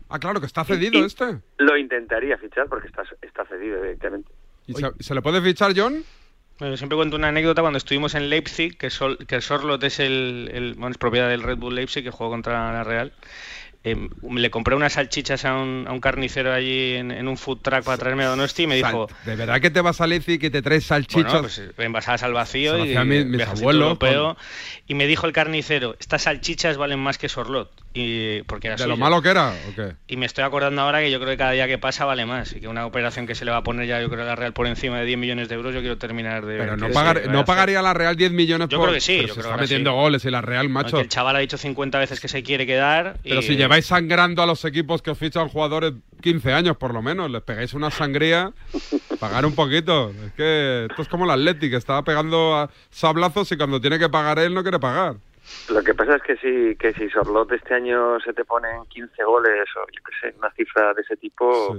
Ah, 0.09 0.17
claro, 0.17 0.39
que 0.39 0.47
está 0.47 0.63
cedido 0.63 1.05
este. 1.05 1.37
Lo 1.59 1.77
intentaría 1.77 2.35
fichar 2.39 2.67
porque 2.67 2.87
está, 2.87 3.03
está 3.21 3.45
cedido, 3.45 3.77
evidentemente. 3.77 4.31
¿Y 4.65 4.73
se, 4.73 4.91
se 4.99 5.13
le 5.13 5.21
puede 5.21 5.39
fichar, 5.41 5.73
John? 5.75 6.03
Bueno, 6.57 6.73
yo 6.73 6.77
siempre 6.77 6.95
cuento 6.95 7.15
una 7.15 7.27
anécdota 7.27 7.61
cuando 7.61 7.77
estuvimos 7.77 8.15
en 8.15 8.29
Leipzig, 8.31 8.75
que, 8.75 8.89
Sol, 8.89 9.19
que 9.27 9.35
el 9.35 9.41
Sorlot 9.43 9.83
es, 9.83 9.99
el, 9.99 10.49
el- 10.51 10.73
bueno, 10.73 10.89
es 10.89 10.97
propiedad 10.97 11.29
del 11.29 11.43
Red 11.43 11.57
Bull 11.57 11.75
Leipzig, 11.75 12.03
que 12.03 12.09
jugó 12.09 12.31
contra 12.31 12.71
la 12.73 12.83
Real. 12.83 13.13
Eh, 13.83 13.95
le 14.33 14.49
compré 14.49 14.75
unas 14.75 14.93
salchichas 14.93 15.45
a 15.45 15.55
un, 15.55 15.85
a 15.87 15.93
un 15.93 15.99
carnicero 16.01 16.51
allí 16.51 16.95
en, 16.95 17.11
en 17.11 17.27
un 17.27 17.37
food 17.37 17.59
truck 17.61 17.83
para 17.83 17.97
traerme 17.97 18.23
a 18.25 18.29
Donosti 18.29 18.63
y 18.63 18.67
me 18.67 18.75
dijo... 18.75 19.07
¿De 19.25 19.35
verdad 19.35 19.61
que 19.61 19.69
te 19.69 19.79
vas 19.81 20.01
a 20.01 20.07
y 20.07 20.39
que 20.39 20.49
te 20.49 20.61
traes 20.61 20.85
salchichas? 20.85 21.23
Bueno, 21.23 21.41
pues 21.41 21.59
eh, 21.59 21.71
envasadas 21.77 22.23
al 22.23 22.33
vacío 22.33 22.83
Se 22.83 22.91
y 22.91 22.97
mis 23.25 23.41
abuelos 23.41 23.83
europeo. 23.83 24.37
Y 24.87 24.95
me 24.95 25.05
dijo 25.05 25.27
el 25.27 25.33
carnicero, 25.33 25.95
estas 25.99 26.23
salchichas 26.23 26.77
valen 26.77 26.99
más 26.99 27.17
que 27.17 27.29
Sorlot. 27.29 27.71
Y, 27.99 28.43
porque 28.43 28.67
era 28.67 28.75
¿De 28.75 28.85
lo 28.85 28.95
malo 28.95 29.21
que 29.23 29.29
era 29.29 29.49
o 29.69 29.75
qué? 29.75 29.93
Y 30.07 30.17
me 30.17 30.25
estoy 30.27 30.43
acordando 30.43 30.81
ahora 30.83 30.99
que 30.99 31.09
yo 31.09 31.17
creo 31.19 31.31
que 31.31 31.37
cada 31.37 31.51
día 31.51 31.67
que 31.67 31.77
pasa 31.79 32.05
vale 32.05 32.25
más. 32.27 32.53
Y 32.53 32.59
que 32.59 32.67
una 32.67 32.85
operación 32.85 33.25
que 33.25 33.33
se 33.33 33.43
le 33.43 33.49
va 33.51 33.57
a 33.57 33.63
poner 33.63 33.87
ya, 33.87 33.99
yo 34.01 34.09
creo, 34.09 34.21
a 34.23 34.27
la 34.27 34.35
Real 34.35 34.53
por 34.53 34.67
encima 34.67 34.99
de 34.99 35.05
10 35.05 35.17
millones 35.17 35.49
de 35.49 35.55
euros, 35.55 35.73
yo 35.73 35.79
quiero 35.79 35.97
terminar 35.97 36.45
de... 36.45 36.57
Pero 36.57 36.77
no, 36.77 36.89
pagar- 36.89 37.27
no 37.29 37.43
pagaría 37.45 37.81
la 37.81 37.93
Real 37.95 38.15
10 38.15 38.31
millones 38.33 38.69
Yo 38.69 38.77
por... 38.77 38.87
creo 38.89 38.95
que 38.95 39.01
sí, 39.01 39.15
Pero 39.17 39.27
yo 39.29 39.33
se 39.33 39.39
creo 39.39 39.51
está 39.51 39.55
que 39.57 39.61
metiendo 39.63 39.89
sí. 39.91 39.95
goles 39.95 40.25
y 40.25 40.29
la 40.29 40.41
Real, 40.41 40.67
No, 40.67 40.73
macho. 40.73 40.97
que 40.97 41.01
el 41.03 41.09
chaval 41.09 41.35
ha 41.37 41.39
dicho 41.39 41.57
50 41.57 41.97
veces 41.97 42.19
que 42.19 42.27
se 42.27 42.43
quiere 42.43 42.67
quedar. 42.67 43.17
Pero 43.23 43.39
y- 43.39 43.43
si 43.43 43.55
lleváis 43.55 43.87
sangrando 43.87 44.43
a 44.43 44.45
los 44.45 44.63
equipos 44.65 45.01
que 45.01 45.09
os 45.11 45.17
fichan 45.17 45.47
jugadores 45.47 45.93
15 46.21 46.53
años 46.53 46.77
por 46.77 46.93
lo 46.93 47.01
menos, 47.01 47.31
les 47.31 47.41
pegáis 47.41 47.73
una 47.73 47.89
sangría, 47.89 48.51
pagar 49.19 49.45
un 49.45 49.55
poquito. 49.55 50.11
Es 50.25 50.33
que 50.33 50.85
esto 50.89 51.01
es 51.01 51.07
como 51.07 51.25
el 51.25 51.31
Athletic, 51.31 51.71
que 51.71 51.77
estaba 51.77 52.03
pegando 52.03 52.55
a 52.55 52.69
sablazos 52.91 53.51
y 53.51 53.57
cuando 53.57 53.81
tiene 53.81 53.97
que 53.97 54.09
pagar 54.09 54.37
él 54.39 54.53
no 54.53 54.61
quiere 54.61 54.79
pagar. 54.79 55.15
Lo 55.67 55.83
que 55.83 55.93
pasa 55.93 56.15
es 56.15 56.21
que 56.23 56.37
si, 56.37 56.75
que 56.77 56.93
si 56.93 57.09
Sorloth 57.09 57.51
este 57.51 57.73
año 57.73 58.19
se 58.21 58.33
te 58.33 58.45
ponen 58.45 58.85
15 58.85 59.23
goles 59.23 59.67
o 59.75 59.85
yo 59.91 60.01
qué 60.03 60.11
sé, 60.21 60.37
una 60.37 60.49
cifra 60.51 60.93
de 60.93 61.01
ese 61.01 61.17
tipo, 61.17 61.77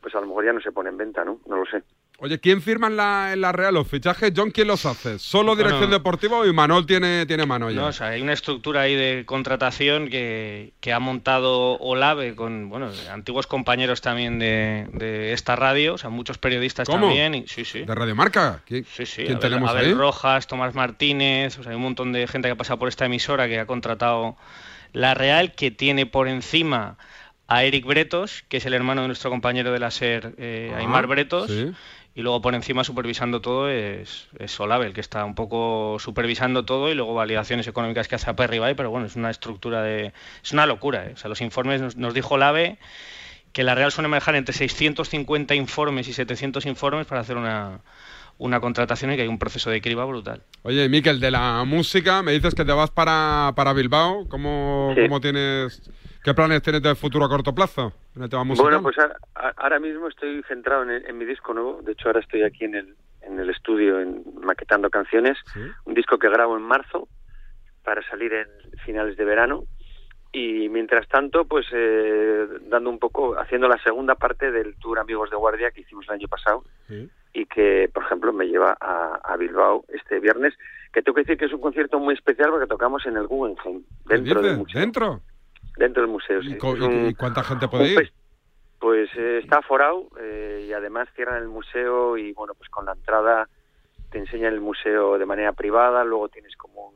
pues 0.00 0.14
a 0.14 0.20
lo 0.20 0.26
mejor 0.26 0.44
ya 0.44 0.52
no 0.52 0.60
se 0.60 0.72
pone 0.72 0.90
en 0.90 0.96
venta, 0.96 1.24
¿no? 1.24 1.40
No 1.46 1.58
lo 1.58 1.66
sé. 1.66 1.82
Oye, 2.18 2.40
¿quién 2.40 2.62
firma 2.62 2.86
en 2.86 2.96
la, 2.96 3.32
en 3.34 3.42
la 3.42 3.52
Real 3.52 3.74
los 3.74 3.86
fichajes? 3.86 4.32
John, 4.34 4.50
¿quién 4.50 4.68
los 4.68 4.86
hace? 4.86 5.18
¿Solo 5.18 5.54
dirección 5.54 5.80
Bueno. 5.82 5.96
deportiva 5.98 6.38
o 6.38 6.46
Imanol 6.46 6.86
tiene, 6.86 7.26
tiene 7.26 7.44
mano 7.44 7.70
ya? 7.70 7.80
No, 7.82 7.86
o 7.88 7.92
sea, 7.92 8.08
hay 8.08 8.22
una 8.22 8.32
estructura 8.32 8.80
ahí 8.80 8.94
de 8.94 9.24
contratación 9.26 10.08
que, 10.08 10.72
que 10.80 10.94
ha 10.94 10.98
montado 10.98 11.76
Olave 11.78 12.34
con 12.34 12.70
bueno 12.70 12.90
antiguos 13.12 13.46
compañeros 13.46 14.00
también 14.00 14.38
de, 14.38 14.86
de 14.94 15.34
esta 15.34 15.56
radio, 15.56 15.94
o 15.94 15.98
sea, 15.98 16.08
muchos 16.08 16.38
periodistas 16.38 16.88
¿Cómo? 16.88 17.06
también. 17.08 17.34
Y, 17.34 17.46
sí, 17.48 17.66
sí. 17.66 17.80
¿De 17.80 17.94
Radiomarca? 17.94 18.62
¿Qui- 18.66 18.86
Sí, 18.90 19.04
sí, 19.04 19.16
¿Quién 19.24 19.36
Abel, 19.36 19.40
tenemos 19.40 19.70
Abel 19.70 19.84
ahí? 19.88 19.92
Rojas, 19.94 20.46
Tomás 20.46 20.74
Martínez, 20.74 21.58
o 21.58 21.62
sea, 21.62 21.72
hay 21.72 21.76
un 21.76 21.82
montón 21.82 22.12
de 22.12 22.26
gente 22.26 22.48
que 22.48 22.52
ha 22.52 22.56
pasado 22.56 22.78
por 22.78 22.88
esta 22.88 23.04
emisora 23.04 23.46
que 23.46 23.58
ha 23.60 23.66
contratado 23.66 24.36
la 24.94 25.12
Real, 25.12 25.52
que 25.54 25.70
tiene 25.70 26.06
por 26.06 26.28
encima 26.28 26.96
a 27.48 27.62
Eric 27.64 27.84
Bretos, 27.84 28.42
que 28.48 28.56
es 28.56 28.66
el 28.66 28.72
hermano 28.74 29.02
de 29.02 29.08
nuestro 29.08 29.28
compañero 29.30 29.70
de 29.70 29.78
la 29.78 29.90
SER, 29.90 30.34
eh, 30.38 30.72
Ah, 30.74 30.78
Aymar 30.78 31.06
Bretos. 31.06 31.48
sí. 31.50 31.72
Y 32.16 32.22
luego 32.22 32.40
por 32.40 32.54
encima 32.54 32.82
supervisando 32.82 33.40
todo 33.42 33.68
es, 33.68 34.26
es 34.38 34.50
Solave, 34.50 34.86
el 34.86 34.94
que 34.94 35.02
está 35.02 35.24
un 35.24 35.34
poco 35.34 35.98
supervisando 36.00 36.64
todo 36.64 36.90
y 36.90 36.94
luego 36.94 37.12
validaciones 37.14 37.68
económicas 37.68 38.08
que 38.08 38.14
hace 38.14 38.30
a 38.30 38.34
Perribay, 38.34 38.74
pero 38.74 38.90
bueno, 38.90 39.06
es 39.06 39.16
una 39.16 39.30
estructura 39.30 39.82
de... 39.82 40.14
Es 40.42 40.52
una 40.52 40.64
locura, 40.64 41.04
¿eh? 41.06 41.12
O 41.12 41.16
sea, 41.18 41.28
los 41.28 41.42
informes 41.42 41.82
nos, 41.82 41.96
nos 41.96 42.14
dijo 42.14 42.34
Olave 42.34 42.78
que 43.52 43.62
la 43.64 43.74
Real 43.74 43.92
suele 43.92 44.08
manejar 44.08 44.34
entre 44.34 44.54
650 44.54 45.54
informes 45.54 46.08
y 46.08 46.14
700 46.14 46.64
informes 46.66 47.06
para 47.06 47.20
hacer 47.20 47.36
una, 47.36 47.80
una 48.38 48.60
contratación 48.60 49.12
y 49.12 49.16
que 49.16 49.22
hay 49.22 49.28
un 49.28 49.38
proceso 49.38 49.68
de 49.70 49.80
criba 49.82 50.04
brutal. 50.06 50.42
Oye, 50.62 50.88
Miquel, 50.88 51.20
de 51.20 51.30
la 51.30 51.64
música, 51.64 52.22
me 52.22 52.32
dices 52.32 52.54
que 52.54 52.64
te 52.64 52.72
vas 52.72 52.90
para, 52.90 53.52
para 53.56 53.72
Bilbao. 53.74 54.26
¿Cómo, 54.28 54.92
Sí. 54.94 55.02
cómo 55.02 55.20
tienes, 55.20 55.90
qué 56.26 56.34
planes 56.34 56.60
tienes 56.60 56.82
de 56.82 56.94
futuro 56.96 57.24
a 57.24 57.28
corto 57.28 57.54
plazo 57.54 57.92
en 58.16 58.24
el 58.24 58.28
tema 58.28 58.42
musical? 58.44 58.64
Bueno, 58.72 58.82
pues 58.82 58.98
a- 58.98 59.16
a- 59.34 59.54
ahora 59.56 59.78
mismo 59.78 60.08
estoy 60.08 60.42
centrado 60.48 60.82
en, 60.82 60.90
en 61.06 61.16
mi 61.16 61.24
disco 61.24 61.54
nuevo. 61.54 61.80
De 61.82 61.92
hecho, 61.92 62.08
ahora 62.08 62.20
estoy 62.20 62.42
aquí 62.42 62.64
en 62.64 62.74
el, 62.74 62.96
en 63.22 63.38
el 63.38 63.48
estudio 63.50 64.00
en, 64.00 64.22
maquetando 64.42 64.90
canciones. 64.90 65.38
Un 65.84 65.94
disco 65.94 66.18
que 66.18 66.28
grabo 66.28 66.56
en 66.56 66.62
marzo 66.64 67.08
para 67.84 68.02
salir 68.10 68.32
en 68.32 68.48
finales 68.84 69.16
de 69.16 69.24
verano. 69.24 69.62
Y 70.32 70.68
mientras 70.68 71.06
tanto, 71.08 71.44
pues 71.46 71.66
eh, 71.72 72.46
dando 72.68 72.90
un 72.90 72.98
poco, 72.98 73.38
haciendo 73.38 73.68
la 73.68 73.78
segunda 73.82 74.16
parte 74.16 74.50
del 74.50 74.76
tour 74.76 74.98
Amigos 74.98 75.30
de 75.30 75.36
Guardia 75.36 75.70
que 75.70 75.80
hicimos 75.82 76.04
el 76.08 76.14
año 76.14 76.28
pasado 76.28 76.64
y 77.32 77.46
que, 77.46 77.88
por 77.94 78.02
ejemplo, 78.02 78.32
me 78.32 78.46
lleva 78.46 78.76
a, 78.80 79.20
a 79.24 79.36
Bilbao 79.36 79.84
este 79.88 80.18
viernes. 80.20 80.52
Que 80.92 81.02
tengo 81.02 81.14
que 81.14 81.22
decir 81.22 81.38
que 81.38 81.44
es 81.46 81.52
un 81.52 81.60
concierto 81.60 81.98
muy 82.00 82.14
especial 82.14 82.50
porque 82.50 82.66
tocamos 82.66 83.06
en 83.06 83.16
el 83.16 83.26
Guggenheim, 83.26 83.82
¿Qué 84.08 84.14
dentro. 84.18 84.42
¿Dentro? 84.74 85.20
Dentro 85.76 86.02
del 86.02 86.10
museo, 86.10 86.42
sí. 86.42 86.56
¿Y, 86.60 86.80
un- 86.80 87.14
cuánta 87.14 87.42
gente 87.42 87.68
puede 87.68 87.92
ir? 87.92 88.12
Pues 88.78 89.08
eh, 89.16 89.40
está 89.42 89.62
forado 89.62 90.08
eh, 90.20 90.66
y 90.68 90.72
además 90.72 91.08
cierran 91.14 91.42
el 91.42 91.48
museo 91.48 92.16
y 92.16 92.32
bueno, 92.32 92.54
pues 92.54 92.68
con 92.70 92.84
la 92.86 92.92
entrada 92.92 93.48
te 94.10 94.18
enseñan 94.18 94.52
el 94.52 94.60
museo 94.60 95.18
de 95.18 95.26
manera 95.26 95.52
privada, 95.52 96.04
luego 96.04 96.28
tienes 96.28 96.54
como 96.56 96.88
un 96.88 96.94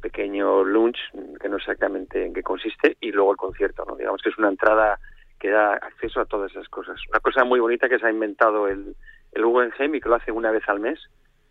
pequeño 0.00 0.62
lunch 0.64 0.98
que 1.40 1.48
no 1.48 1.56
sé 1.58 1.62
exactamente 1.70 2.24
en 2.24 2.34
qué 2.34 2.42
consiste 2.42 2.96
y 3.00 3.12
luego 3.12 3.32
el 3.32 3.36
concierto, 3.38 3.84
¿no? 3.86 3.96
Digamos 3.96 4.20
que 4.22 4.28
es 4.30 4.38
una 4.38 4.48
entrada 4.48 4.98
que 5.38 5.50
da 5.50 5.74
acceso 5.74 6.20
a 6.20 6.26
todas 6.26 6.50
esas 6.50 6.68
cosas. 6.68 6.98
Una 7.08 7.20
cosa 7.20 7.44
muy 7.44 7.60
bonita 7.60 7.88
que 7.88 7.98
se 7.98 8.06
ha 8.06 8.10
inventado 8.10 8.68
el, 8.68 8.94
el 9.32 9.44
Guggenheim 9.44 9.94
y 9.94 10.00
que 10.00 10.08
lo 10.08 10.16
hace 10.16 10.32
una 10.32 10.50
vez 10.50 10.68
al 10.68 10.80
mes 10.80 10.98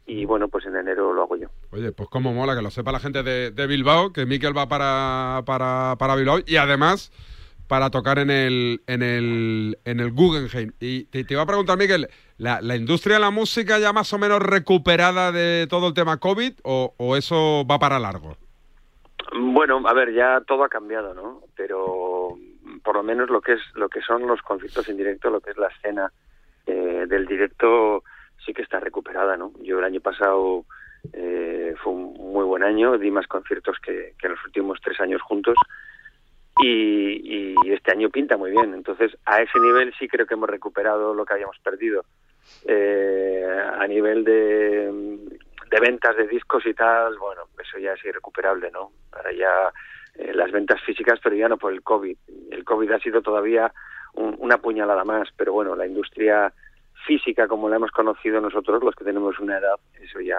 y 0.05 0.25
bueno, 0.25 0.47
pues 0.47 0.65
en 0.65 0.75
enero 0.75 1.13
lo 1.13 1.23
hago 1.23 1.35
yo. 1.35 1.47
Oye, 1.71 1.91
pues 1.91 2.09
cómo 2.09 2.33
mola 2.33 2.55
que 2.55 2.61
lo 2.61 2.71
sepa 2.71 2.91
la 2.91 2.99
gente 2.99 3.23
de, 3.23 3.51
de 3.51 3.67
Bilbao, 3.67 4.13
que 4.13 4.25
Miquel 4.25 4.57
va 4.57 4.67
para, 4.67 5.43
para, 5.45 5.95
para 5.97 6.15
Bilbao 6.15 6.39
y 6.45 6.57
además 6.57 7.11
para 7.67 7.89
tocar 7.89 8.19
en 8.19 8.29
el, 8.29 8.81
en 8.85 9.01
el, 9.01 9.79
en 9.85 9.99
el 9.99 10.11
Guggenheim. 10.11 10.71
Y 10.79 11.05
te, 11.05 11.23
te 11.23 11.33
iba 11.33 11.41
a 11.41 11.47
preguntar, 11.47 11.77
Miquel, 11.77 12.07
¿la, 12.37 12.61
la 12.61 12.75
industria 12.75 13.15
de 13.15 13.21
la 13.21 13.31
música 13.31 13.79
ya 13.79 13.91
más 13.91 14.13
o 14.13 14.19
menos 14.19 14.39
recuperada 14.39 15.31
de 15.31 15.65
todo 15.67 15.87
el 15.87 15.93
tema 15.93 16.17
COVID 16.17 16.53
o, 16.63 16.93
o 16.97 17.15
eso 17.15 17.65
va 17.65 17.79
para 17.79 17.97
largo? 17.99 18.37
Bueno, 19.33 19.81
a 19.87 19.93
ver, 19.93 20.13
ya 20.13 20.41
todo 20.45 20.63
ha 20.63 20.69
cambiado, 20.69 21.15
¿no? 21.15 21.41
Pero 21.55 22.37
por 22.83 22.95
lo 22.95 23.03
menos 23.03 23.29
lo 23.29 23.41
que 23.41 23.53
es 23.53 23.61
lo 23.73 23.89
que 23.89 24.01
son 24.01 24.27
los 24.27 24.41
conciertos 24.43 24.87
en 24.89 24.97
directo, 24.97 25.31
lo 25.31 25.41
que 25.41 25.51
es 25.51 25.57
la 25.57 25.67
escena 25.67 26.11
eh, 26.67 27.05
del 27.07 27.25
directo, 27.25 28.03
sí 28.45 28.53
que 28.53 28.61
está 28.61 28.79
recuperada, 28.79 29.35
¿no? 29.37 29.51
Yo 29.61 29.79
el 29.79 29.85
año 29.85 30.01
pasado 30.01 30.65
eh, 31.13 31.73
fue 31.83 31.93
un 31.93 32.13
muy 32.13 32.45
buen 32.45 32.63
año, 32.63 32.97
di 32.97 33.11
más 33.11 33.27
conciertos 33.27 33.77
que, 33.79 34.13
en 34.21 34.31
los 34.31 34.43
últimos 34.45 34.79
tres 34.81 34.99
años 34.99 35.21
juntos 35.21 35.55
y, 36.61 37.53
y 37.63 37.73
este 37.73 37.91
año 37.91 38.09
pinta 38.09 38.37
muy 38.37 38.51
bien. 38.51 38.73
Entonces, 38.73 39.15
a 39.25 39.41
ese 39.41 39.59
nivel 39.59 39.93
sí 39.99 40.07
creo 40.07 40.25
que 40.25 40.35
hemos 40.35 40.49
recuperado 40.49 41.13
lo 41.13 41.25
que 41.25 41.33
habíamos 41.33 41.59
perdido. 41.59 42.05
Eh, 42.65 43.45
a 43.79 43.85
nivel 43.87 44.23
de, 44.23 44.91
de 45.69 45.79
ventas 45.81 46.15
de 46.15 46.27
discos 46.27 46.65
y 46.65 46.73
tal, 46.73 47.17
bueno, 47.17 47.43
eso 47.61 47.77
ya 47.77 47.93
es 47.93 48.05
irrecuperable, 48.05 48.71
¿no? 48.71 48.91
Ahora 49.11 49.31
ya 49.33 49.71
eh, 50.15 50.33
las 50.33 50.51
ventas 50.51 50.81
físicas, 50.83 51.19
pero 51.23 51.35
ya 51.35 51.49
no 51.49 51.57
por 51.57 51.73
el 51.73 51.81
COVID. 51.83 52.17
El 52.51 52.63
COVID 52.63 52.91
ha 52.91 52.99
sido 52.99 53.21
todavía 53.21 53.71
un- 54.13 54.35
una 54.39 54.57
puñalada 54.59 55.03
más, 55.03 55.29
pero 55.35 55.53
bueno, 55.53 55.75
la 55.75 55.85
industria 55.87 56.53
física 57.05 57.47
como 57.47 57.69
la 57.69 57.75
hemos 57.77 57.91
conocido 57.91 58.41
nosotros, 58.41 58.83
los 58.83 58.95
que 58.95 59.03
tenemos 59.05 59.39
una 59.39 59.57
edad, 59.57 59.75
eso 60.01 60.19
ya, 60.21 60.37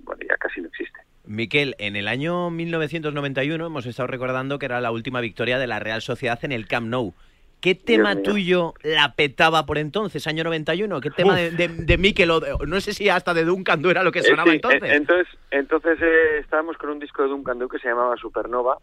bueno, 0.00 0.22
ya 0.28 0.36
casi 0.36 0.60
no 0.60 0.68
existe. 0.68 0.98
Miquel, 1.24 1.74
en 1.78 1.96
el 1.96 2.06
año 2.08 2.50
1991 2.50 3.66
hemos 3.66 3.86
estado 3.86 4.06
recordando 4.06 4.58
que 4.58 4.66
era 4.66 4.80
la 4.80 4.90
última 4.92 5.20
victoria 5.20 5.58
de 5.58 5.66
la 5.66 5.78
Real 5.80 6.00
Sociedad 6.02 6.38
en 6.44 6.52
el 6.52 6.66
Camp 6.68 6.86
Nou. 6.88 7.14
¿Qué 7.60 7.74
tema 7.74 8.14
tuyo 8.22 8.74
la 8.84 9.14
petaba 9.14 9.64
por 9.66 9.78
entonces, 9.78 10.26
año 10.26 10.44
91? 10.44 11.00
¿Qué 11.00 11.10
tema 11.10 11.34
de, 11.34 11.50
de, 11.50 11.68
de 11.68 11.98
Mikel 11.98 12.30
o 12.30 12.38
de- 12.38 12.54
no 12.66 12.80
sé 12.80 12.92
si 12.92 13.08
hasta 13.08 13.32
de 13.34 13.44
Duncan 13.44 13.80
Du 13.82 13.90
era 13.90 14.04
lo 14.04 14.12
que 14.12 14.20
Eh, 14.20 14.24
sonaba 14.24 14.50
sí, 14.50 14.56
entonces? 14.56 14.82
eh, 14.84 14.94
entonces, 14.94 15.26
entonces 15.50 15.98
eh, 16.02 16.38
estábamos 16.40 16.76
con 16.76 16.90
un 16.90 16.98
disco 17.00 17.22
de 17.22 17.28
Duncan 17.30 17.58
Du 17.58 17.66
que 17.68 17.78
se 17.78 17.88
llamaba 17.88 18.14
Supernova 18.18 18.76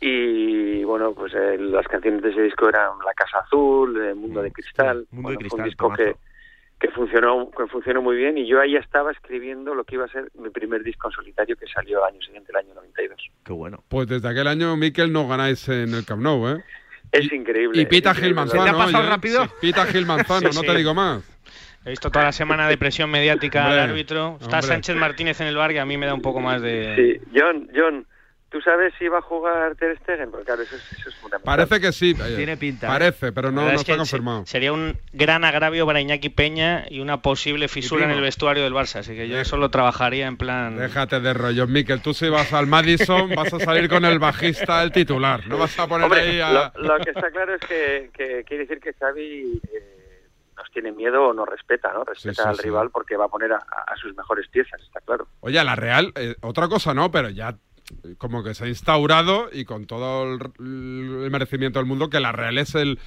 y 0.00 0.82
bueno, 0.84 1.12
pues 1.14 1.32
eh, 1.34 1.56
las 1.58 1.86
canciones 1.86 2.22
de 2.22 2.30
ese 2.30 2.42
disco 2.42 2.68
eran 2.68 2.90
La 3.04 3.12
Casa 3.14 3.38
Azul, 3.44 4.00
eh, 4.02 4.14
Mundo 4.14 4.42
de 4.42 4.50
Cristal, 4.50 5.06
Mundo 5.10 5.28
Bueno, 5.28 5.38
de 5.40 5.48
fue 5.48 5.58
un 5.58 5.64
Cristal, 5.64 5.64
disco 5.64 5.92
que, 5.92 6.16
que 6.86 6.92
funcionó 6.92 7.50
que 7.50 7.66
funcionó 7.66 8.00
muy 8.02 8.16
bien 8.16 8.38
y 8.38 8.46
yo 8.46 8.60
ahí 8.60 8.76
estaba 8.76 9.12
escribiendo 9.12 9.74
lo 9.74 9.84
que 9.84 9.96
iba 9.96 10.06
a 10.06 10.08
ser 10.08 10.30
mi 10.34 10.48
primer 10.50 10.82
disco 10.82 11.08
en 11.08 11.12
solitario 11.12 11.56
que 11.56 11.66
salió 11.66 12.02
al 12.04 12.14
año 12.14 12.22
siguiente, 12.22 12.50
el 12.52 12.56
año 12.56 12.74
92. 12.74 13.18
Qué 13.44 13.52
bueno. 13.52 13.84
Pues 13.88 14.08
desde 14.08 14.28
aquel 14.28 14.46
año, 14.46 14.76
Miquel, 14.76 15.12
no 15.12 15.28
ganáis 15.28 15.68
en 15.68 15.92
el 15.94 16.04
Camp 16.06 16.22
Nou, 16.22 16.48
¿eh? 16.48 16.64
Es 17.12 17.30
increíble. 17.32 17.82
Y 17.82 17.86
Pita 17.86 18.14
Gil 18.14 18.34
Manzano. 18.34 18.64
¿Te 18.64 18.70
ha 18.70 18.72
pasado 18.72 19.00
oye. 19.00 19.08
rápido? 19.10 19.44
Sí, 19.44 19.50
Pita 19.60 19.84
Gil 19.86 20.06
Manzano, 20.06 20.50
Sí, 20.52 20.56
no 20.56 20.60
sí. 20.62 20.66
te 20.66 20.76
digo 20.76 20.94
más. 20.94 21.22
He 21.84 21.90
visto 21.90 22.10
toda 22.10 22.26
la 22.26 22.32
semana 22.32 22.68
de 22.68 22.76
presión 22.78 23.10
mediática 23.10 23.64
Hombre, 23.64 23.80
al 23.80 23.90
árbitro. 23.90 24.36
Está 24.40 24.56
hombre. 24.58 24.62
Sánchez 24.68 24.96
Martínez 24.96 25.40
en 25.40 25.48
el 25.48 25.56
bar 25.56 25.72
que 25.72 25.80
a 25.80 25.84
mí 25.86 25.96
me 25.96 26.06
da 26.06 26.14
un 26.14 26.22
poco 26.22 26.38
más 26.40 26.60
de... 26.62 26.94
Sí, 27.24 27.30
John, 27.34 27.68
John, 27.74 28.06
¿tú 28.50 28.60
sabes 28.60 28.92
si 28.98 29.08
va 29.08 29.18
a 29.18 29.22
jugar 29.22 29.74
Ter 29.76 29.96
Stegen? 30.00 30.30
Porque 30.30 30.46
claro, 30.46 30.62
eso 30.62 30.76
es, 30.76 30.92
eso 30.92 31.08
es 31.08 31.14
fundamental. 31.16 31.56
Parece 31.56 31.80
que 31.80 31.92
sí. 31.92 32.14
Tiene 32.14 32.56
pinta, 32.56 32.86
¿eh? 32.86 32.90
Parece, 32.90 33.32
pero 33.32 33.50
no, 33.50 33.68
es 33.70 33.80
está 33.80 33.96
confirmado. 33.96 34.44
Sería 34.46 34.72
un 34.72 34.98
gran 35.12 35.44
agravio 35.44 35.86
para 35.86 36.00
Iñaki 36.00 36.28
Peña 36.28 36.84
y 36.90 37.00
una 37.00 37.22
posible 37.22 37.68
fisura 37.68 38.04
en 38.04 38.10
el 38.10 38.20
vestuario 38.20 38.62
del 38.62 38.74
Barça. 38.74 38.96
Así 38.96 39.14
que 39.14 39.28
yo 39.28 39.38
eso 39.38 39.56
lo 39.56 39.70
trabajaría 39.70 40.26
en 40.26 40.36
plan... 40.36 40.76
Déjate 40.76 41.20
de 41.20 41.32
rollos, 41.32 41.68
Miquel. 41.68 42.02
Tú 42.02 42.12
si 42.12 42.28
vas 42.28 42.52
al 42.52 42.66
Madison 42.66 43.30
vas 43.36 43.52
a 43.54 43.60
salir 43.60 43.88
con 43.88 44.04
el 44.04 44.18
bajista, 44.18 44.82
el 44.82 44.92
titular. 44.92 45.46
No 45.46 45.56
vas 45.56 45.78
a 45.78 45.86
poner 45.86 46.04
Hombre, 46.04 46.20
ahí 46.20 46.40
a... 46.40 46.72
lo, 46.74 46.82
lo 46.82 46.98
que 46.98 47.10
está 47.10 47.30
claro 47.30 47.54
es 47.54 47.60
que, 47.60 48.10
que 48.12 48.44
quiere 48.44 48.64
decir 48.64 48.80
que 48.80 48.92
Xavi 48.92 49.60
eh, 49.72 50.26
nos 50.56 50.70
tiene 50.72 50.92
miedo 50.92 51.28
o 51.28 51.32
nos 51.32 51.48
respeta, 51.48 51.92
¿no? 51.92 52.04
Respeta 52.04 52.42
sí, 52.42 52.48
al 52.48 52.56
sí. 52.56 52.62
rival 52.62 52.90
porque 52.90 53.16
va 53.16 53.26
a 53.26 53.28
poner 53.28 53.52
a, 53.52 53.58
a 53.58 53.96
sus 53.96 54.14
mejores 54.16 54.48
piezas, 54.48 54.80
está 54.80 55.00
claro. 55.00 55.26
Oye, 55.40 55.58
a 55.58 55.64
la 55.64 55.76
Real, 55.76 56.12
eh, 56.16 56.34
otra 56.42 56.68
cosa 56.68 56.92
no, 56.92 57.10
pero 57.10 57.30
ya 57.30 57.56
como 58.18 58.42
que 58.42 58.54
se 58.54 58.64
ha 58.64 58.68
instaurado 58.68 59.48
y 59.52 59.64
con 59.64 59.86
todo 59.86 60.24
el, 60.24 60.40
el 61.24 61.30
merecimiento 61.30 61.78
del 61.78 61.86
mundo 61.86 62.10
que 62.10 62.20
la 62.20 62.32
Real 62.32 62.58
es 62.58 62.74
el 62.74 62.98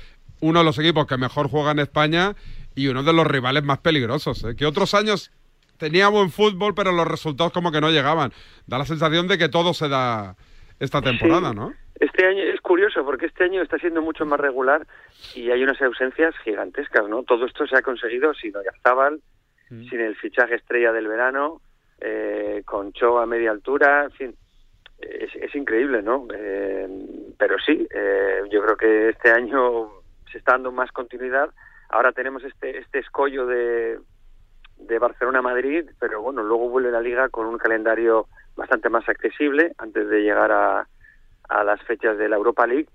uno 0.41 0.59
de 0.59 0.65
los 0.65 0.77
equipos 0.79 1.07
que 1.07 1.17
mejor 1.17 1.47
juega 1.49 1.71
en 1.71 1.79
España 1.79 2.35
y 2.75 2.87
uno 2.87 3.03
de 3.03 3.13
los 3.13 3.25
rivales 3.25 3.63
más 3.63 3.79
peligrosos. 3.79 4.43
¿eh? 4.43 4.55
Que 4.55 4.65
otros 4.65 4.93
años 4.93 5.31
tenía 5.77 6.09
buen 6.09 6.29
fútbol, 6.31 6.73
pero 6.75 6.91
los 6.91 7.07
resultados 7.07 7.53
como 7.53 7.71
que 7.71 7.81
no 7.81 7.91
llegaban. 7.91 8.31
Da 8.67 8.77
la 8.77 8.85
sensación 8.85 9.27
de 9.27 9.37
que 9.37 9.49
todo 9.49 9.73
se 9.73 9.87
da 9.89 10.35
esta 10.79 11.01
temporada, 11.01 11.51
Sí. 11.51 11.55
¿no? 11.55 11.73
Este 11.99 12.25
año 12.25 12.43
es 12.43 12.59
curioso 12.59 13.05
porque 13.05 13.27
este 13.27 13.45
año 13.45 13.61
está 13.61 13.77
siendo 13.77 14.01
mucho 14.01 14.25
más 14.25 14.39
regular 14.39 14.85
y 15.35 15.51
hay 15.51 15.63
unas 15.63 15.81
ausencias 15.81 16.35
gigantescas, 16.43 17.07
¿no? 17.07 17.23
Todo 17.23 17.45
esto 17.45 17.65
se 17.67 17.77
ha 17.77 17.81
conseguido 17.81 18.33
sin 18.33 18.55
Oyarzábal, 18.57 19.21
sin 19.69 19.99
el 20.01 20.15
fichaje 20.17 20.55
estrella 20.55 20.91
del 20.91 21.07
verano, 21.07 21.61
eh, 22.01 22.61
con 22.65 22.91
Cho 22.93 23.19
a 23.19 23.25
media 23.25 23.51
altura, 23.51 24.05
en 24.05 24.11
fin, 24.11 24.35
es, 25.03 25.35
es 25.35 25.55
increíble, 25.55 26.01
¿no? 26.01 26.27
Eh, 26.33 26.87
pero 27.37 27.57
sí, 27.59 27.87
eh, 27.93 28.41
yo 28.49 28.61
creo 28.63 28.77
que 28.77 29.09
este 29.09 29.31
año 29.31 29.89
se 30.31 30.37
está 30.37 30.53
dando 30.53 30.71
más 30.71 30.91
continuidad. 30.91 31.49
Ahora 31.89 32.11
tenemos 32.11 32.43
este 32.43 32.79
este 32.79 32.99
escollo 32.99 33.45
de, 33.45 33.99
de 34.77 34.99
Barcelona-Madrid, 34.99 35.89
pero 35.99 36.21
bueno, 36.21 36.43
luego 36.43 36.69
vuelve 36.69 36.91
la 36.91 37.01
liga 37.01 37.29
con 37.29 37.45
un 37.45 37.57
calendario 37.57 38.27
bastante 38.55 38.89
más 38.89 39.07
accesible 39.09 39.73
antes 39.77 40.07
de 40.09 40.21
llegar 40.21 40.51
a, 40.51 40.87
a 41.49 41.63
las 41.63 41.81
fechas 41.83 42.17
de 42.17 42.29
la 42.29 42.37
Europa 42.37 42.65
League. 42.67 42.89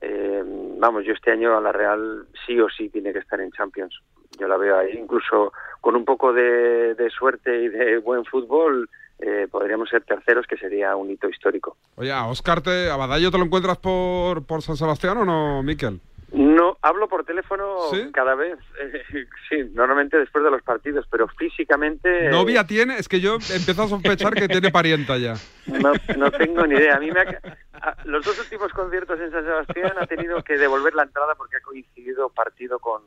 Eh, 0.00 0.42
vamos, 0.78 1.04
yo 1.04 1.12
este 1.12 1.32
año 1.32 1.56
a 1.56 1.60
la 1.60 1.72
Real 1.72 2.26
sí 2.46 2.60
o 2.60 2.68
sí 2.68 2.88
tiene 2.88 3.12
que 3.12 3.18
estar 3.18 3.40
en 3.40 3.50
Champions. 3.50 4.00
Yo 4.38 4.46
la 4.46 4.56
veo 4.56 4.76
ahí, 4.76 4.96
incluso 4.96 5.52
con 5.80 5.96
un 5.96 6.04
poco 6.04 6.32
de, 6.32 6.94
de 6.94 7.10
suerte 7.10 7.62
y 7.62 7.68
de 7.68 7.98
buen 7.98 8.24
fútbol, 8.24 8.88
eh, 9.20 9.48
podríamos 9.50 9.88
ser 9.88 10.02
terceros, 10.04 10.46
que 10.46 10.56
sería 10.56 10.94
un 10.96 11.10
hito 11.10 11.28
histórico. 11.28 11.76
Oye, 11.96 12.12
a 12.12 12.26
Oscar, 12.26 12.60
te, 12.62 12.90
a 12.90 12.96
Badallo 12.96 13.30
te 13.30 13.38
lo 13.38 13.44
encuentras 13.44 13.78
por, 13.78 14.44
por 14.46 14.62
San 14.62 14.76
Sebastián 14.76 15.18
o 15.18 15.24
no, 15.24 15.62
Miquel? 15.62 16.00
No, 16.30 16.76
hablo 16.82 17.08
por 17.08 17.24
teléfono 17.24 17.78
¿Sí? 17.90 18.10
cada 18.12 18.34
vez, 18.34 18.58
eh, 18.82 19.24
sí, 19.48 19.56
normalmente 19.72 20.18
después 20.18 20.44
de 20.44 20.50
los 20.50 20.62
partidos, 20.62 21.06
pero 21.10 21.26
físicamente... 21.28 22.28
¿Novia 22.28 22.66
tiene? 22.66 22.98
Es 22.98 23.08
que 23.08 23.20
yo 23.20 23.34
empiezo 23.36 23.84
a 23.84 23.88
sospechar 23.88 24.34
que 24.34 24.46
tiene 24.46 24.70
parienta 24.70 25.16
ya. 25.16 25.34
No, 25.66 25.92
no 26.16 26.30
tengo 26.30 26.66
ni 26.66 26.74
idea. 26.74 26.96
A 26.96 27.00
mí 27.00 27.10
me 27.10 27.20
ha- 27.20 27.96
los 28.04 28.24
dos 28.24 28.38
últimos 28.40 28.72
conciertos 28.72 29.18
en 29.20 29.30
San 29.30 29.44
Sebastián 29.44 29.92
ha 29.98 30.06
tenido 30.06 30.42
que 30.42 30.58
devolver 30.58 30.94
la 30.94 31.04
entrada 31.04 31.34
porque 31.34 31.56
ha 31.56 31.60
coincidido 31.60 32.28
partido 32.28 32.78
con, 32.78 33.02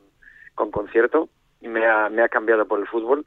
con 0.55 0.71
concierto 0.71 1.29
y 1.61 1.67
me 1.67 1.85
ha, 1.85 2.09
me 2.09 2.23
ha 2.23 2.29
cambiado 2.29 2.65
por 2.67 2.79
el 2.79 2.87
fútbol 2.87 3.25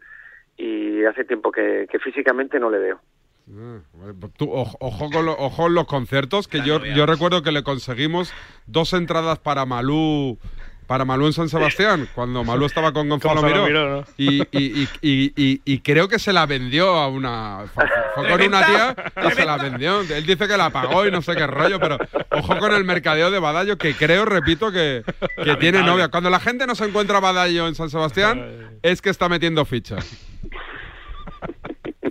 y 0.57 1.05
hace 1.05 1.25
tiempo 1.25 1.51
que, 1.53 1.87
que 1.91 1.99
físicamente 1.99 2.59
no 2.61 2.71
le 2.71 2.79
veo. 2.79 3.01
Vale, 3.47 4.15
pues 4.19 4.33
tú, 4.35 4.51
ojo, 4.51 4.77
ojo 4.81 5.11
con 5.11 5.27
lo- 5.27 5.37
ojo 5.39 5.67
en 5.67 5.75
los 5.75 5.85
conciertos, 5.87 6.49
que 6.49 6.63
yo, 6.63 6.83
yo 6.97 7.05
recuerdo 7.07 7.43
que 7.43 7.53
le 7.53 7.63
conseguimos 7.63 8.33
dos 8.67 8.95
entradas 8.95 9.39
para 9.39 9.67
Malú 9.67 10.39
para 10.87 11.05
Malú 11.05 11.27
en 11.27 11.33
San 11.33 11.49
Sebastián, 11.49 12.09
cuando 12.15 12.45
Malú 12.45 12.67
estaba 12.67 12.93
con 12.93 13.09
Gonzalo 13.11 13.43
Miró. 13.43 13.65
Miró, 13.67 13.91
¿no? 14.01 14.05
y, 14.17 14.43
y, 14.43 14.47
y, 14.53 14.89
y, 15.03 15.33
y- 15.37 15.61
y 15.65 15.79
creo 15.81 16.09
que 16.09 16.19
se 16.19 16.33
la 16.33 16.47
vendió 16.47 16.89
a 16.97 17.09
una... 17.09 17.65
Fue, 17.75 17.85
fue 18.15 18.29
con 18.29 18.43
una 18.43 18.67
tía 18.67 18.97
y 19.29 19.31
se 19.33 19.45
la 19.45 19.57
vendió. 19.57 20.01
Él 20.03 20.27
dice 20.27 20.47
que 20.49 20.57
la 20.57 20.71
pagó 20.71 21.07
y 21.07 21.11
no 21.11 21.23
sé 21.23 21.35
qué 21.35 21.47
rollo, 21.47 21.79
pero 21.81 21.99
ojo 22.31 22.59
con 22.59 22.73
el 22.73 22.85
mercadeo 22.85 23.31
de 23.31 23.39
Badallo, 23.39 23.79
que 23.79 23.95
creo, 23.95 24.25
repito, 24.25 24.71
que, 24.73 25.03
que 25.43 25.57
tiene 25.57 25.83
novia. 25.83 26.09
Cuando 26.09 26.31
la 26.31 26.41
gente 26.41 26.67
no 26.67 26.75
se 26.75 26.85
encuentra 26.85 27.19
a 27.19 27.21
Badallo 27.21 27.67
en 27.69 27.75
San 27.75 27.91
Sebastián, 27.91 28.79
es 28.83 29.01
que 29.03 29.11
está 29.11 29.29
metiendo 29.29 29.65
ficha. 29.65 29.97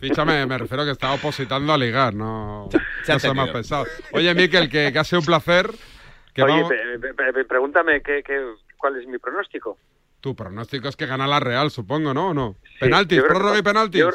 Ficha 0.01 0.25
me, 0.25 0.45
refiero 0.57 0.83
que 0.83 0.91
está 0.91 1.13
opositando 1.13 1.71
a 1.71 1.77
ligar, 1.77 2.13
no, 2.13 2.67
se 3.03 3.13
no 3.13 3.19
sea 3.19 3.33
más 3.33 3.49
pesado. 3.51 3.85
Oye, 4.11 4.33
Miquel, 4.33 4.69
que, 4.69 4.91
que 4.91 4.99
ha 4.99 5.03
sido 5.03 5.19
un 5.19 5.25
placer. 5.25 5.69
Que 6.33 6.43
Oye, 6.43 6.53
vamos- 6.53 6.69
pe- 6.99 7.13
pe- 7.13 7.31
pe- 7.33 7.45
pregúntame 7.45 8.01
qué, 8.01 8.21
qué, 8.25 8.33
cuál 8.83 8.97
es 8.99 9.07
mi 9.07 9.17
pronóstico. 9.17 9.77
Tu 10.19 10.35
pronóstico 10.35 10.89
es 10.89 10.97
que 10.97 11.05
gana 11.05 11.25
la 11.25 11.39
Real, 11.39 11.71
supongo, 11.71 12.13
¿no? 12.13 12.31
¿O 12.31 12.33
no? 12.33 12.57
Sí, 12.63 12.79
¿Penaltis? 12.81 13.21
que 13.21 13.27
¿Prórroga 13.29 13.57
y 13.57 13.61
penaltis? 13.61 14.01
Yo, 14.01 14.09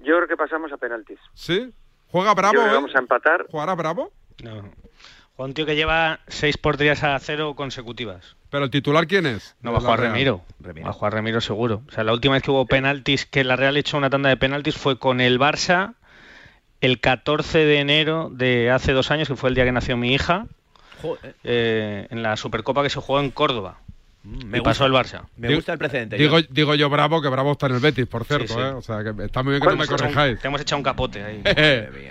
yo 0.00 0.16
creo 0.16 0.26
que 0.26 0.36
pasamos 0.36 0.72
a 0.72 0.76
penaltis. 0.76 1.20
¿Sí? 1.34 1.72
¿Juega 2.08 2.34
Bravo, 2.34 2.54
Yo 2.54 2.60
creo 2.62 2.64
que 2.64 2.72
eh? 2.72 2.80
vamos 2.80 2.94
a 2.96 2.98
empatar. 2.98 3.46
¿Jugará 3.48 3.74
Bravo? 3.76 4.12
No. 4.42 4.72
Juan, 5.36 5.50
un 5.50 5.54
tío 5.54 5.66
que 5.66 5.76
lleva 5.76 6.18
seis 6.26 6.56
porterías 6.58 7.04
a 7.04 7.16
cero 7.20 7.54
consecutivas. 7.54 8.34
¿Pero 8.50 8.64
el 8.64 8.70
titular 8.70 9.06
quién 9.06 9.24
es? 9.26 9.54
No, 9.62 9.70
va 9.70 9.78
a 9.78 9.80
jugar 9.82 10.00
Real. 10.00 10.12
Remiro. 10.14 10.42
Va 10.84 10.90
a 10.90 10.92
jugar 10.92 11.12
Remiro 11.12 11.40
seguro. 11.40 11.82
O 11.86 11.92
sea, 11.92 12.02
la 12.02 12.12
última 12.12 12.34
vez 12.34 12.42
que 12.42 12.50
hubo 12.50 12.66
penaltis, 12.66 13.24
que 13.24 13.44
la 13.44 13.54
Real 13.54 13.76
echó 13.76 13.98
una 13.98 14.10
tanda 14.10 14.30
de 14.30 14.36
penaltis, 14.36 14.76
fue 14.76 14.98
con 14.98 15.20
el 15.20 15.38
Barça 15.38 15.94
el 16.80 16.98
14 16.98 17.58
de 17.58 17.78
enero 17.78 18.30
de 18.32 18.72
hace 18.72 18.92
dos 18.92 19.12
años, 19.12 19.28
que 19.28 19.36
fue 19.36 19.48
el 19.50 19.54
día 19.54 19.64
que 19.64 19.70
nació 19.72 19.96
mi 19.96 20.12
hija, 20.12 20.46
Joder. 21.02 21.36
eh, 21.44 22.08
en 22.10 22.22
la 22.24 22.36
Supercopa 22.36 22.82
que 22.82 22.90
se 22.90 23.00
jugó 23.00 23.20
en 23.20 23.30
Córdoba. 23.30 23.78
Me 24.46 24.58
y 24.58 24.60
pasó 24.60 24.84
el 24.86 24.92
Barça. 24.92 25.22
Me 25.36 25.54
gusta 25.54 25.72
el 25.72 25.78
precedente. 25.78 26.16
Digo, 26.16 26.38
yo. 26.38 26.46
digo 26.50 26.74
yo 26.74 26.90
Bravo, 26.90 27.22
que 27.22 27.28
Bravo 27.28 27.52
está 27.52 27.66
en 27.66 27.74
el 27.74 27.80
Betis, 27.80 28.06
por 28.06 28.24
cierto, 28.24 28.54
sí. 28.54 28.60
¿eh? 28.60 28.72
O 28.72 28.82
sea, 28.82 29.02
que 29.02 29.24
está 29.24 29.42
muy 29.42 29.52
bien 29.52 29.62
que 29.62 29.68
no 29.68 29.76
me 29.76 29.82
un- 29.82 29.88
corrijáis. 29.88 30.38
Te 30.40 30.48
hemos 30.48 30.60
echado 30.60 30.78
un 30.78 30.84
capote 30.84 31.22
ahí. 31.24 31.42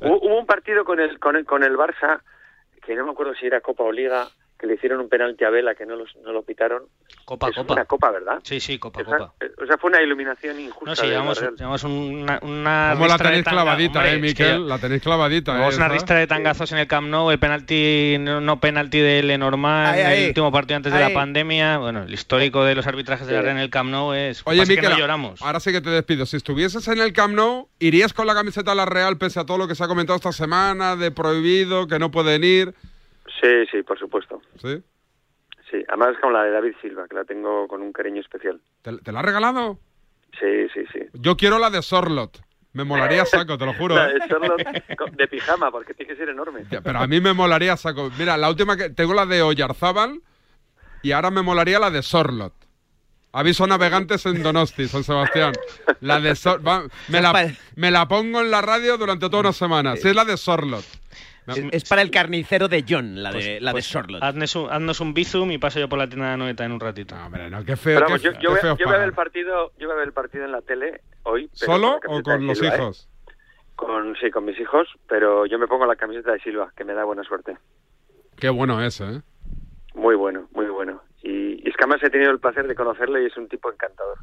Hubo, 0.00 0.16
hubo 0.20 0.38
un 0.38 0.46
partido 0.46 0.84
con 0.84 1.00
el, 1.00 1.18
con 1.18 1.34
el 1.36 1.44
con 1.44 1.62
el 1.64 1.76
Barça 1.76 2.20
que 2.86 2.94
no 2.94 3.04
me 3.04 3.10
acuerdo 3.12 3.34
si 3.34 3.46
era 3.46 3.60
Copa 3.60 3.82
o 3.82 3.90
Liga 3.92 4.28
que 4.58 4.66
le 4.66 4.74
hicieron 4.74 4.98
un 5.00 5.08
penalti 5.08 5.44
a 5.44 5.50
Vela 5.50 5.74
que 5.76 5.86
no, 5.86 5.94
los, 5.94 6.16
no 6.24 6.32
lo 6.32 6.42
pitaron. 6.42 6.82
Copa, 7.24 7.48
Eso 7.48 7.60
copa. 7.60 7.66
fue 7.66 7.76
Una 7.76 7.84
copa, 7.84 8.10
¿verdad? 8.10 8.38
Sí, 8.42 8.58
sí, 8.58 8.78
copa, 8.78 9.02
Esa- 9.02 9.16
copa. 9.18 9.32
eh, 9.40 9.50
O 9.62 9.66
sea, 9.66 9.78
fue 9.78 9.90
una 9.90 10.02
iluminación 10.02 10.58
injusta. 10.58 10.84
No, 10.90 10.96
sí, 10.96 11.02
de 11.02 11.08
llevamos, 11.12 11.40
llevamos 11.40 11.84
una, 11.84 12.38
una 12.42 12.90
¿Cómo 12.94 13.06
la 13.06 13.16
de 13.16 13.24
tenéis 13.24 13.44
tanga- 13.44 13.50
clavadita, 13.62 13.98
hombre, 14.00 14.10
eh, 14.10 14.14
es 14.16 14.20
que 14.34 14.44
Miquel? 14.44 14.68
La 14.68 14.78
tenéis 14.78 15.02
clavadita, 15.02 15.52
Llevamos 15.52 15.74
eh. 15.74 15.76
una 15.76 15.88
ristra 15.88 16.18
de 16.18 16.26
tangazos 16.26 16.72
en 16.72 16.78
el 16.78 16.86
Camp 16.88 17.06
Nou, 17.08 17.30
el 17.30 17.38
penalti, 17.38 18.16
no, 18.18 18.40
no 18.40 18.58
penalti 18.58 18.98
de 18.98 19.22
Lenormand, 19.22 19.94
Ahí, 19.94 20.00
ahí. 20.02 20.22
el 20.22 20.28
último 20.30 20.50
partido 20.50 20.76
antes 20.78 20.92
de 20.92 20.98
Ahí. 21.04 21.12
la 21.12 21.14
pandemia. 21.20 21.78
Bueno, 21.78 22.02
el 22.02 22.12
histórico 22.12 22.64
de 22.64 22.74
los 22.74 22.86
arbitrajes 22.88 23.26
de 23.28 23.34
la 23.34 23.38
Sí. 23.40 23.44
Real 23.44 23.56
en 23.58 23.62
el 23.62 23.70
Camp 23.70 23.90
Nou 23.90 24.12
es. 24.12 24.42
Oye, 24.44 24.58
pasa 24.60 24.70
que 24.72 24.76
Miquel, 24.76 24.90
no 24.90 24.98
lloramos. 24.98 25.40
ahora 25.42 25.60
sí 25.60 25.70
que 25.70 25.80
te 25.80 25.90
despido. 25.90 26.26
Si 26.26 26.36
estuvieses 26.36 26.88
en 26.88 26.98
el 27.00 27.12
Camp 27.12 27.34
Nou, 27.34 27.68
¿irías 27.78 28.12
con 28.12 28.26
la 28.26 28.34
camiseta 28.34 28.72
de 28.72 28.76
la 28.78 28.86
Real 28.86 29.18
pese 29.18 29.38
a 29.38 29.44
todo 29.46 29.58
lo 29.58 29.68
que 29.68 29.76
se 29.76 29.84
ha 29.84 29.86
comentado 29.86 30.16
esta 30.16 30.32
semana, 30.32 30.96
de 30.96 31.12
prohibido, 31.12 31.86
que 31.86 32.00
no 32.00 32.10
pueden 32.10 32.42
ir? 32.42 32.74
Sí, 33.40 33.66
sí, 33.70 33.82
por 33.82 33.98
supuesto. 33.98 34.40
¿Sí? 34.60 34.82
Sí, 35.70 35.84
además 35.88 36.16
como 36.20 36.32
la 36.32 36.44
de 36.44 36.50
David 36.50 36.74
Silva, 36.80 37.06
que 37.08 37.14
la 37.16 37.24
tengo 37.24 37.68
con 37.68 37.82
un 37.82 37.92
cariño 37.92 38.20
especial. 38.20 38.60
¿Te, 38.82 38.96
te 38.98 39.12
la 39.12 39.20
ha 39.20 39.22
regalado? 39.22 39.78
Sí, 40.40 40.68
sí, 40.74 40.80
sí. 40.92 41.00
Yo 41.14 41.36
quiero 41.36 41.58
la 41.58 41.70
de 41.70 41.82
Sorlot. 41.82 42.40
Me 42.72 42.84
molaría 42.84 43.24
saco, 43.26 43.58
te 43.58 43.66
lo 43.66 43.74
juro. 43.74 43.94
La 43.94 44.08
¿eh? 44.10 44.14
de 44.14 44.96
con- 44.96 45.14
de 45.14 45.28
pijama, 45.28 45.70
porque 45.70 45.94
tiene 45.94 46.12
que 46.12 46.16
ser 46.18 46.28
enorme. 46.30 46.64
Ya, 46.70 46.80
Pero 46.80 46.98
a 47.00 47.06
mí 47.06 47.20
me 47.20 47.32
molaría 47.32 47.76
saco. 47.76 48.10
Mira, 48.18 48.36
la 48.36 48.48
última 48.48 48.76
que 48.76 48.90
tengo 48.90 49.14
la 49.14 49.26
de 49.26 49.42
Oyarzábal 49.42 50.20
y 51.02 51.12
ahora 51.12 51.30
me 51.30 51.42
molaría 51.42 51.78
la 51.78 51.90
de 51.90 52.02
Sorlot. 52.02 52.54
Aviso 53.32 53.66
navegantes 53.66 54.24
en 54.24 54.42
Donosti, 54.42 54.88
San 54.88 55.04
Sebastián. 55.04 55.52
La 56.00 56.18
de 56.18 56.34
Sor- 56.34 56.66
va, 56.66 56.84
me, 57.08 57.20
la, 57.20 57.54
me 57.76 57.90
la 57.90 58.08
pongo 58.08 58.40
en 58.40 58.50
la 58.50 58.62
radio 58.62 58.96
durante 58.96 59.26
toda 59.28 59.40
una 59.40 59.52
semana. 59.52 59.96
Sí, 59.96 60.08
es 60.08 60.14
la 60.16 60.24
de 60.24 60.36
Sorlot. 60.38 60.84
Es, 61.48 61.64
es 61.72 61.88
para 61.88 62.02
el 62.02 62.10
carnicero 62.10 62.68
de 62.68 62.84
John, 62.88 63.22
la 63.22 63.32
de, 63.32 63.60
la 63.60 63.72
Pues 63.72 63.86
de 63.86 63.90
Sorlot. 63.90 64.22
Haznos 64.22 64.56
un, 64.56 64.70
haznos 64.70 65.00
un 65.00 65.14
bizum 65.14 65.50
y 65.50 65.58
paso 65.58 65.80
yo 65.80 65.88
por 65.88 65.98
la 65.98 66.08
tienda 66.08 66.30
de 66.30 66.36
Noeta 66.36 66.64
en 66.64 66.72
un 66.72 66.80
ratito. 66.80 67.14
No, 67.14 67.26
hombre, 67.26 67.48
no, 67.50 67.64
qué 67.64 67.76
feo. 67.76 68.00
Pero 68.00 68.06
qué 68.06 68.28
vamos, 68.28 68.40
yo, 68.42 68.50
voy, 68.50 68.60
feo 68.60 68.76
yo 68.76 68.86
voy 68.86 68.94
a 68.94 68.98
ver 68.98 69.08
el 69.08 69.14
partido, 69.14 69.72
yo 69.78 69.86
voy 69.86 69.94
a 69.94 69.98
ver 69.98 70.08
el 70.08 70.12
partido 70.12 70.44
en 70.44 70.52
la 70.52 70.62
tele 70.62 71.00
hoy. 71.22 71.48
pero 71.58 71.72
¿Solo 71.72 72.00
la 72.02 72.14
o 72.18 72.22
con 72.22 72.46
los 72.46 72.58
Silva, 72.58 72.74
¿eh? 72.74 72.78
hijos? 72.78 73.08
Con, 73.76 74.16
sí, 74.16 74.30
con 74.30 74.44
mis 74.44 74.58
hijos, 74.58 74.88
pero 75.08 75.46
yo 75.46 75.58
me 75.58 75.66
pongo 75.66 75.86
la 75.86 75.96
camiseta 75.96 76.32
de 76.32 76.40
Silva, 76.40 76.72
que 76.76 76.84
me 76.84 76.94
da 76.94 77.04
buena 77.04 77.22
suerte. 77.24 77.56
Qué 78.36 78.48
bueno 78.48 78.82
es, 78.82 79.00
¿eh? 79.00 79.22
Muy 79.94 80.16
bueno, 80.16 80.48
muy 80.52 80.66
bueno. 80.66 81.02
Y, 81.22 81.64
y 81.64 81.68
es 81.68 81.76
que 81.76 81.84
además 81.84 82.02
he 82.02 82.10
tenido 82.10 82.30
el 82.30 82.40
placer 82.40 82.66
de 82.66 82.74
conocerle 82.74 83.22
y 83.22 83.26
es 83.26 83.36
un 83.36 83.48
tipo 83.48 83.72
encantador. 83.72 84.18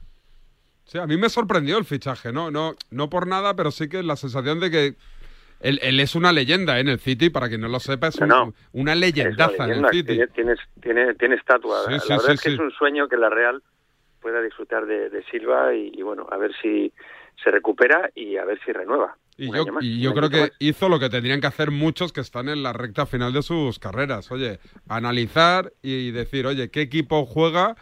Sí, 0.85 0.99
a 0.99 1.07
mí 1.07 1.17
me 1.17 1.29
sorprendió 1.29 1.77
el 1.77 1.85
fichaje, 1.85 2.31
¿no? 2.31 2.51
No, 2.51 2.75
no 2.91 3.09
por 3.09 3.25
nada, 3.27 3.55
pero 3.55 3.71
sí 3.71 3.89
que 3.89 4.03
la 4.03 4.15
sensación 4.15 4.59
de 4.59 4.69
que 4.69 4.95
él, 5.59 5.79
él 5.81 5.99
es 5.99 6.15
una 6.15 6.31
leyenda 6.31 6.77
¿eh? 6.77 6.81
en 6.81 6.89
el 6.89 6.99
City, 6.99 7.29
para 7.29 7.47
quien 7.49 7.61
no 7.61 7.67
lo 7.67 7.79
sepa, 7.79 8.07
es 8.07 8.15
un- 8.17 8.27
No, 8.27 8.45
no. 8.47 8.53
una 8.73 8.91
Es 8.93 8.95
una 8.95 8.95
leyendaza 8.95 9.63
en 9.63 9.69
leyenda, 9.69 9.89
el 9.89 9.93
City. 9.95 10.07
Tiene, 10.33 10.55
tiene, 10.81 11.13
tiene, 11.15 11.35
estatua. 11.35 11.79
Sí, 11.85 11.91
la 11.91 11.99
sí, 11.99 12.09
verdad 12.09 12.19
sí, 12.27 12.31
es 12.33 12.41
que 12.41 12.53
es 12.53 12.59
un 12.59 12.71
sueño 12.71 13.07
que 13.07 13.17
la 13.17 13.29
Real 13.29 13.61
pueda 14.21 14.41
disfrutar 14.41 14.85
de, 14.85 15.09
de 15.09 15.23
Silva 15.25 15.73
y, 15.75 15.91
y 15.93 16.01
bueno, 16.01 16.27
a 16.31 16.37
ver 16.37 16.51
si 16.61 16.91
se 17.43 17.51
recupera 17.51 18.09
y 18.15 18.37
a 18.37 18.45
ver 18.45 18.59
si 18.65 18.71
renueva. 18.71 19.17
Y 19.37 19.47
yo, 19.51 19.63
año 19.63 19.73
más, 19.73 19.83
y 19.83 19.95
un 19.97 20.01
yo 20.01 20.13
creo 20.13 20.29
que 20.29 20.51
hizo 20.59 20.87
lo 20.87 20.97
que 20.99 21.09
tendrían 21.09 21.41
que 21.41 21.47
hacer 21.47 21.69
muchos 21.69 22.13
que 22.13 22.21
están 22.21 22.47
en 22.47 22.63
la 22.63 22.71
recta 22.73 23.05
final 23.05 23.33
de 23.33 23.41
sus 23.43 23.79
carreras. 23.79 24.31
Oye, 24.31 24.59
analizar 24.87 25.73
y 25.81 26.11
decir, 26.11 26.47
oye, 26.47 26.69
¿qué 26.69 26.81
equipo 26.81 27.25
juega 27.25 27.75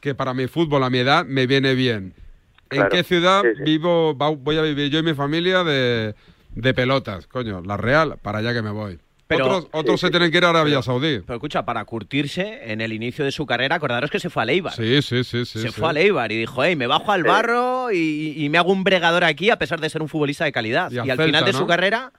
que 0.00 0.14
para 0.14 0.34
mi 0.34 0.48
fútbol, 0.48 0.82
a 0.82 0.90
mi 0.90 0.98
edad, 0.98 1.24
me 1.24 1.46
viene 1.46 1.74
bien? 1.74 2.12
¿En 2.70 2.78
Claro, 2.78 2.88
qué 2.90 3.04
ciudad 3.04 3.44
vivo, 3.64 4.14
voy 4.14 4.56
a 4.58 4.62
vivir 4.62 4.90
yo 4.90 4.98
y 4.98 5.02
mi 5.04 5.14
familia 5.14 5.62
de, 5.62 6.14
de 6.56 6.74
pelotas? 6.74 7.26
Coño, 7.28 7.62
la 7.64 7.76
Real, 7.76 8.16
para 8.20 8.38
allá 8.38 8.52
que 8.52 8.62
me 8.62 8.70
voy. 8.70 8.98
Pero- 9.28 9.44
otros 9.46 9.68
otros 9.72 10.00
se 10.00 10.10
tienen 10.10 10.30
que 10.30 10.38
ir 10.38 10.44
a 10.44 10.50
Arabia 10.50 10.82
Saudí. 10.82 11.18
Pero 11.20 11.34
escucha, 11.34 11.64
para 11.64 11.84
curtirse 11.84 12.72
en 12.72 12.80
el 12.80 12.92
inicio 12.92 13.24
de 13.24 13.32
su 13.32 13.44
carrera, 13.44 13.74
acordaros 13.76 14.08
que 14.10 14.20
se 14.20 14.30
fue 14.30 14.42
a 14.44 14.46
Leibar. 14.46 14.72
Sí, 14.72 15.02
sí, 15.02 15.24
sí, 15.24 15.44
sí. 15.44 15.60
se 15.60 15.68
sí. 15.68 15.80
fue 15.80 15.88
a 15.88 15.92
Leibar 15.92 16.30
y 16.30 16.36
dijo, 16.38 16.62
hey, 16.62 16.76
me 16.76 16.86
bajo 16.86 17.10
al 17.10 17.24
barro 17.24 17.90
y, 17.90 18.34
y 18.36 18.48
me 18.50 18.58
hago 18.58 18.70
un 18.70 18.84
bregador 18.84 19.24
aquí 19.24 19.50
a 19.50 19.58
pesar 19.58 19.80
de 19.80 19.90
ser 19.90 20.00
un 20.00 20.08
futbolista 20.08 20.44
de 20.44 20.52
calidad. 20.52 20.90
Y 20.92 20.96
Y, 20.96 20.98
al 20.98 21.06
Celta, 21.08 21.24
final 21.24 21.44
de 21.44 21.52
¿no? 21.52 21.58
su 21.58 21.66
carrera, 21.66 22.12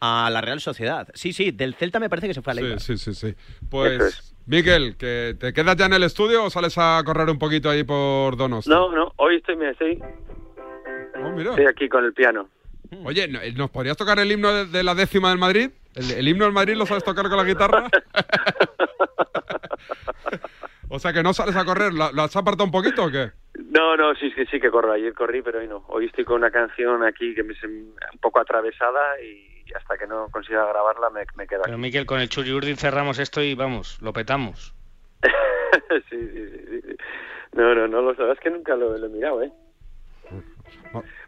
a 0.00 0.28
la 0.30 0.40
Real 0.42 0.60
Sociedad. 0.60 1.08
Sí, 1.14 1.32
sí, 1.32 1.52
del 1.52 1.74
Celta 1.74 1.98
me 2.00 2.10
parece 2.10 2.28
que 2.28 2.34
se 2.34 2.42
fue 2.42 2.50
a 2.52 2.54
Leibar. 2.56 2.80
Sí, 2.80 2.98
sí, 2.98 3.14
sí, 3.14 3.28
sí. 3.28 3.34
Pues, 3.70 4.34
Miquel, 4.44 4.96
¿que 4.98 5.34
¿te 5.40 5.54
quedas 5.54 5.76
ya 5.76 5.86
en 5.86 5.94
el 5.94 6.02
estudio 6.02 6.44
o 6.44 6.50
sales 6.50 6.74
a 6.76 7.00
correr 7.02 7.30
un 7.30 7.38
poquito 7.38 7.70
ahí 7.70 7.82
por 7.84 8.36
Donosti? 8.36 8.68
No, 8.68 8.92
no, 8.94 9.10
hoy 9.16 9.36
estoy, 9.36 9.56
mira, 9.56 9.70
estoy, 9.70 9.98
Oh, 11.24 11.30
mira. 11.30 11.50
estoy 11.50 11.64
aquí 11.66 11.88
con 11.88 12.04
el 12.04 12.12
piano. 12.12 12.48
Oye, 13.04 13.26
¿no- 13.28 13.40
¿nos 13.56 13.70
podrías 13.70 13.96
tocar 13.96 14.18
el 14.18 14.30
himno 14.30 14.52
de, 14.52 14.66
de 14.66 14.82
la 14.82 14.94
décima 14.94 15.30
del 15.30 15.38
Madrid? 15.38 15.70
¿El, 15.94 16.10
el 16.10 16.28
himno 16.28 16.44
del 16.44 16.52
Madrid 16.52 16.74
lo 16.76 16.84
sabes 16.86 17.04
tocar 17.04 17.26
con 17.28 17.36
la 17.38 17.44
guitarra? 17.44 17.88
o 20.88 20.98
sea 20.98 21.12
que 21.12 21.22
no 21.22 21.32
sales 21.32 21.56
a 21.56 21.64
correr, 21.64 21.92
¿lo, 21.92 22.12
lo 22.12 22.22
has 22.22 22.36
apartado 22.36 22.64
un 22.64 22.70
poquito 22.70 23.04
o 23.04 23.10
qué? 23.10 23.30
No, 23.70 23.96
no, 23.96 24.14
sí, 24.14 24.30
sí, 24.32 24.44
sí 24.50 24.60
que 24.60 24.70
corro. 24.70 24.92
Ayer 24.92 25.14
corrí, 25.14 25.40
pero 25.42 25.60
hoy 25.60 25.68
no. 25.68 25.84
Hoy 25.88 26.06
estoy 26.06 26.24
con 26.24 26.36
una 26.36 26.50
canción 26.50 27.02
aquí 27.04 27.34
que 27.34 27.42
me 27.42 27.52
es 27.54 27.62
un 27.64 27.94
poco 28.20 28.40
atravesada 28.40 29.20
y 29.22 29.48
hasta 29.74 29.96
que 29.96 30.06
no 30.06 30.28
consiga 30.30 30.66
grabarla 30.66 31.08
me, 31.10 31.22
me 31.36 31.46
quedo 31.46 31.60
aquí. 31.60 31.66
Pero 31.68 31.78
Miquel, 31.78 32.04
con 32.06 32.20
el 32.20 32.28
Churi 32.28 32.52
Urdin 32.52 32.76
cerramos 32.76 33.18
esto 33.18 33.42
y 33.42 33.54
vamos, 33.54 33.98
lo 34.02 34.12
petamos. 34.12 34.74
sí, 36.10 36.12
sí, 36.18 36.80
sí. 36.82 36.96
No, 37.54 37.74
no, 37.74 37.88
no 37.88 38.02
lo 38.02 38.14
sabes, 38.14 38.34
es 38.34 38.40
que 38.40 38.50
nunca 38.50 38.76
lo, 38.76 38.96
lo 38.98 39.06
he 39.06 39.10
mirado, 39.10 39.42
¿eh? 39.42 39.52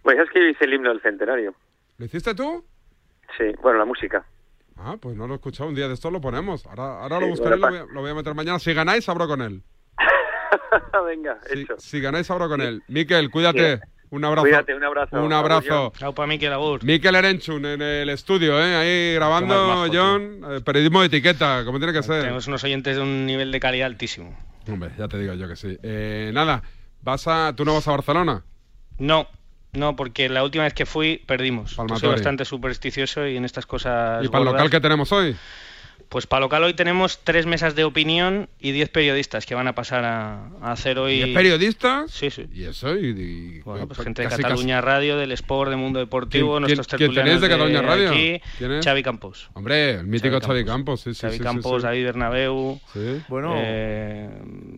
Bueno, 0.02 0.22
es 0.22 0.30
que 0.30 0.40
yo 0.40 0.46
hice 0.48 0.64
el 0.64 0.74
himno 0.74 0.90
del 0.90 1.00
centenario. 1.00 1.54
¿Lo 1.98 2.04
hiciste 2.06 2.34
tú? 2.34 2.64
Sí, 3.38 3.44
bueno, 3.62 3.78
la 3.78 3.84
música. 3.84 4.24
Ah, 4.76 4.96
pues 5.00 5.16
no 5.16 5.26
lo 5.26 5.34
he 5.34 5.36
escuchado. 5.36 5.68
Un 5.68 5.74
día 5.74 5.88
de 5.88 5.94
esto 5.94 6.10
lo 6.10 6.20
ponemos. 6.20 6.66
Ahora, 6.66 7.00
ahora 7.02 7.16
Sí, 7.18 7.22
lo 7.22 7.28
buscaré 7.28 7.56
y 7.56 7.60
lo 7.60 7.68
voy, 7.68 7.78
a, 7.78 7.84
lo 7.84 8.00
voy 8.00 8.10
a 8.10 8.14
meter 8.14 8.34
mañana. 8.34 8.58
Si 8.58 8.74
ganáis, 8.74 9.08
abro 9.08 9.26
con 9.28 9.40
él. 9.42 9.62
Venga, 11.06 11.38
hecho. 11.50 11.74
Si 11.78 12.00
ganáis, 12.00 12.30
abro 12.30 12.48
con 12.48 12.60
él. 12.60 12.82
Miquel, 12.88 13.30
cuídate. 13.30 13.80
Un 14.10 14.24
abrazo. 14.24 14.42
Cuídate, 14.46 14.74
un 14.74 14.84
abrazo. 14.84 15.22
Un 15.24 15.32
abrazo. 15.32 15.92
Chao 15.96 16.14
pa' 16.14 16.26
Miquel, 16.26 16.52
agur. 16.52 16.84
Miquel 16.84 17.14
Erenchun 17.16 17.64
en 17.66 17.82
el 17.82 18.08
estudio, 18.10 18.60
¿eh? 18.60 18.76
ahí 18.76 19.14
grabando, 19.14 19.86
John. 19.92 20.40
eh, 20.50 20.60
periodismo 20.64 21.00
de 21.00 21.06
etiqueta, 21.06 21.64
como 21.64 21.78
tiene 21.78 21.92
que 21.92 22.02
ser. 22.02 22.20
Tenemos 22.20 22.46
unos 22.46 22.62
oyentes 22.62 22.96
de 22.96 23.02
un 23.02 23.26
nivel 23.26 23.50
de 23.50 23.58
calidad 23.58 23.86
altísimo. 23.86 24.36
Hombre, 24.68 24.90
ya 24.96 25.08
te 25.08 25.18
digo 25.18 25.34
yo 25.34 25.48
que 25.48 25.56
sí. 25.56 25.76
Eh, 25.82 26.30
nada, 26.32 26.62
vas 27.02 27.26
a, 27.26 27.54
¿tú 27.56 27.64
no 27.64 27.74
vas 27.74 27.88
a 27.88 27.92
Barcelona? 27.92 28.44
No, 28.98 29.26
no, 29.72 29.96
porque 29.96 30.28
la 30.28 30.44
última 30.44 30.64
vez 30.64 30.74
que 30.74 30.86
fui 30.86 31.22
perdimos. 31.26 31.72
Soy 31.72 32.08
bastante 32.08 32.44
supersticioso 32.44 33.26
y 33.26 33.36
en 33.36 33.44
estas 33.44 33.66
cosas. 33.66 34.24
¿Y 34.24 34.28
para 34.28 34.40
el 34.44 34.50
local 34.50 34.70
que 34.70 34.80
tenemos 34.80 35.10
hoy? 35.12 35.36
Pues 36.10 36.26
para 36.28 36.40
local 36.40 36.62
hoy 36.62 36.74
tenemos 36.74 37.18
tres 37.24 37.44
mesas 37.46 37.74
de 37.74 37.82
opinión 37.82 38.48
y 38.60 38.70
diez 38.70 38.88
periodistas 38.88 39.46
que 39.46 39.54
van 39.56 39.66
a 39.66 39.74
pasar 39.74 40.04
a, 40.04 40.46
a 40.60 40.70
hacer 40.72 40.98
hoy. 40.98 41.22
¿Y 41.22 41.34
periodistas? 41.34 42.10
Sí, 42.12 42.30
sí. 42.30 42.46
¿Y 42.52 42.64
eso? 42.64 42.94
Y, 42.96 43.06
y- 43.08 43.60
Bueno, 43.62 43.88
pues 43.88 43.98
gente 44.00 44.22
de 44.22 44.28
casi, 44.28 44.42
Cataluña 44.42 44.80
Radio, 44.80 45.16
del 45.16 45.32
Sport, 45.32 45.70
del 45.70 45.78
Mundo 45.78 45.98
Deportivo, 45.98 46.52
¿Quién- 46.52 46.60
nuestros 46.60 46.86
quién- 46.86 46.98
quién 46.98 47.14
tertulianos 47.14 47.40
tenéis 47.40 47.40
de 47.40 47.48
Cataluña 47.48 47.82
Radio? 47.82 48.10
Aquí, 48.10 48.40
¿Quién 48.58 48.72
es? 48.72 48.84
Xavi 48.84 49.02
Campos. 49.02 49.48
Hombre, 49.54 49.90
el 49.94 50.06
mítico 50.06 50.38
Xavi 50.40 50.64
Campos, 50.64 51.00
sí, 51.00 51.14
sí. 51.14 51.20
Xavi 51.22 51.32
sí, 51.32 51.38
sí, 51.38 51.44
Campos, 51.44 51.82
sí. 51.82 51.86
David 51.88 52.04
Bernabeu, 52.04 52.80
Sí. 52.92 53.22
Bueno. 53.28 53.54
eh, 53.56 54.28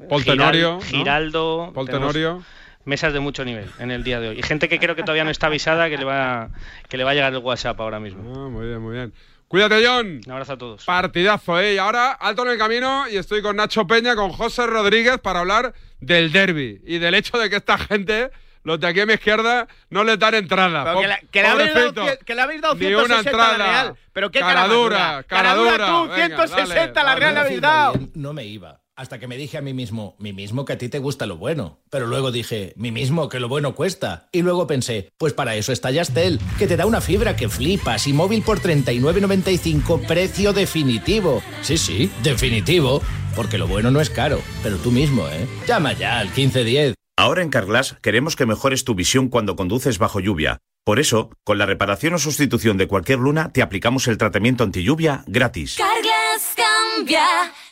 Paul 0.09 0.23
Giral- 0.23 0.37
Tenorio, 0.39 0.73
¿no? 0.75 0.81
Giraldo, 0.81 1.73
Paul 1.75 1.87
tenemos 1.87 2.13
Tenorio. 2.15 2.43
Mesas 2.87 3.13
de 3.13 3.21
mucho 3.21 3.45
nivel 3.45 3.71
en 3.79 3.91
el 3.91 4.03
día 4.03 4.19
de 4.21 4.29
hoy. 4.31 4.39
Y 4.39 4.43
gente 4.43 4.69
que 4.71 4.79
creo 4.79 4.97
que 4.97 5.03
todavía 5.03 5.25
no 5.25 5.31
está 5.31 5.49
avisada 5.49 5.91
que 5.91 5.99
le 5.99 6.05
va, 6.05 6.49
que 6.89 6.97
le 6.97 7.05
va 7.05 7.11
a 7.11 7.15
llegar 7.15 7.33
el 7.33 7.39
WhatsApp 7.41 7.79
ahora 7.81 8.01
mismo. 8.01 8.23
Ah, 8.35 8.49
muy 8.49 8.67
bien, 8.67 8.81
muy 8.81 8.95
bien. 8.95 9.13
Cuídate, 9.49 9.85
John. 9.87 10.21
Un 10.27 10.33
abrazo 10.33 10.55
a 10.55 10.59
todos. 10.59 10.85
Partidazo, 10.85 11.61
¿eh? 11.61 11.75
Y 11.75 11.79
ahora, 11.79 12.13
alto 12.13 12.45
en 12.45 12.53
el 12.53 12.59
camino, 12.59 13.07
y 13.09 13.17
estoy 13.17 13.43
con 13.43 13.55
Nacho 13.57 13.87
Peña, 13.87 14.17
con 14.17 14.31
José 14.33 14.67
Rodríguez, 14.67 15.19
para 15.19 15.41
hablar 15.41 15.73
del 16.01 16.33
derby 16.33 16.81
y 16.85 16.99
del 16.99 17.15
hecho 17.15 17.39
de 17.39 17.49
que 17.49 17.57
esta 17.57 17.79
gente, 17.79 18.31
los 18.65 18.81
de 18.81 18.89
aquí 18.89 19.01
a 19.01 19.07
mi 19.07 19.13
izquierda, 19.13 19.69
no 19.89 20.03
les 20.03 20.19
dan 20.19 20.35
entrada. 20.35 20.83
Pero 20.85 21.01
que, 21.01 21.07
le- 21.07 21.29
que 21.31 21.43
le 21.43 21.49
habéis 21.49 21.75
dado, 21.75 22.19
que 22.25 22.35
le 22.35 22.41
habéis 22.43 22.61
dado 22.61 22.75
Ni 22.75 22.81
160 22.87 23.05
una 23.05 23.15
a 23.15 23.23
la 23.23 23.31
entrada. 23.55 23.83
Real. 23.83 23.97
Pero 24.13 24.31
qué 24.33 24.41
Cara 24.41 24.53
cara 24.55 24.67
más 24.67 24.77
dura, 24.77 24.99
dura. 24.99 25.23
cara 25.25 25.55
dura 25.55 25.73
dura. 25.73 25.87
tú, 25.87 26.09
Venga, 26.09 26.47
160 26.49 27.01
a 27.01 27.05
la 27.05 27.11
dale, 27.11 27.21
Real 27.21 27.35
le 27.35 27.35
dale. 27.37 27.47
habéis 27.47 27.61
dado. 27.61 27.95
No 28.15 28.33
me 28.33 28.45
iba. 28.45 28.81
Hasta 28.99 29.19
que 29.19 29.29
me 29.29 29.37
dije 29.37 29.59
a 29.59 29.61
mí 29.61 29.75
mismo, 29.75 30.17
mí 30.19 30.33
mismo 30.33 30.65
que 30.65 30.73
a 30.73 30.79
ti 30.79 30.89
te 30.89 30.99
gusta 30.99 31.27
lo 31.27 31.37
bueno. 31.37 31.81
Pero 31.91 32.07
luego 32.07 32.33
dije, 32.33 32.73
mí 32.77 32.93
mismo 32.93 33.29
que 33.29 33.41
lo 33.41 33.47
bueno 33.47 33.75
cuesta. 33.75 34.31
Y 34.33 34.41
luego 34.41 34.67
pensé, 34.67 35.11
pues 35.19 35.35
para 35.35 35.55
eso 35.55 35.71
está 35.71 35.91
Yastel, 35.91 36.41
que 36.59 36.67
te 36.67 36.79
da 36.79 36.87
una 36.87 37.03
fibra 37.03 37.37
que 37.37 37.51
flipas 37.51 38.07
y 38.07 38.15
móvil 38.15 38.41
por 38.41 38.61
39.95, 38.61 40.07
precio 40.07 40.55
definitivo. 40.55 41.43
Sí, 41.61 41.77
sí, 41.77 42.11
definitivo. 42.23 43.03
Porque 43.37 43.59
lo 43.59 43.67
bueno 43.67 43.91
no 43.91 44.01
es 44.01 44.09
caro. 44.09 44.41
Pero 44.63 44.79
tú 44.79 44.91
mismo, 44.91 45.29
¿eh? 45.29 45.47
Llama 45.69 45.93
ya 45.93 46.19
al 46.19 46.29
1510. 46.29 46.95
Ahora 47.19 47.43
en 47.43 47.51
Carglass 47.51 47.99
queremos 48.01 48.35
que 48.35 48.47
mejores 48.47 48.85
tu 48.85 48.95
visión 48.95 49.29
cuando 49.29 49.57
conduces 49.57 49.99
bajo 49.99 50.21
lluvia. 50.21 50.57
Por 50.87 51.01
eso, 51.01 51.31
con 51.45 51.59
la 51.59 51.67
reparación 51.67 52.15
o 52.15 52.19
sustitución 52.19 52.79
de 52.79 52.87
cualquier 52.87 53.19
luna, 53.19 53.53
te 53.53 53.61
aplicamos 53.61 54.09
el 54.09 54.17
tratamiento 54.17 54.65
anti 54.65 54.83
lluvia 54.85 55.23
gratis. 55.27 55.77
Carglass 55.77 56.55
cambia, 56.97 57.25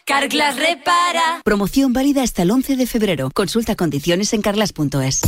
Carglass 0.05 0.57
repara. 0.57 1.41
Promoción 1.45 1.93
válida 1.93 2.22
hasta 2.22 2.43
el 2.43 2.51
11 2.51 2.77
de 2.77 2.87
febrero. 2.87 3.31
Consulta 3.35 3.75
condiciones 3.75 4.33
en 4.33 4.43
carglass.es. 4.43 5.22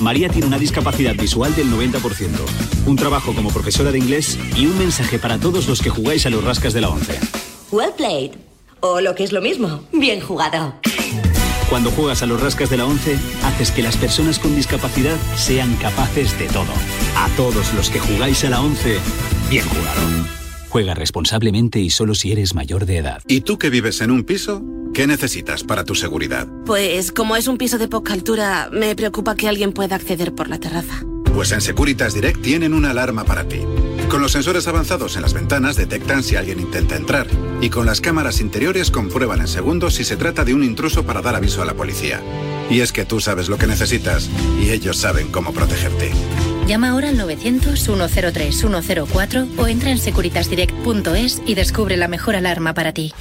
María 0.00 0.28
tiene 0.28 0.46
una 0.46 0.58
discapacidad 0.58 1.14
visual 1.14 1.54
del 1.54 1.70
90%, 1.70 2.28
un 2.86 2.96
trabajo 2.96 3.34
como 3.34 3.50
profesora 3.50 3.92
de 3.92 3.98
inglés 3.98 4.38
y 4.56 4.66
un 4.66 4.78
mensaje 4.78 5.18
para 5.18 5.38
todos 5.38 5.68
los 5.68 5.82
que 5.82 5.90
jugáis 5.90 6.24
a 6.26 6.30
los 6.30 6.42
rascas 6.42 6.72
de 6.72 6.80
la 6.80 6.88
11. 6.88 7.18
Well 7.70 7.92
played. 7.96 8.32
O 8.80 9.00
lo 9.00 9.14
que 9.14 9.24
es 9.24 9.32
lo 9.32 9.42
mismo, 9.42 9.82
bien 9.92 10.20
jugado. 10.20 10.74
Cuando 11.68 11.90
juegas 11.90 12.22
a 12.22 12.26
los 12.26 12.40
rascas 12.40 12.70
de 12.70 12.78
la 12.78 12.86
11, 12.86 13.16
haces 13.44 13.70
que 13.70 13.82
las 13.82 13.96
personas 13.96 14.38
con 14.38 14.56
discapacidad 14.56 15.16
sean 15.36 15.76
capaces 15.76 16.36
de 16.38 16.46
todo. 16.46 16.72
A 17.16 17.28
todos 17.36 17.72
los 17.74 17.90
que 17.90 18.00
jugáis 18.00 18.42
a 18.44 18.50
la 18.50 18.62
11, 18.62 18.98
bien 19.50 19.68
jugado. 19.68 20.39
Juega 20.70 20.94
responsablemente 20.94 21.80
y 21.80 21.90
solo 21.90 22.14
si 22.14 22.30
eres 22.30 22.54
mayor 22.54 22.86
de 22.86 22.98
edad. 22.98 23.22
¿Y 23.26 23.40
tú 23.40 23.58
que 23.58 23.70
vives 23.70 24.00
en 24.02 24.12
un 24.12 24.22
piso? 24.22 24.62
¿Qué 24.94 25.08
necesitas 25.08 25.64
para 25.64 25.84
tu 25.84 25.96
seguridad? 25.96 26.46
Pues 26.64 27.10
como 27.10 27.34
es 27.34 27.48
un 27.48 27.58
piso 27.58 27.76
de 27.76 27.88
poca 27.88 28.12
altura, 28.12 28.70
me 28.72 28.94
preocupa 28.94 29.34
que 29.34 29.48
alguien 29.48 29.72
pueda 29.72 29.96
acceder 29.96 30.32
por 30.32 30.48
la 30.48 30.60
terraza. 30.60 31.04
Pues 31.34 31.50
en 31.50 31.60
Securitas 31.60 32.14
Direct 32.14 32.40
tienen 32.40 32.72
una 32.72 32.92
alarma 32.92 33.24
para 33.24 33.48
ti. 33.48 33.62
Con 34.08 34.22
los 34.22 34.30
sensores 34.30 34.68
avanzados 34.68 35.16
en 35.16 35.22
las 35.22 35.34
ventanas 35.34 35.74
detectan 35.74 36.22
si 36.22 36.36
alguien 36.36 36.60
intenta 36.60 36.94
entrar 36.94 37.26
y 37.60 37.70
con 37.70 37.84
las 37.84 38.00
cámaras 38.00 38.40
interiores 38.40 38.92
comprueban 38.92 39.40
en 39.40 39.48
segundos 39.48 39.94
si 39.94 40.04
se 40.04 40.16
trata 40.16 40.44
de 40.44 40.54
un 40.54 40.62
intruso 40.62 41.04
para 41.04 41.20
dar 41.20 41.34
aviso 41.34 41.62
a 41.62 41.64
la 41.64 41.74
policía. 41.74 42.20
Y 42.70 42.80
es 42.80 42.92
que 42.92 43.04
tú 43.04 43.18
sabes 43.18 43.48
lo 43.48 43.58
que 43.58 43.66
necesitas 43.66 44.30
y 44.62 44.70
ellos 44.70 44.98
saben 44.98 45.32
cómo 45.32 45.52
protegerte. 45.52 46.12
Llama 46.70 46.90
ahora 46.90 47.08
al 47.08 47.18
900-103-104 47.18 49.58
o 49.58 49.66
entra 49.66 49.90
en 49.90 49.98
securitasdirect.es 49.98 51.42
y 51.44 51.56
descubre 51.56 51.96
la 51.96 52.06
mejor 52.06 52.36
alarma 52.36 52.74
para 52.74 52.92
ti. 52.92 53.12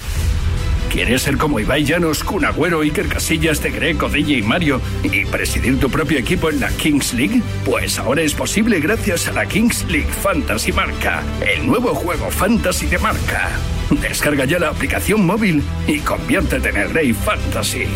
¿Quieres 0.91 1.23
ser 1.23 1.37
como 1.37 1.59
Ibai 1.59 1.83
Llanos, 1.83 2.23
Kun 2.23 2.45
Agüero, 2.45 2.81
Iker 2.81 3.07
Casillas, 3.07 3.63
De 3.63 3.71
Greco, 3.71 4.07
DJ 4.07 4.37
y 4.37 4.43
Mario 4.43 4.79
y 5.01 5.25
presidir 5.25 5.79
tu 5.79 5.89
propio 5.89 6.19
equipo 6.19 6.51
en 6.51 6.59
la 6.59 6.69
Kings 6.69 7.15
League? 7.15 7.41
Pues 7.65 7.97
ahora 7.97 8.21
es 8.21 8.35
posible 8.35 8.79
gracias 8.81 9.27
a 9.27 9.31
la 9.31 9.47
Kings 9.47 9.83
League 9.89 10.13
Fantasy 10.21 10.71
Marca, 10.71 11.23
el 11.41 11.65
nuevo 11.65 11.95
juego 11.95 12.29
fantasy 12.29 12.85
de 12.85 12.99
marca. 12.99 13.49
Descarga 13.89 14.45
ya 14.45 14.59
la 14.59 14.69
aplicación 14.69 15.25
móvil 15.25 15.63
y 15.87 15.97
conviértete 16.01 16.69
en 16.69 16.77
el 16.77 16.91
rey 16.91 17.13
fantasy. 17.13 17.87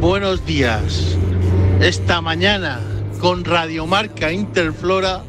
Buenos 0.00 0.44
días. 0.44 1.16
Esta 1.80 2.20
mañana 2.20 2.78
con 3.20 3.42
Radiomarca 3.42 4.30
Interflora 4.32 5.22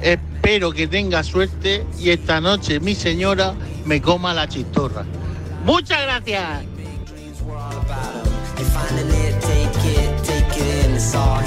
espero 0.00 0.70
que 0.70 0.86
tenga 0.86 1.24
suerte 1.24 1.84
y 1.98 2.10
esta 2.10 2.40
noche 2.40 2.78
mi 2.78 2.94
señora 2.94 3.54
me 3.84 4.00
coma 4.00 4.32
la 4.32 4.48
chistorra. 4.48 5.04
Muchas 5.64 6.02
gracias. 6.02 6.64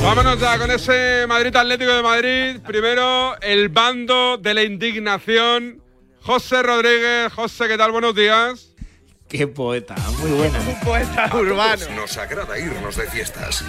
Vámonos 0.03 0.39
ya 0.39 0.57
con 0.57 0.71
ese 0.71 1.25
Madrid 1.30 1.55
Atlético 1.55 1.93
de 1.93 2.03
Madrid. 2.03 2.59
Primero, 2.67 3.39
el 3.39 3.69
bando 3.69 4.38
de 4.38 4.53
la 4.53 4.63
indignación. 4.63 5.82
José 6.21 6.61
Rodríguez. 6.61 7.32
José, 7.32 7.69
¿qué 7.69 7.77
tal? 7.77 7.93
Buenos 7.93 8.15
días. 8.15 8.68
Qué 9.30 9.45
poeta, 9.47 9.95
muy 10.19 10.32
buena. 10.32 10.59
Un 10.59 10.80
poeta 10.80 11.30
urbano. 11.36 11.86
Nos 11.95 12.17
agrada 12.17 12.57
irnos 12.57 12.95
de 12.95 13.07
fiestas. 13.11 13.63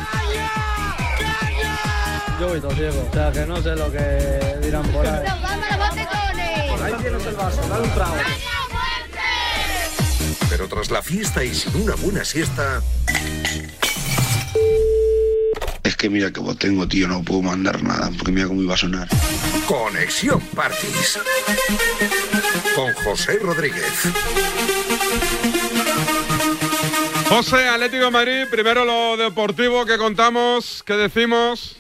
Yo 2.41 2.49
voy 2.49 2.61
todo 2.61 2.75
ciego, 2.75 3.07
o 3.07 3.13
sea 3.13 3.31
que 3.31 3.45
no 3.45 3.63
sé 3.63 3.77
lo 3.77 3.93
que 3.93 4.57
dirán 4.63 4.89
por 4.89 5.07
ahí. 5.07 5.27
Ahí 6.83 6.95
tienes 7.03 7.27
el 7.27 7.35
vaso, 7.35 7.61
dale 7.69 7.85
un 7.85 7.95
trago. 7.95 8.15
Pero 10.49 10.67
tras 10.67 10.91
la 10.91 11.03
fiesta 11.03 11.45
y 11.45 11.55
sin 11.55 11.83
una 11.83 11.95
buena 11.95 12.25
siesta, 12.25 12.83
Es 15.83 15.97
que 15.97 16.09
mira 16.09 16.31
que 16.33 16.41
vos 16.41 16.57
tengo, 16.57 16.89
tío, 16.89 17.07
no 17.09 17.23
puedo 17.23 17.43
mandar 17.43 17.83
nada, 17.83 18.11
porque 18.17 18.33
mira 18.33 18.47
cómo 18.47 18.63
iba 18.63 18.75
a 18.75 18.79
sonar. 18.79 19.09
Conexión 19.67 20.41
Parties. 20.55 21.19
Con 22.75 22.95
José 22.95 23.39
Rodríguez. 23.43 24.09
José, 27.31 27.69
Atlético 27.69 28.07
de 28.07 28.11
Madrid. 28.11 28.47
Primero 28.51 28.85
lo 28.85 29.17
deportivo 29.17 29.87
que 29.87 29.97
contamos, 29.99 30.83
que 30.83 30.95
decimos. 30.95 31.80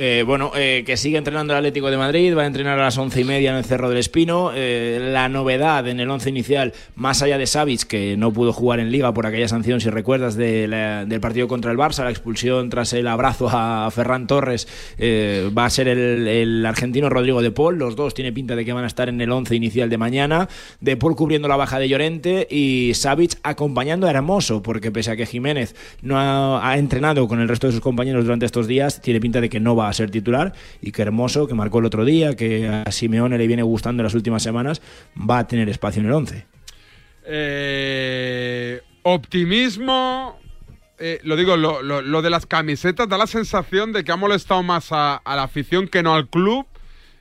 Eh, 0.00 0.22
bueno, 0.24 0.52
eh, 0.54 0.84
que 0.86 0.96
sigue 0.96 1.18
entrenando 1.18 1.52
el 1.52 1.56
Atlético 1.56 1.90
de 1.90 1.96
Madrid, 1.96 2.32
va 2.36 2.42
a 2.42 2.46
entrenar 2.46 2.78
a 2.78 2.84
las 2.84 2.96
once 2.98 3.20
y 3.20 3.24
media 3.24 3.50
en 3.50 3.56
el 3.56 3.64
Cerro 3.64 3.88
del 3.88 3.98
Espino. 3.98 4.52
Eh, 4.54 5.08
la 5.12 5.28
novedad 5.28 5.88
en 5.88 5.98
el 5.98 6.08
once 6.08 6.28
inicial, 6.28 6.72
más 6.94 7.20
allá 7.20 7.36
de 7.36 7.48
Savic, 7.48 7.82
que 7.82 8.16
no 8.16 8.32
pudo 8.32 8.52
jugar 8.52 8.78
en 8.78 8.92
Liga 8.92 9.12
por 9.12 9.26
aquella 9.26 9.48
sanción, 9.48 9.80
si 9.80 9.90
recuerdas, 9.90 10.36
de 10.36 10.68
la- 10.68 11.04
del 11.04 11.20
partido 11.20 11.48
contra 11.48 11.72
el 11.72 11.78
Barça, 11.78 12.04
la 12.04 12.10
expulsión 12.10 12.70
tras 12.70 12.92
el 12.92 13.08
abrazo 13.08 13.48
a 13.50 13.90
Ferran 13.90 14.28
Torres, 14.28 14.68
eh, 14.98 15.50
va 15.56 15.64
a 15.64 15.70
ser 15.70 15.88
el, 15.88 16.64
argentino 16.64 17.08
Rodrigo 17.10 17.42
de 17.42 17.50
Paul. 17.50 17.76
Los 17.78 17.96
dos 17.96 18.14
tiene 18.14 18.32
pinta 18.32 18.54
de 18.54 18.64
que 18.64 18.72
van 18.72 18.84
a 18.84 18.86
estar 18.86 19.08
en 19.08 19.20
el 19.20 19.32
once 19.32 19.56
inicial 19.56 19.90
de 19.90 19.98
mañana. 19.98 20.48
De 20.80 20.96
Paul 20.96 21.16
cubriendo 21.16 21.48
la 21.48 21.56
baja 21.56 21.80
de 21.80 21.88
Llorente 21.88 22.46
y 22.48 22.92
Savic 22.94 23.40
acompañando 23.42 24.06
a 24.06 24.10
Hermoso, 24.10 24.62
porque 24.62 24.92
pese 24.92 25.10
a 25.10 25.16
que 25.16 25.26
Jiménez 25.26 25.74
no 26.02 26.18
ha 26.62 26.78
entrenado 26.78 27.26
con 27.26 27.40
el 27.40 27.48
resto 27.48 27.66
de 27.66 27.72
sus 27.72 27.82
compañeros 27.82 28.22
durante 28.24 28.46
estos 28.46 28.68
días, 28.68 29.02
tiene 29.02 29.20
pinta 29.20 29.40
de 29.40 29.48
que 29.48 29.58
no 29.58 29.74
va 29.74 29.87
a 29.88 29.92
ser 29.92 30.10
titular 30.10 30.52
y 30.80 30.92
que 30.92 31.02
Hermoso, 31.02 31.46
que 31.46 31.54
marcó 31.54 31.78
el 31.78 31.86
otro 31.86 32.04
día, 32.04 32.34
que 32.36 32.68
a 32.68 32.90
Simeone 32.90 33.38
le 33.38 33.46
viene 33.46 33.62
gustando 33.62 34.02
en 34.02 34.04
las 34.04 34.14
últimas 34.14 34.42
semanas, 34.42 34.82
va 35.18 35.38
a 35.38 35.46
tener 35.46 35.68
espacio 35.68 36.00
en 36.00 36.06
el 36.06 36.12
11. 36.12 36.46
Eh, 37.24 38.80
optimismo. 39.02 40.38
eh, 40.98 41.20
lo 41.22 41.36
digo, 41.36 41.56
lo, 41.56 42.22
de 42.22 42.30
las 42.30 42.46
camisetas 42.46 43.08
da 43.08 43.18
la 43.18 43.26
sensación 43.26 43.92
de 43.92 44.02
que 44.02 44.12
ha 44.12 44.16
molestado 44.16 44.62
más 44.62 44.88
a, 44.90 45.20
la 45.24 45.42
afición 45.42 45.88
que 45.88 46.02
no 46.02 46.14
al 46.14 46.28
club. 46.28 46.66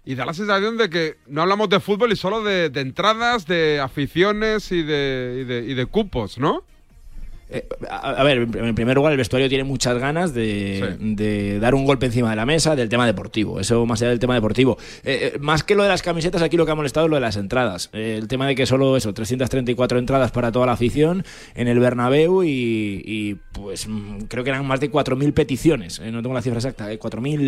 Y 0.05 0.15
da 0.15 0.25
la 0.25 0.33
sensación 0.33 0.77
de 0.77 0.89
que 0.89 1.17
no 1.27 1.41
hablamos 1.41 1.67
de 1.67 1.81
fútbol 1.81 2.13
y 2.13 2.15
solo 2.15 2.41
de, 2.41 2.71
entradas, 2.75 3.45
de 3.45 3.81
aficiones 3.81 4.71
y 4.71 4.81
de, 4.81 5.65
y 5.67 5.73
de 5.73 5.85
cupos, 5.85 6.37
¿no? 6.37 6.63
Eh, 7.49 7.65
a, 7.89 8.11
a 8.11 8.23
ver, 8.23 8.47
en 8.53 8.75
primer 8.75 8.95
lugar, 8.95 9.11
el 9.13 9.17
vestuario 9.17 9.47
tiene 9.49 9.63
muchas 9.63 9.97
ganas 9.97 10.33
de, 10.33 10.97
de 10.99 11.59
dar 11.59 11.75
un 11.75 11.85
golpe 11.85 12.05
encima 12.07 12.29
de 12.29 12.35
la 12.35 12.45
mesa 12.45 12.75
del 12.75 12.89
tema 12.89 13.05
deportivo. 13.05 13.59
Eso 13.59 13.85
más 13.85 14.01
allá 14.01 14.09
del 14.09 14.19
tema 14.19 14.33
deportivo. 14.35 14.77
Eh, 15.03 15.31
eh, 15.35 15.39
más 15.39 15.63
que 15.63 15.75
lo 15.75 15.83
de 15.83 15.89
las 15.89 16.01
camisetas, 16.01 16.41
aquí 16.41 16.57
lo 16.57 16.65
que 16.65 16.71
ha 16.71 16.75
molestado 16.75 17.05
es 17.05 17.09
lo 17.09 17.15
de 17.15 17.21
las 17.21 17.37
entradas. 17.37 17.89
Eh, 17.93 18.15
el 18.17 18.27
tema 18.27 18.47
de 18.47 18.55
que 18.55 18.65
solo 18.65 18.97
eso, 18.97 19.13
334 19.13 19.99
entradas 19.99 20.31
para 20.31 20.51
toda 20.51 20.65
la 20.65 20.73
afición 20.73 21.23
en 21.55 21.67
el 21.67 21.79
Bernabéu 21.79 22.43
y, 22.43 23.01
y, 23.05 23.35
pues 23.53 23.87
mm, 23.87 24.23
creo 24.27 24.43
que 24.43 24.49
eran 24.49 24.65
más 24.65 24.79
de 24.79 24.91
4.000 24.91 25.33
peticiones. 25.33 25.99
No 26.01 26.21
tengo 26.21 26.33
la 26.33 26.41
cifra 26.41 26.57
exacta. 26.59 26.91
eh, 26.91 26.99
4.000, 26.99 27.39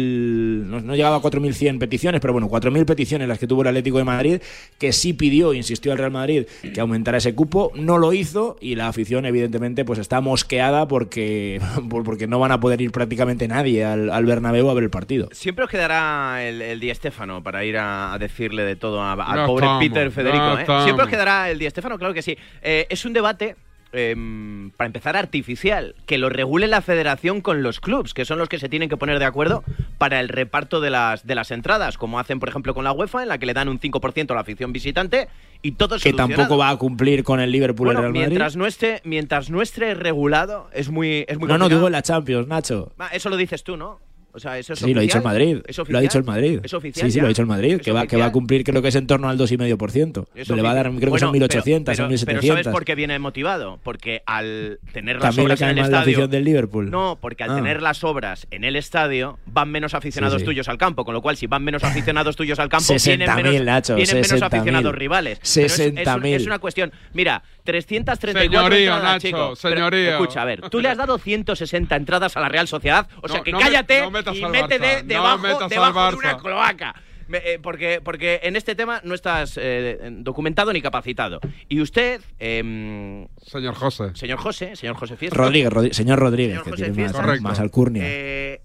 no, 0.66 0.82
no 0.82 0.96
llegaba 0.96 1.18
a 1.18 1.22
4.100 1.22 1.80
peticiones, 1.80 2.22
pero 2.22 2.34
bueno, 2.34 2.50
4.000 2.50 2.86
peticiones 2.86 3.28
las 3.28 3.40
que 3.40 3.48
tuvo 3.48 3.62
el 3.64 3.68
Atlético 3.68 3.98
de 3.98 4.04
Madrid, 4.04 4.42
que 4.78 4.94
sí 4.94 5.14
pidió, 5.14 5.54
insistió 5.54 5.92
al 5.92 5.98
Real 5.98 6.12
Madrid 6.12 6.46
que 6.74 6.80
aumentara 6.80 7.18
ese 7.18 7.34
cupo. 7.36 7.72
No 7.76 7.98
lo 7.98 8.14
hizo 8.14 8.58
y 8.62 8.76
la 8.76 8.88
afición, 8.88 9.26
evidentemente, 9.26 9.86
pues 9.90 9.98
está 9.98 10.22
mosqueada 10.22 10.88
porque, 10.88 11.60
por- 11.90 12.04
porque 12.04 12.28
no 12.28 12.38
van 12.38 12.52
a 12.52 12.60
poder 12.60 12.80
ir 12.80 12.92
prácticamente 12.92 13.48
nadie 13.48 13.84
al, 13.84 14.12
al 14.12 14.24
Bernabéu 14.24 14.70
a 14.70 14.74
ver 14.76 14.84
el 14.84 14.92
partido. 14.92 15.30
Siempre 15.32 15.66
os 15.66 15.72
quedará 15.72 16.44
el, 16.44 16.62
el 16.62 16.80
Di 16.80 16.94
Stéfano 16.94 17.42
para 17.42 17.66
ir 17.66 17.76
a, 17.76 18.14
a 18.14 18.20
decirle 18.20 18.64
de 18.66 18.76
todo 18.76 19.02
a- 19.02 19.14
al 19.14 19.46
pobre 19.48 19.66
estamos, 19.66 19.84
Peter 19.84 20.12
Federico. 20.12 20.60
¿eh? 20.60 20.66
Siempre 20.84 21.06
os 21.06 21.10
quedará 21.10 21.50
el 21.50 21.58
Di 21.58 21.68
Stéfano, 21.68 21.98
claro 21.98 22.14
que 22.14 22.22
sí. 22.22 22.38
Eh, 22.62 22.86
es 22.88 23.04
un 23.04 23.14
debate. 23.14 23.56
Em, 23.92 24.72
para 24.72 24.88
empezar, 24.88 25.16
artificial, 25.16 25.96
que 26.06 26.18
lo 26.18 26.30
regule 26.30 26.68
la 26.68 26.82
federación 26.82 27.42
con 27.42 27.64
los 27.64 27.80
clubs, 27.80 28.14
que 28.14 28.26
son 28.26 28.38
los 28.38 28.50
que 28.50 28.60
se 28.60 28.70
tienen 28.70 28.90
que 28.90 28.98
poner 28.98 29.20
de 29.20 29.26
acuerdo 29.26 29.64
para 29.98 30.20
el 30.20 30.30
reparto 30.30 30.80
de 30.82 30.90
las, 30.90 31.26
de 31.26 31.36
las 31.36 31.52
entradas, 31.52 31.98
como 31.98 32.20
hacen, 32.20 32.40
por 32.40 32.50
ejemplo, 32.50 32.74
con 32.74 32.84
la 32.84 32.92
UEFA, 32.92 33.24
en 33.24 33.30
la 33.30 33.38
que 33.38 33.46
le 33.46 33.54
dan 33.54 33.70
un 33.70 33.80
5% 33.80 34.32
a 34.32 34.36
la 34.36 34.42
afición 34.42 34.72
visitante 34.72 35.28
y 35.62 35.72
todo 35.74 35.98
Que 35.98 36.14
tampoco 36.14 36.58
va 36.58 36.70
a 36.70 36.78
cumplir 36.78 37.24
con 37.24 37.40
el 37.40 37.52
Liverpool 37.52 37.88
Bueno, 37.88 38.00
el 38.00 38.04
Real 38.06 38.14
Madrid. 38.14 38.28
mientras 38.28 38.56
no 38.56 38.66
esté, 38.66 39.02
mientras 39.04 39.50
no 39.50 39.62
esté 39.62 39.94
regulado, 39.94 40.70
es 40.74 40.90
muy, 40.90 41.26
es 41.28 41.38
muy 41.38 41.48
No, 41.48 41.58
no, 41.58 41.68
digo 41.70 41.88
en 41.88 41.92
la 41.94 42.02
Champions, 42.02 42.48
Nacho. 42.48 42.92
Ah, 43.00 43.10
Eso 43.12 43.30
lo 43.30 43.38
dices 43.38 43.64
tú, 43.64 43.76
¿no? 43.76 44.00
O 44.40 44.42
sea, 44.42 44.58
eso 44.58 44.72
es 44.74 44.80
Sí, 44.80 44.94
lo 44.94 45.00
ha 45.00 45.04
dicho 45.04 45.18
el? 45.18 45.24
Madrid. 45.24 45.58
¿Es 45.68 45.78
Lo 45.78 45.98
ha 45.98 46.02
dicho 46.02 46.18
el 46.18 46.24
Madrid. 46.24 46.60
¿Es 46.64 46.74
oficial 46.74 47.10
ya? 47.10 47.18
¿eh? 47.18 47.22
lo 47.22 47.26
ha 47.26 47.30
dicho 47.30 47.42
el 47.42 47.48
Madrid, 47.48 47.74
¿Es 47.76 47.82
que 47.82 47.92
va, 47.92 48.08
que 48.08 48.16
va 48.16 48.26
a 48.28 48.32
cumplir 48.32 48.64
creo 48.64 48.82
que 48.82 48.88
es 48.88 48.96
en 48.96 49.06
torno 49.06 49.28
al 49.30 49.38
2,5%. 49.38 50.28
Eso 50.36 50.56
Le 50.56 50.62
va 50.62 50.72
a 50.72 50.74
dar, 50.76 50.86
creo 50.88 51.00
que 51.00 51.06
Bueno, 51.08 51.28
son 51.28 51.36
1.800 51.36 51.84
pero- 51.86 52.06
o 52.06 52.08
pero- 52.08 52.10
1.700. 52.10 52.26
Pero 52.26 52.42
¿sabes 52.42 52.68
por 52.70 52.86
qué 52.86 52.96
viene 52.96 53.20
motivado? 53.20 53.80
Porque 53.84 54.22
al 54.26 54.80
tener 54.94 55.18
las 55.18 55.24
También 55.36 55.46
obras 55.48 55.62
en 55.62 55.70
el 55.70 55.76
mal 55.76 55.82
la 55.92 55.98
estadio... 55.98 56.02
afición 56.18 56.32
del 56.32 56.44
Liverpool. 56.46 56.90
No, 56.90 57.18
porque 57.20 57.44
al 57.44 57.52
Ah. 57.52 57.56
tener 57.56 57.82
las 57.82 58.04
obras 58.04 58.48
en 58.52 58.64
el 58.64 58.76
estadio 58.76 59.38
van 59.46 59.70
menos 59.70 59.94
aficionados 59.94 60.36
Sí, 60.36 60.40
sí. 60.42 60.46
tuyos 60.46 60.70
al 60.70 60.78
campo, 60.78 61.04
con 61.06 61.14
lo 61.14 61.22
cual 61.22 61.36
si 61.38 61.48
van 61.48 61.64
menos 61.64 61.84
aficionados 61.84 62.36
tuyos 62.36 62.60
al 62.60 62.70
campo, 62.70 62.86
60.000, 62.94 63.36
vienen 63.36 63.52
menos, 63.54 63.66
Nacho, 63.66 63.96
vienen 63.96 64.16
menos 64.16 64.28
60.000. 64.32 64.44
aficionados 64.46 64.96
rivales. 64.96 65.40
Pero 65.54 65.66
es- 65.66 65.80
es, 65.80 65.88
un- 65.90 65.96
60.000. 65.98 66.36
es 66.36 66.46
una 66.46 66.60
cuestión. 66.60 66.92
Mira, 67.14 67.44
334 67.64 68.68
Señorío, 68.76 68.94
entradas, 68.94 69.04
Nacho, 69.16 69.28
chico. 69.28 69.54
Pero, 69.62 69.76
señorío. 69.76 70.12
escucha, 70.12 70.42
a 70.42 70.46
ver, 70.46 70.62
tú 70.70 70.80
le 70.80 70.90
has 70.90 70.98
dado 70.98 71.18
160 71.18 71.96
entradas 71.96 72.36
a 72.38 72.40
la 72.40 72.50
Real 72.50 72.68
Sociedad, 72.68 73.08
o 73.22 73.28
sea 73.28 73.38
No, 73.40 73.44
que 73.44 73.52
no 73.52 73.58
me- 73.60 73.64
cállate 73.64 74.02
no 74.02 74.12
metas 74.12 74.29
metas 74.34 74.40
y 74.40 74.44
al 74.44 74.52
mete 74.52 74.76
Barça, 74.78 74.80
de- 74.80 75.02
no 75.04 75.08
debajo, 75.08 75.48
al 75.64 75.70
debajo 75.70 76.00
de 76.00 76.06
Barça. 76.16 76.18
una 76.18 76.38
cloaca. 76.38 76.96
Eh, 77.32 77.60
porque, 77.62 78.02
porque 78.04 78.40
en 78.42 78.56
este 78.56 78.74
tema 78.74 79.02
no 79.04 79.14
estás 79.14 79.54
eh, 79.62 80.00
documentado 80.14 80.74
ni 80.74 80.82
capacitado. 80.82 81.40
Y 81.68 81.80
usted, 81.80 82.22
em, 82.40 83.28
Señor 83.46 83.76
José. 83.76 84.16
señor 84.16 84.40
José, 84.40 84.76
señor 84.76 84.96
José 84.96 85.16
Fiesta. 85.16 85.38
Rodríguez, 85.38 85.70
Rodri- 85.72 85.94
señor 85.94 86.18
Rodríguez, 86.18 86.54
Señor 86.54 86.64
que 86.66 86.72
José 86.72 86.84
tiene 86.86 86.96
Fiesta. 86.96 87.22
más, 87.22 87.42
más 87.42 87.60
alcurnia. 87.60 88.04
Eh, 88.06 88.62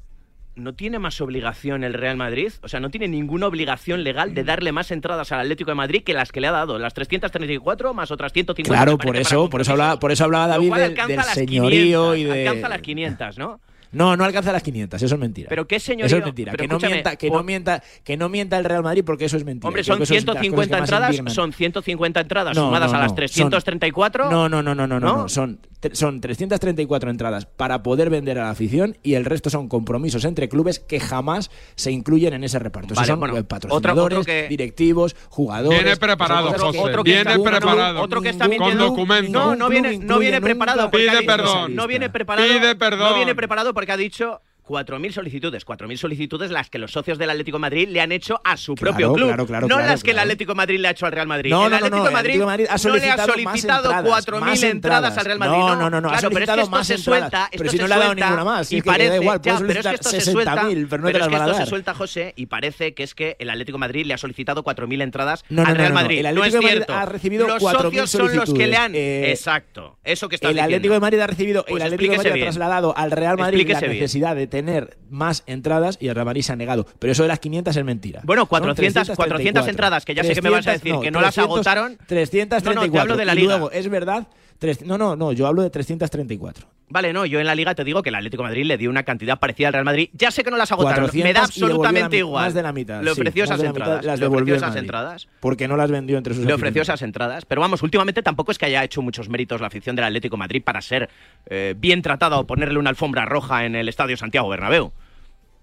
¿No 0.56 0.72
tiene 0.72 0.98
más 1.00 1.20
obligación 1.20 1.82
el 1.82 1.92
Real 1.94 2.16
Madrid? 2.16 2.52
O 2.62 2.68
sea, 2.68 2.78
no 2.80 2.88
tiene 2.88 3.08
ninguna 3.08 3.48
obligación 3.48 4.04
legal 4.04 4.34
de 4.34 4.44
darle 4.44 4.70
más 4.72 4.92
entradas 4.92 5.32
al 5.32 5.40
Atlético 5.40 5.72
de 5.72 5.74
Madrid 5.74 6.02
que 6.04 6.14
las 6.14 6.30
que 6.30 6.40
le 6.40 6.46
ha 6.46 6.52
dado. 6.52 6.78
Las 6.78 6.94
334 6.94 7.92
más 7.92 8.12
otras 8.12 8.32
150. 8.32 8.72
Claro, 8.72 8.96
por 8.96 9.16
eso, 9.16 9.50
por 9.50 9.60
eso 9.60 9.72
hablaba, 9.72 9.98
por 9.98 10.12
eso 10.12 10.22
hablaba 10.24 10.46
David 10.46 10.72
del, 10.72 10.82
alcanza 10.84 11.06
del 11.08 11.16
las 11.16 11.34
señorío 11.34 12.12
500, 12.14 12.18
y 12.18 12.24
de. 12.24 12.48
Alcanza 12.48 12.68
las 12.68 12.80
500, 12.82 13.36
¿no? 13.38 13.60
No, 13.94 14.16
no 14.16 14.24
alcanza 14.24 14.52
las 14.52 14.62
500, 14.62 15.02
eso 15.02 15.14
es 15.14 15.20
mentira. 15.20 15.48
Pero 15.48 15.66
qué 15.66 15.80
señorío. 15.80 16.06
Eso 16.06 16.16
es 16.18 16.24
mentira. 16.24 16.52
pero 16.52 16.62
Que 16.62 16.68
no, 16.68 16.78
mienta, 16.78 17.16
que, 17.16 17.30
no 17.30 17.42
mienta, 17.42 17.82
que 18.02 18.16
no 18.16 18.28
mienta 18.28 18.58
el 18.58 18.64
Real 18.64 18.82
Madrid 18.82 19.02
porque 19.04 19.24
eso 19.26 19.36
es 19.36 19.44
mentira. 19.44 19.68
Hombre, 19.68 19.84
son 19.84 19.98
que 19.98 20.04
eso 20.04 20.14
es 20.14 20.24
de 20.24 20.32
las 20.32 20.34
cosas 20.34 20.42
que 20.42 20.48
150 20.50 20.78
más 20.80 20.88
entradas, 20.90 21.34
son 21.34 21.52
150 21.52 22.20
entradas 22.20 22.56
No, 22.56 22.66
sumadas 22.66 22.90
no, 22.92 22.98
a 22.98 23.00
las 23.00 23.10
no, 23.12 23.16
334. 23.16 24.30
No, 24.30 24.48
no, 24.48 24.62
no, 24.62 24.74
no, 24.74 24.86
no, 24.86 25.00
no, 25.00 25.00
¿No? 25.00 25.16
no. 25.18 25.28
Son, 25.28 25.58
son 25.92 26.20
334 26.20 27.10
entradas 27.10 27.46
para 27.46 27.82
poder 27.82 28.10
vender 28.10 28.38
a 28.38 28.44
la 28.44 28.50
afición 28.50 28.96
y 29.02 29.14
el 29.14 29.24
resto 29.24 29.50
son 29.50 29.68
compromisos 29.68 30.24
entre 30.24 30.48
clubes 30.48 30.78
que 30.80 31.00
jamás 31.00 31.50
se 31.74 31.90
incluyen 31.92 32.32
en 32.34 32.44
ese 32.44 32.58
reparto. 32.58 32.94
Vale, 32.94 33.06
son 33.06 33.20
bueno, 33.20 33.34
otro- 33.38 34.02
otro 34.02 34.24
que- 34.24 34.48
directivos, 34.48 35.16
jugadores. 35.28 35.80
Viene 35.82 35.96
preparado, 35.96 36.52
José. 36.52 36.78
otro 36.78 37.04
que 37.04 37.10
Viene 37.12 37.30
está- 37.32 37.42
preparado. 37.50 38.02
Otro 38.02 38.20
que 38.22 38.28
está 38.30 38.48
Con 38.48 38.78
documentos. 38.78 39.32
No, 39.32 39.56
no 39.56 39.68
viene, 39.68 39.98
no 39.98 40.18
viene 40.18 40.40
preparado. 40.40 40.90
Pide 40.90 41.22
perdón. 41.24 41.74
No 41.74 41.86
viene 41.86 42.10
preparado. 42.10 42.46
Pide 42.48 42.74
perdón. 42.76 43.10
No 43.10 43.16
viene 43.16 43.34
preparado 43.34 43.74
porque 43.74 43.92
ha 43.92 43.96
dicho 43.96 44.40
4.000 44.66 45.12
solicitudes. 45.12 45.66
4.000 45.66 45.96
solicitudes 45.96 46.50
las 46.50 46.70
que 46.70 46.78
los 46.78 46.90
socios 46.92 47.18
del 47.18 47.30
Atlético 47.30 47.56
de 47.56 47.60
Madrid 47.62 47.88
le 47.88 48.00
han 48.00 48.12
hecho 48.12 48.40
a 48.44 48.56
su 48.56 48.74
Claro, 48.74 48.92
propio 48.96 49.12
club. 49.12 49.26
claro, 49.28 49.46
claro, 49.46 49.68
no 49.68 49.78
las 49.78 50.02
que 50.02 50.10
el. 50.12 50.18
Atlético 50.18 50.52
de 50.52 50.56
Madrid 50.56 50.78
le 50.78 50.88
ha 50.88 50.90
hecho 50.92 51.04
al 51.06 51.12
Real 51.12 51.26
Madrid. 51.26 51.50
No, 51.50 51.64
el 51.64 51.70
no, 51.70 51.76
Atlético 51.76 51.98
no, 51.98 52.06
el 52.06 52.12
Madrid, 52.12 52.30
Atlético 52.40 52.40
de 52.40 52.46
Madrid 52.46 52.66
ha 52.70 52.88
no 52.88 52.96
le 52.96 53.10
ha 53.10 53.16
solicitado 53.16 53.26
más 53.26 53.34
solicitado 53.60 53.90
entradas, 53.90 54.26
4.000 54.26 54.40
más 54.40 54.62
entradas 54.62 55.18
al 55.18 55.24
Real 55.26 55.38
Madrid. 55.38 55.58
No, 55.58 55.76
no, 55.76 55.90
no, 55.90 56.00
no, 56.00 56.08
Claro, 56.08 56.28
pero 56.30 56.44
es 56.44 56.50
que 56.50 56.60
esto 56.60 56.70
más 56.70 56.86
se 56.86 56.94
entradas. 56.94 57.20
suelta. 57.30 57.48
Pero 57.56 57.70
si 57.70 57.76
no 57.78 57.86
le 57.88 57.94
ha 57.94 57.98
dado 57.98 58.14
ninguna 58.14 58.44
más, 58.44 58.72
Y 58.72 58.82
parece, 58.82 59.16
igual, 59.16 59.40
ya, 59.42 59.58
pero 59.58 59.80
es 59.80 59.86
que 59.86 59.94
esto 59.94 60.10
se 60.10 60.20
suelta. 60.22 60.54
60.000, 60.64 60.86
pero 60.88 61.02
no 61.02 61.08
es 61.08 61.14
que 61.18 61.34
esto 61.36 61.54
se 61.54 61.66
suelta, 61.66 61.94
José, 61.94 62.32
y 62.36 62.46
parece 62.46 62.94
que 62.94 63.02
es 63.02 63.14
que 63.14 63.36
el 63.38 63.50
Atlético 63.50 63.76
de 63.76 63.80
Madrid 63.80 64.06
le 64.06 64.14
ha 64.14 64.18
solicitado 64.18 64.64
4.000 64.64 65.02
entradas 65.02 65.44
al 65.50 65.76
Real. 65.76 65.92
Madrid. 65.92 66.18
El 66.20 66.26
Atlético 66.26 66.56
de 66.60 66.62
Madrid 66.66 66.82
ha 66.88 67.06
recibido 67.06 67.46
los 67.46 67.62
4.000 67.62 67.82
socios 67.82 68.10
son 68.10 68.36
los 68.36 68.52
que 68.54 68.66
le 68.66 68.76
han. 68.76 68.92
solicitudes. 68.92 69.28
Exacto. 69.30 69.98
Eso 70.04 70.28
que 70.28 70.36
estás 70.36 70.50
el 70.50 70.54
diciendo. 70.56 70.74
Atlético 70.76 70.94
de 70.94 71.00
Madrid 71.00 71.20
ha 71.20 71.26
recibido, 71.26 71.64
Pues 71.68 71.82
el 71.82 71.86
Atlético 71.86 72.10
de 72.12 72.14
explíquese 72.16 72.30
Madrid 72.30 72.42
ha 72.42 72.46
trasladado 72.46 72.96
al 72.96 73.10
Real 73.10 73.36
Madrid 73.36 73.68
la 73.68 73.80
necesidad 73.80 74.36
de 74.36 74.46
tener 74.54 74.98
más 75.10 75.42
entradas 75.46 75.98
y 76.00 76.06
el 76.06 76.14
Real 76.14 76.26
Madrid 76.26 76.42
se 76.42 76.52
ha 76.52 76.56
negado. 76.56 76.86
Pero 77.00 77.10
eso 77.12 77.22
de 77.24 77.28
las 77.28 77.40
500 77.40 77.76
es 77.76 77.84
mentira. 77.84 78.20
Bueno, 78.22 78.42
Son 78.42 78.48
400, 78.48 79.10
400 79.16 79.66
entradas, 79.66 80.04
que 80.04 80.14
ya 80.14 80.22
sé 80.22 80.32
que 80.32 80.42
me 80.42 80.50
vas 80.50 80.64
a 80.66 80.70
300, 80.70 80.82
decir 80.84 81.00
que 81.04 81.10
no 81.10 81.20
las 81.20 81.36
agotaron. 81.38 81.98
334. 82.06 82.72
No, 82.74 82.86
no, 82.86 82.92
te 82.92 83.00
hablo 83.00 83.16
de 83.16 83.24
la 83.24 83.32
Y 83.32 83.36
Liga. 83.38 83.48
luego, 83.58 83.72
es 83.72 83.88
verdad, 83.88 84.28
tres- 84.58 84.82
no, 84.84 84.98
no, 84.98 85.16
no, 85.16 85.32
yo 85.32 85.46
hablo 85.46 85.62
de 85.62 85.70
334. 85.70 86.66
Vale, 86.88 87.12
no, 87.14 87.24
yo 87.24 87.40
en 87.40 87.46
la 87.46 87.54
liga 87.54 87.74
te 87.74 87.82
digo 87.82 88.02
que 88.02 88.10
el 88.10 88.14
Atlético 88.14 88.42
de 88.42 88.50
Madrid 88.50 88.64
le 88.66 88.76
dio 88.76 88.90
una 88.90 89.02
cantidad 89.04 89.38
parecida 89.38 89.68
al 89.68 89.72
Real 89.72 89.84
Madrid. 89.86 90.10
Ya 90.12 90.30
sé 90.30 90.44
que 90.44 90.50
no 90.50 90.56
las 90.58 90.70
agotaron, 90.70 91.04
400 91.06 91.24
me 91.28 91.32
da 91.32 91.44
absolutamente 91.44 92.18
igual. 92.18 92.44
Más 92.44 92.54
de 92.54 92.62
la 92.62 92.72
mitad. 92.72 93.02
Le 93.02 93.10
ofreció 93.10 93.44
esas 93.44 93.58
de 93.58 93.64
la 93.64 93.70
mitad 93.72 93.82
entradas. 93.86 94.04
Las 94.04 94.20
le 94.20 94.26
ofreció 94.26 94.54
esas 94.54 94.76
entradas. 94.76 95.28
Porque 95.40 95.66
no 95.66 95.76
las 95.78 95.90
vendió 95.90 96.18
entre 96.18 96.34
sus 96.34 96.44
Le 96.44 96.52
ofreció 96.52 96.82
esas 96.82 97.00
entradas. 97.02 97.46
Pero 97.46 97.62
vamos, 97.62 97.82
últimamente 97.82 98.22
tampoco 98.22 98.52
es 98.52 98.58
que 98.58 98.66
haya 98.66 98.84
hecho 98.84 99.00
muchos 99.00 99.28
méritos 99.30 99.60
la 99.62 99.68
afición 99.68 99.96
del 99.96 100.04
Atlético 100.04 100.36
de 100.36 100.40
Madrid 100.40 100.62
para 100.62 100.82
ser 100.82 101.08
eh, 101.46 101.74
bien 101.76 102.02
tratada 102.02 102.38
o 102.38 102.46
ponerle 102.46 102.78
una 102.78 102.90
alfombra 102.90 103.24
roja 103.24 103.64
en 103.64 103.74
el 103.76 103.88
Estadio 103.88 104.16
Santiago 104.18 104.48
Bernabéu. 104.50 104.92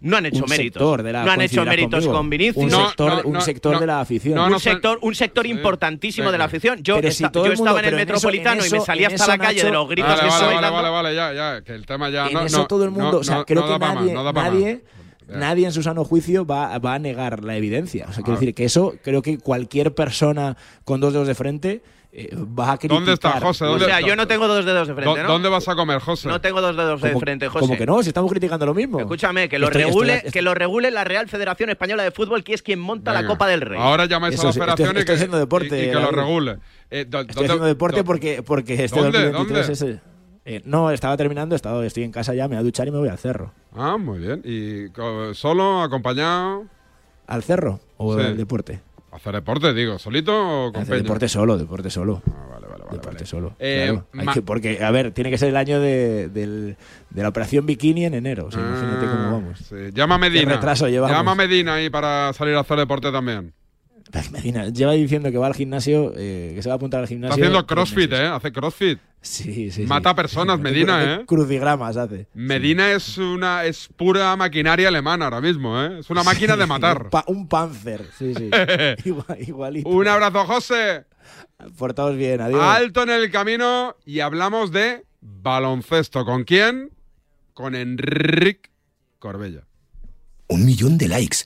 No 0.02 0.18
han 0.18 0.26
hecho 0.26 0.44
Un 0.44 0.50
méritos. 0.50 0.80
sector 0.80 1.04
de 1.04 1.14
la- 1.14 1.24
no 1.24 1.32
han 1.32 1.42
hecho 1.42 1.64
méritos 1.64 1.92
conmigo. 2.00 2.14
con 2.14 2.30
Vinicius. 2.30 2.58
Un 2.58 2.70
No, 2.70 2.88
sector, 2.88 3.12
no, 3.14 3.22
un 3.30 3.34
no, 3.34 3.42
sector 3.42 3.74
no. 3.76 3.80
de 3.80 3.86
la 3.88 4.00
afición. 4.02 4.36
No, 4.36 4.48
un 4.48 4.60
sector, 4.60 4.98
un 5.02 5.14
sector 5.16 5.46
importantísimo 5.46 6.32
de 6.32 6.38
la 6.40 6.46
afición. 6.46 6.82
Yo, 6.82 6.96
si 7.12 7.24
mundo- 7.24 7.46
estaba 7.52 7.80
en 7.80 7.86
el 7.86 7.94
en 7.94 8.00
eso- 8.00 8.06
Metropolitano 8.14 8.66
y 8.66 8.70
me 8.72 8.78
eso- 8.78 8.86
salí 8.86 9.04
en 9.06 9.14
hasta 9.14 9.28
la 9.28 9.38
calle 9.38 9.64
de 9.64 9.72
los 9.72 9.88
gritos 9.88 10.10
Vale, 10.10 10.22
que 10.24 10.28
vale, 10.28 10.56
vale, 10.56 10.70
vale, 10.72 10.90
vale, 10.90 11.16
ya, 11.36 11.62
que 11.62 11.74
el 11.76 11.86
tema 11.86 12.10
ya 12.10 12.28
en 12.28 12.34
no, 12.34 12.42
eso 12.46 12.58
no, 12.58 12.68
todo 12.68 12.84
el 12.84 12.92
mundo, 12.92 13.12
no, 13.12 13.18
o 13.20 13.24
sea, 13.24 13.36
no, 13.38 13.46
creo 13.46 13.62
no 13.62 13.68
que 13.68 13.72
da 13.74 13.80
pa' 13.80 13.86
más, 13.88 13.96
nadie, 13.96 14.14
no 14.14 14.24
da 14.24 14.34
pa' 14.34 14.42
más. 14.42 14.52
nadie, 14.54 14.84
Ya. 15.30 15.38
nadie 15.38 15.66
en 15.68 15.72
su 15.72 15.84
sano 15.84 16.04
juicio 16.04 16.46
va, 16.48 16.78
va 16.80 16.96
a 16.96 17.00
negar 17.00 17.44
la 17.44 17.56
evidencia. 17.56 18.08
O 18.10 18.14
sea, 18.14 18.24
quiero 18.24 18.40
decir 18.40 18.56
que 18.56 18.66
eso 18.66 18.96
creo 19.04 19.22
que 19.22 19.38
cualquier 19.38 19.94
persona 19.94 20.58
con 20.84 21.00
dos 21.00 21.14
dedos 21.14 21.28
de 21.28 21.36
frente 21.36 21.82
eh, 22.14 22.36
va 22.36 22.74
a 22.74 22.78
criticar. 22.78 22.98
¿Dónde 22.98 23.14
está 23.14 23.40
José? 23.40 23.64
O 23.66 23.70
¿Dónde- 23.70 23.86
sea, 23.86 24.02
yo 24.02 24.16
no 24.18 24.28
tengo 24.28 24.48
dos 24.48 24.66
dedos 24.66 24.88
de 24.88 24.94
frente, 24.94 25.10
¿Dó- 25.20 25.24
¿no? 25.24 25.30
¿Dónde 25.32 25.48
vas 25.50 25.68
a 25.70 25.76
comer, 25.76 26.00
José? 26.00 26.28
No 26.28 26.42
tengo 26.42 26.60
dos 26.62 26.76
dedos 26.76 27.02
de 27.02 27.10
¿Cómo- 27.10 27.20
frente, 27.22 27.48
José. 27.48 27.60
Como 27.66 27.78
que 27.78 27.86
no, 27.86 28.04
si 28.04 28.10
estamos 28.10 28.30
criticando 28.32 28.66
lo 28.66 28.74
mismo. 28.74 29.00
Escúchame, 29.00 29.48
que 29.48 29.58
lo 29.60 29.68
Estoy- 29.68 29.84
regule, 29.84 30.16
estoy- 30.18 30.32
que 30.32 30.42
lo 30.42 30.54
regule 30.54 30.92
la 30.92 31.04
Real 31.06 31.30
Federación 31.30 31.70
Española 31.70 32.04
de 32.04 32.12
Fútbol, 32.12 32.44
que 32.44 32.54
es 32.54 32.62
quien 32.62 32.80
monta 32.80 33.14
la. 33.14 33.26
Copa 33.26 33.48
del 33.48 33.62
Rey. 33.62 33.80
Ahora 33.80 34.06
llamáis 34.08 34.34
Eso 34.36 34.44
a 34.44 34.46
la 34.48 34.54
federación 34.54 34.88
estoy- 34.90 34.98
y, 34.98 35.00
estoy 35.00 35.06
que, 35.06 35.16
haciendo 35.18 35.38
deporte, 35.38 35.80
y- 35.80 35.88
y 35.88 35.90
que 35.90 35.94
lo 35.94 36.12
regule. 36.12 36.58
Eh, 36.90 37.06
do- 37.08 37.22
Estoy 37.22 37.34
¿dónde- 37.36 37.46
haciendo 37.46 37.66
deporte 37.66 37.98
do- 38.00 38.04
porque, 38.04 38.44
porque 38.44 38.84
este 38.84 39.00
¿Dónde? 39.00 39.32
2023 39.32 39.68
¿Dónde? 39.68 39.74
es 39.74 39.82
el- 39.82 40.02
eh, 40.44 40.62
no, 40.66 40.92
estaba 40.92 41.16
terminando, 41.16 41.56
estaba, 41.56 41.86
estoy 41.86 42.04
en 42.04 42.12
casa 42.12 42.34
ya, 42.34 42.48
me 42.50 42.56
voy 42.56 42.62
a 42.62 42.64
duchar 42.64 42.88
y 42.88 42.92
me 42.92 42.98
voy 42.98 43.08
al 43.10 43.20
cerro. 43.20 43.54
Ah, 43.74 43.96
muy 43.98 44.20
bien. 44.20 44.42
¿Y 44.44 44.88
solo, 45.36 45.82
acompañado? 45.84 46.66
¿Al 47.28 47.44
cerro 47.44 47.80
o 47.98 48.16
Sí. 48.18 48.26
al 48.26 48.36
deporte? 48.36 48.82
¿Hacer 49.12 49.34
deporte, 49.36 49.74
digo? 49.74 50.00
¿Solito 50.00 50.68
o 50.68 50.72
con 50.72 50.84
Hacer 50.84 51.02
deporte 51.04 51.28
solo, 51.28 51.58
deporte 51.58 51.90
solo. 51.90 52.22
Ah, 52.28 52.48
vale, 52.54 52.68
vale, 52.68 52.84
vale. 52.86 52.98
deporte 52.98 53.08
vale. 53.18 53.26
solo. 53.26 53.56
Eh, 53.60 53.88
claro. 53.92 54.08
Hay 54.14 54.26
ma- 54.26 54.34
que- 54.34 54.42
porque, 54.42 54.84
a 54.84 54.90
ver, 54.92 55.12
tiene 55.12 55.30
que 55.30 55.38
ser 55.38 55.50
el 55.50 55.58
año 55.58 55.80
de, 55.82 56.30
del- 56.30 56.78
de 57.10 57.22
la 57.22 57.28
operación 57.30 57.66
bikini 57.66 58.06
en 58.06 58.14
enero. 58.14 58.46
O 58.46 58.52
sea, 58.52 58.62
imagínate 58.62 59.06
Ah, 59.06 59.10
cómo 59.12 59.32
vamos. 59.34 59.60
sí. 59.60 59.76
Llama 59.94 60.16
a 60.16 60.18
Medina. 60.18 60.46
Qué 60.46 60.54
retraso 60.56 60.88
llevamos. 60.88 61.16
Llama 61.16 61.34
a 61.34 61.36
Medina 61.36 61.74
ahí 61.76 61.90
para 61.90 62.32
salir 62.34 62.56
a 62.56 62.62
hacer 62.62 62.78
deporte 62.78 63.12
también. 63.12 63.54
Medina 64.32 64.70
lleva 64.70 64.94
diciendo 64.94 65.32
que 65.32 65.38
va 65.38 65.48
al 65.48 65.54
gimnasio, 65.56 66.14
eh, 66.18 66.52
que 66.56 66.62
se 66.62 66.70
va 66.70 66.74
a 66.74 66.76
apuntar 66.76 67.00
al 67.00 67.04
Está 67.06 67.14
gimnasio. 67.16 67.34
haciendo 67.36 67.66
tres 67.66 67.76
crossfit. 67.76 68.12
¿eh? 68.14 68.26
Hace 68.28 68.52
crossfit. 68.52 69.00
Sí, 69.22 69.72
sí. 69.72 69.84
Mata 69.84 70.10
sí. 70.10 70.16
personas, 70.16 70.58
Sí, 70.58 70.64
Medina, 70.64 71.16
¿eh? 71.16 71.26
Crucigramas 71.26 71.96
hace. 71.98 72.28
Medina 72.34 72.92
es 72.92 73.18
una 73.18 73.66
es 73.66 73.88
pura 73.96 74.36
maquinaria 74.36 74.88
alemana 74.88 75.26
ahora 75.26 75.42
mismo, 75.42 75.82
¿eh? 75.82 76.00
Es 76.00 76.10
una 76.10 76.24
máquina 76.24 76.56
de 76.58 76.66
matar. 76.66 77.04
Un, 77.04 77.10
pa- 77.10 77.26
un 77.28 77.48
panzer, 77.48 78.06
sí, 78.18 78.34
sí. 78.36 78.50
Igual- 79.06 79.38
igualito. 79.48 79.90
Un 79.90 80.08
abrazo, 80.08 80.46
José. 80.46 81.06
Portaos 81.78 82.18
bien, 82.18 82.42
adiós. 82.42 82.62
Alto 82.62 83.04
en 83.04 83.12
el 83.12 83.30
camino 83.32 83.96
y 84.06 84.20
hablamos 84.22 84.72
de 84.72 85.06
baloncesto. 85.22 86.26
¿Con 86.26 86.44
quién? 86.44 86.90
Con 87.54 87.76
Enric 87.76 88.72
Corbella. 89.20 89.68
Un 90.48 90.66
millón 90.66 90.98
de 90.98 91.08
likes. 91.08 91.46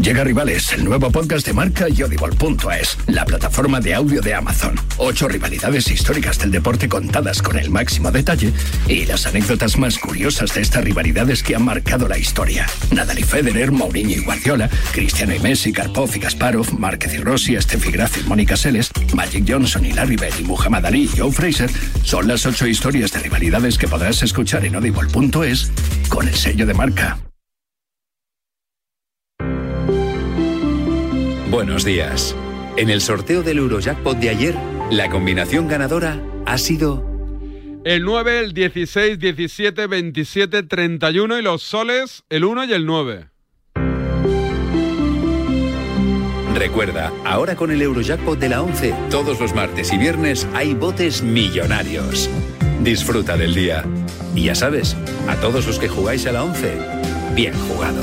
Llega 0.00 0.24
Rivales, 0.24 0.72
el 0.72 0.84
nuevo 0.84 1.10
podcast 1.10 1.46
de 1.46 1.52
marca 1.52 1.88
y 1.88 2.02
Audible.es, 2.02 2.98
la 3.06 3.24
plataforma 3.24 3.80
de 3.80 3.94
audio 3.94 4.20
de 4.20 4.34
Amazon. 4.34 4.74
Ocho 4.98 5.28
rivalidades 5.28 5.90
históricas 5.90 6.38
del 6.38 6.50
deporte 6.50 6.88
contadas 6.88 7.40
con 7.40 7.58
el 7.58 7.70
máximo 7.70 8.10
detalle 8.10 8.52
y 8.88 9.06
las 9.06 9.26
anécdotas 9.26 9.78
más 9.78 9.98
curiosas 9.98 10.52
de 10.54 10.62
estas 10.62 10.84
rivalidades 10.84 11.42
que 11.42 11.54
han 11.54 11.64
marcado 11.64 12.08
la 12.08 12.18
historia. 12.18 12.66
Nadal 12.90 13.20
y 13.20 13.22
Federer, 13.22 13.72
Mourinho 13.72 14.16
y 14.16 14.24
Guardiola, 14.24 14.68
Cristiano 14.92 15.34
y 15.34 15.38
Messi, 15.38 15.72
Karpov 15.72 16.10
y 16.14 16.20
Kasparov, 16.20 16.78
Márquez 16.78 17.14
y 17.14 17.18
Rossi, 17.18 17.60
Steffi 17.60 17.92
Graf 17.92 18.18
y 18.18 18.24
Mónica 18.24 18.56
Seles, 18.56 18.90
Magic 19.14 19.44
Johnson 19.48 19.86
y 19.86 19.92
Larry 19.92 20.16
Bird 20.16 20.40
y 20.40 20.44
Muhammad 20.44 20.86
Ali 20.86 21.04
y 21.04 21.18
Joe 21.18 21.32
Fraser 21.32 21.70
son 22.02 22.26
las 22.28 22.44
ocho 22.46 22.66
historias 22.66 23.12
de 23.12 23.20
rivalidades 23.20 23.78
que 23.78 23.88
podrás 23.88 24.22
escuchar 24.22 24.64
en 24.64 24.74
Audible.es 24.74 25.70
con 26.08 26.28
el 26.28 26.34
sello 26.34 26.66
de 26.66 26.74
marca. 26.74 27.18
Buenos 31.54 31.84
días. 31.84 32.34
En 32.76 32.90
el 32.90 33.00
sorteo 33.00 33.44
del 33.44 33.58
Eurojackpot 33.58 34.18
de 34.18 34.28
ayer, 34.28 34.56
la 34.90 35.08
combinación 35.08 35.68
ganadora 35.68 36.20
ha 36.46 36.58
sido 36.58 37.08
El 37.84 38.02
9, 38.02 38.40
el 38.40 38.54
16, 38.54 39.20
17, 39.20 39.86
27, 39.86 40.64
31 40.64 41.38
y 41.38 41.42
los 41.42 41.62
soles, 41.62 42.24
el 42.28 42.44
1 42.44 42.64
y 42.64 42.72
el 42.72 42.86
9. 42.86 43.28
Recuerda, 46.56 47.12
ahora 47.24 47.54
con 47.54 47.70
el 47.70 47.80
Eurojackpot 47.82 48.36
de 48.36 48.48
la 48.48 48.60
11, 48.60 48.92
todos 49.08 49.38
los 49.38 49.54
martes 49.54 49.92
y 49.92 49.96
viernes 49.96 50.48
hay 50.54 50.74
botes 50.74 51.22
millonarios. 51.22 52.28
Disfruta 52.82 53.36
del 53.36 53.54
día. 53.54 53.84
Y 54.34 54.46
ya 54.46 54.56
sabes, 54.56 54.96
a 55.28 55.36
todos 55.36 55.68
los 55.68 55.78
que 55.78 55.86
jugáis 55.86 56.26
a 56.26 56.32
la 56.32 56.42
11, 56.42 56.78
bien 57.36 57.54
jugado. 57.68 58.02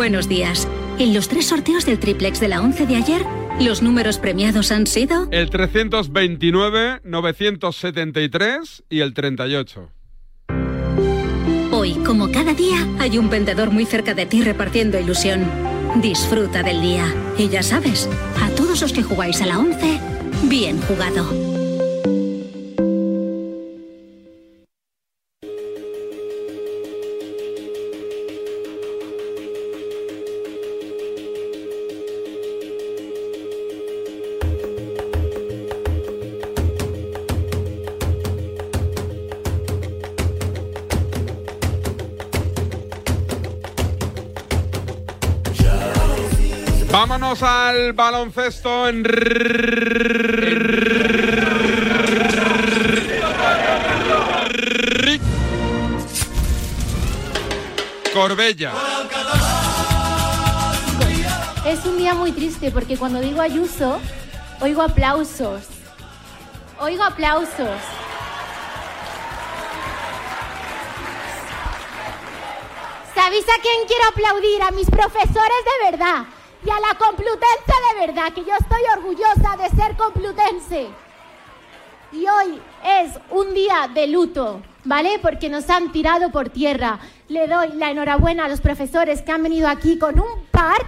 Buenos 0.00 0.30
días. 0.30 0.66
En 0.98 1.12
los 1.12 1.28
tres 1.28 1.48
sorteos 1.48 1.84
del 1.84 1.98
triplex 1.98 2.40
de 2.40 2.48
la 2.48 2.62
11 2.62 2.86
de 2.86 2.96
ayer, 2.96 3.20
los 3.60 3.82
números 3.82 4.16
premiados 4.16 4.72
han 4.72 4.86
sido 4.86 5.28
El 5.30 5.50
329, 5.50 7.02
973 7.04 8.84
y 8.88 9.00
el 9.00 9.12
38. 9.12 9.90
Hoy, 11.70 11.92
como 12.06 12.32
cada 12.32 12.54
día, 12.54 12.88
hay 12.98 13.18
un 13.18 13.28
vendedor 13.28 13.72
muy 13.72 13.84
cerca 13.84 14.14
de 14.14 14.24
ti 14.24 14.40
repartiendo 14.40 14.98
ilusión. 14.98 15.44
Disfruta 16.00 16.62
del 16.62 16.80
día. 16.80 17.04
Y 17.36 17.50
ya 17.50 17.62
sabes, 17.62 18.08
a 18.40 18.48
todos 18.56 18.80
los 18.80 18.94
que 18.94 19.02
jugáis 19.02 19.42
a 19.42 19.46
la 19.46 19.58
11, 19.58 20.00
bien 20.44 20.80
jugado. 20.80 21.59
Vámonos 46.92 47.40
al 47.44 47.92
baloncesto 47.92 48.88
en 48.88 49.04
Corbella. 58.12 58.72
Es 61.64 61.84
un 61.84 61.96
día 61.96 62.14
muy 62.14 62.32
triste 62.32 62.72
porque 62.72 62.96
cuando 62.96 63.20
digo 63.20 63.40
Ayuso, 63.40 64.00
oigo 64.60 64.82
aplausos. 64.82 65.68
Oigo 66.80 67.04
aplausos. 67.04 67.78
¿Sabéis 73.14 73.44
a 73.44 73.62
quién 73.62 73.86
quiero 73.86 74.04
aplaudir? 74.08 74.62
A 74.62 74.70
mis 74.72 74.90
profesores 74.90 75.64
de 75.84 75.90
verdad 75.92 76.24
y 76.64 76.70
a 76.70 76.80
la 76.80 76.98
Complutense 76.98 77.70
de 77.94 78.06
verdad, 78.06 78.32
que 78.32 78.44
yo 78.44 78.52
estoy 78.58 78.82
orgullosa 78.96 79.56
de 79.56 79.68
ser 79.70 79.96
complutense. 79.96 80.88
Y 82.12 82.26
hoy 82.26 82.60
es 82.84 83.12
un 83.30 83.54
día 83.54 83.88
de 83.92 84.06
luto, 84.08 84.60
¿vale? 84.84 85.18
Porque 85.20 85.48
nos 85.48 85.68
han 85.70 85.92
tirado 85.92 86.30
por 86.30 86.50
tierra. 86.50 86.98
Le 87.28 87.46
doy 87.46 87.72
la 87.74 87.90
enhorabuena 87.90 88.44
a 88.44 88.48
los 88.48 88.60
profesores 88.60 89.22
que 89.22 89.32
han 89.32 89.42
venido 89.42 89.68
aquí 89.68 89.98
con 89.98 90.18
un 90.18 90.46
par 90.50 90.84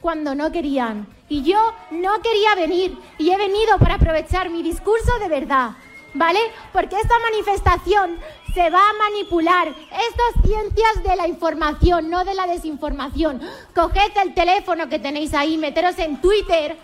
cuando 0.00 0.34
no 0.34 0.52
querían. 0.52 1.06
Y 1.28 1.42
yo 1.42 1.58
no 1.90 2.20
quería 2.20 2.54
venir 2.54 2.98
y 3.18 3.30
he 3.30 3.36
venido 3.36 3.78
para 3.78 3.94
aprovechar 3.94 4.50
mi 4.50 4.62
discurso 4.62 5.18
de 5.20 5.28
verdad, 5.28 5.70
¿vale? 6.18 6.40
Porque 6.72 6.96
esta 6.96 7.14
manifestación 7.20 8.18
se 8.52 8.68
va 8.70 8.80
a 8.80 8.92
manipular. 8.94 9.68
Esto 9.68 10.22
es 10.34 10.50
ciencias 10.50 11.02
de 11.04 11.16
la 11.16 11.28
información, 11.28 12.10
no 12.10 12.24
de 12.24 12.34
la 12.34 12.46
desinformación. 12.46 13.40
Coged 13.74 14.16
el 14.22 14.34
teléfono 14.34 14.88
que 14.88 14.98
tenéis 14.98 15.32
ahí, 15.32 15.56
meteros 15.56 15.98
en 15.98 16.20
Twitter 16.20 16.76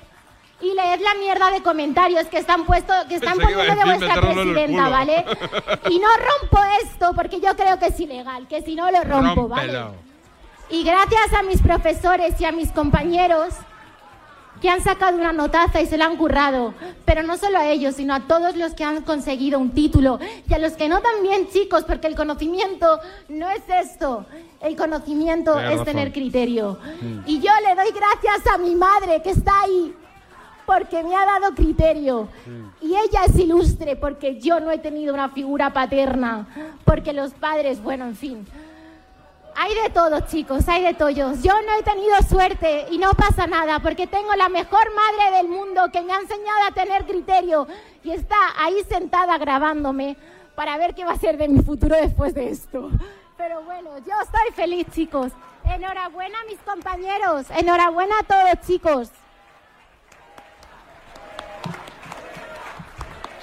y 0.61 0.72
leed 0.72 1.01
la 1.01 1.14
mierda 1.14 1.51
de 1.51 1.62
comentarios 1.62 2.26
que 2.26 2.39
están 2.39 2.64
puesto, 2.64 2.93
que 3.09 3.16
están 3.16 3.37
Pensé 3.37 3.49
que 3.49 3.55
poniendo 3.55 3.85
de 3.85 3.99
vuestra 3.99 4.20
presidenta. 4.20 4.89
¿vale? 4.89 5.24
Y 5.91 5.99
no 5.99 6.09
rompo 6.09 6.59
esto 6.82 7.12
porque 7.14 7.41
yo 7.41 7.55
creo 7.57 7.78
que 7.78 7.87
es 7.87 8.01
ilegal, 8.01 8.47
que 8.49 8.62
si 8.62 8.74
no 8.74 8.91
lo 8.91 9.03
rompo, 9.03 9.49
¿vale? 9.49 9.85
Y 10.70 10.82
gracias 10.82 11.32
a 11.35 11.43
mis 11.43 11.61
profesores 11.61 12.41
y 12.41 12.45
a 12.47 12.53
mis 12.53 12.70
compañeros 12.70 13.55
que 14.64 14.70
han 14.70 14.80
sacado 14.80 15.18
una 15.18 15.34
notaza 15.34 15.82
y 15.82 15.86
se 15.86 15.98
la 15.98 16.06
han 16.06 16.16
currado. 16.16 16.72
Pero 17.04 17.22
no 17.22 17.36
solo 17.36 17.58
a 17.58 17.68
ellos, 17.68 17.96
sino 17.96 18.14
a 18.14 18.20
todos 18.20 18.56
los 18.56 18.72
que 18.72 18.82
han 18.82 19.02
conseguido 19.02 19.58
un 19.58 19.72
título. 19.72 20.18
Y 20.48 20.54
a 20.54 20.58
los 20.58 20.72
que 20.72 20.88
no 20.88 21.02
también, 21.02 21.48
chicos, 21.50 21.84
porque 21.84 22.06
el 22.06 22.16
conocimiento 22.16 22.98
no 23.28 23.46
es 23.50 23.60
esto. 23.68 24.24
El 24.62 24.74
conocimiento 24.74 25.52
Tienes 25.52 25.72
es 25.72 25.78
razón. 25.80 25.84
tener 25.84 26.12
criterio. 26.14 26.78
Mm. 27.02 27.18
Y 27.26 27.40
yo 27.40 27.50
le 27.62 27.74
doy 27.74 27.92
gracias 27.92 28.54
a 28.54 28.56
mi 28.56 28.74
madre 28.74 29.20
que 29.20 29.32
está 29.32 29.52
ahí. 29.64 29.94
Porque 30.64 31.02
me 31.02 31.14
ha 31.14 31.26
dado 31.26 31.54
criterio. 31.54 32.28
Y 32.80 32.86
ella 32.86 33.26
es 33.28 33.38
ilustre 33.38 33.96
porque 33.96 34.40
yo 34.40 34.60
no 34.60 34.70
he 34.70 34.78
tenido 34.78 35.12
una 35.12 35.28
figura 35.28 35.74
paterna. 35.74 36.46
Porque 36.86 37.12
los 37.12 37.34
padres, 37.34 37.82
bueno, 37.82 38.06
en 38.06 38.16
fin. 38.16 38.46
Hay 39.57 39.74
de 39.74 39.90
todo, 39.90 40.20
chicos, 40.20 40.68
hay 40.68 40.82
de 40.82 40.94
todos. 40.94 41.42
Yo 41.42 41.52
no 41.62 41.78
he 41.78 41.82
tenido 41.82 42.16
suerte 42.28 42.86
y 42.90 42.98
no 42.98 43.12
pasa 43.12 43.46
nada 43.46 43.78
porque 43.78 44.07
tengo 44.07 44.34
la 44.34 44.48
mejor 44.48 44.84
madre 44.94 45.36
del 45.36 45.48
mundo 45.48 45.90
que 45.92 46.02
me 46.02 46.12
ha 46.12 46.18
enseñado 46.18 46.64
a 46.68 46.72
tener 46.72 47.05
criterio 47.07 47.66
y 48.02 48.11
está 48.11 48.36
ahí 48.59 48.82
sentada 48.88 49.38
grabándome 49.38 50.16
para 50.55 50.76
ver 50.76 50.94
qué 50.94 51.05
va 51.05 51.12
a 51.12 51.18
ser 51.18 51.36
de 51.36 51.48
mi 51.48 51.62
futuro 51.62 51.94
después 51.96 52.34
de 52.34 52.50
esto. 52.50 52.90
Pero 53.36 53.62
bueno, 53.62 53.90
yo 53.98 54.14
estoy 54.22 54.52
feliz, 54.55 54.86
chicos. 54.92 55.32
Enhorabuena 55.64 56.38
mis 56.48 56.59
compañeros. 56.61 57.46
Enhorabuena 57.50 58.14
a 58.20 58.24
todos, 58.24 58.66
chicos. 58.66 59.11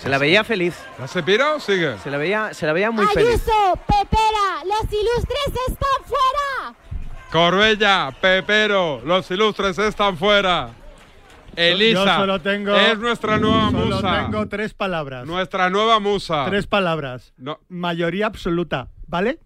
Se 0.02 0.10
la 0.10 0.18
veía 0.18 0.44
feliz. 0.44 0.76
¿La 0.98 1.08
se 1.08 1.22
pira 1.22 1.54
o 1.54 1.60
sigue? 1.60 1.98
Se 2.00 2.10
la 2.10 2.18
veía, 2.18 2.54
se 2.54 2.66
la 2.66 2.74
veía 2.74 2.90
muy 2.90 3.06
feliz. 3.08 3.30
Ayuso, 3.30 3.80
Pepera, 3.86 4.64
los 4.66 4.92
ilustres 4.92 5.48
están 5.68 6.06
fuera. 6.06 6.76
Corbella, 7.32 8.12
Pepero, 8.20 9.02
los 9.06 9.30
ilustres 9.30 9.78
están 9.78 10.18
fuera. 10.18 10.72
Elisa, 11.56 12.06
Yo 12.06 12.16
solo 12.22 12.42
tengo. 12.42 12.74
es 12.76 12.98
nuestra 12.98 13.38
nueva 13.38 13.70
solo 13.72 13.96
musa. 13.98 14.22
tengo 14.26 14.48
tres 14.48 14.74
palabras. 14.74 15.26
Nuestra 15.26 15.70
nueva 15.70 16.00
musa. 16.00 16.46
Tres 16.48 16.66
palabras. 16.66 17.34
No. 17.38 17.60
Mayoría 17.70 18.26
absoluta, 18.26 18.88
¿vale? 19.08 19.38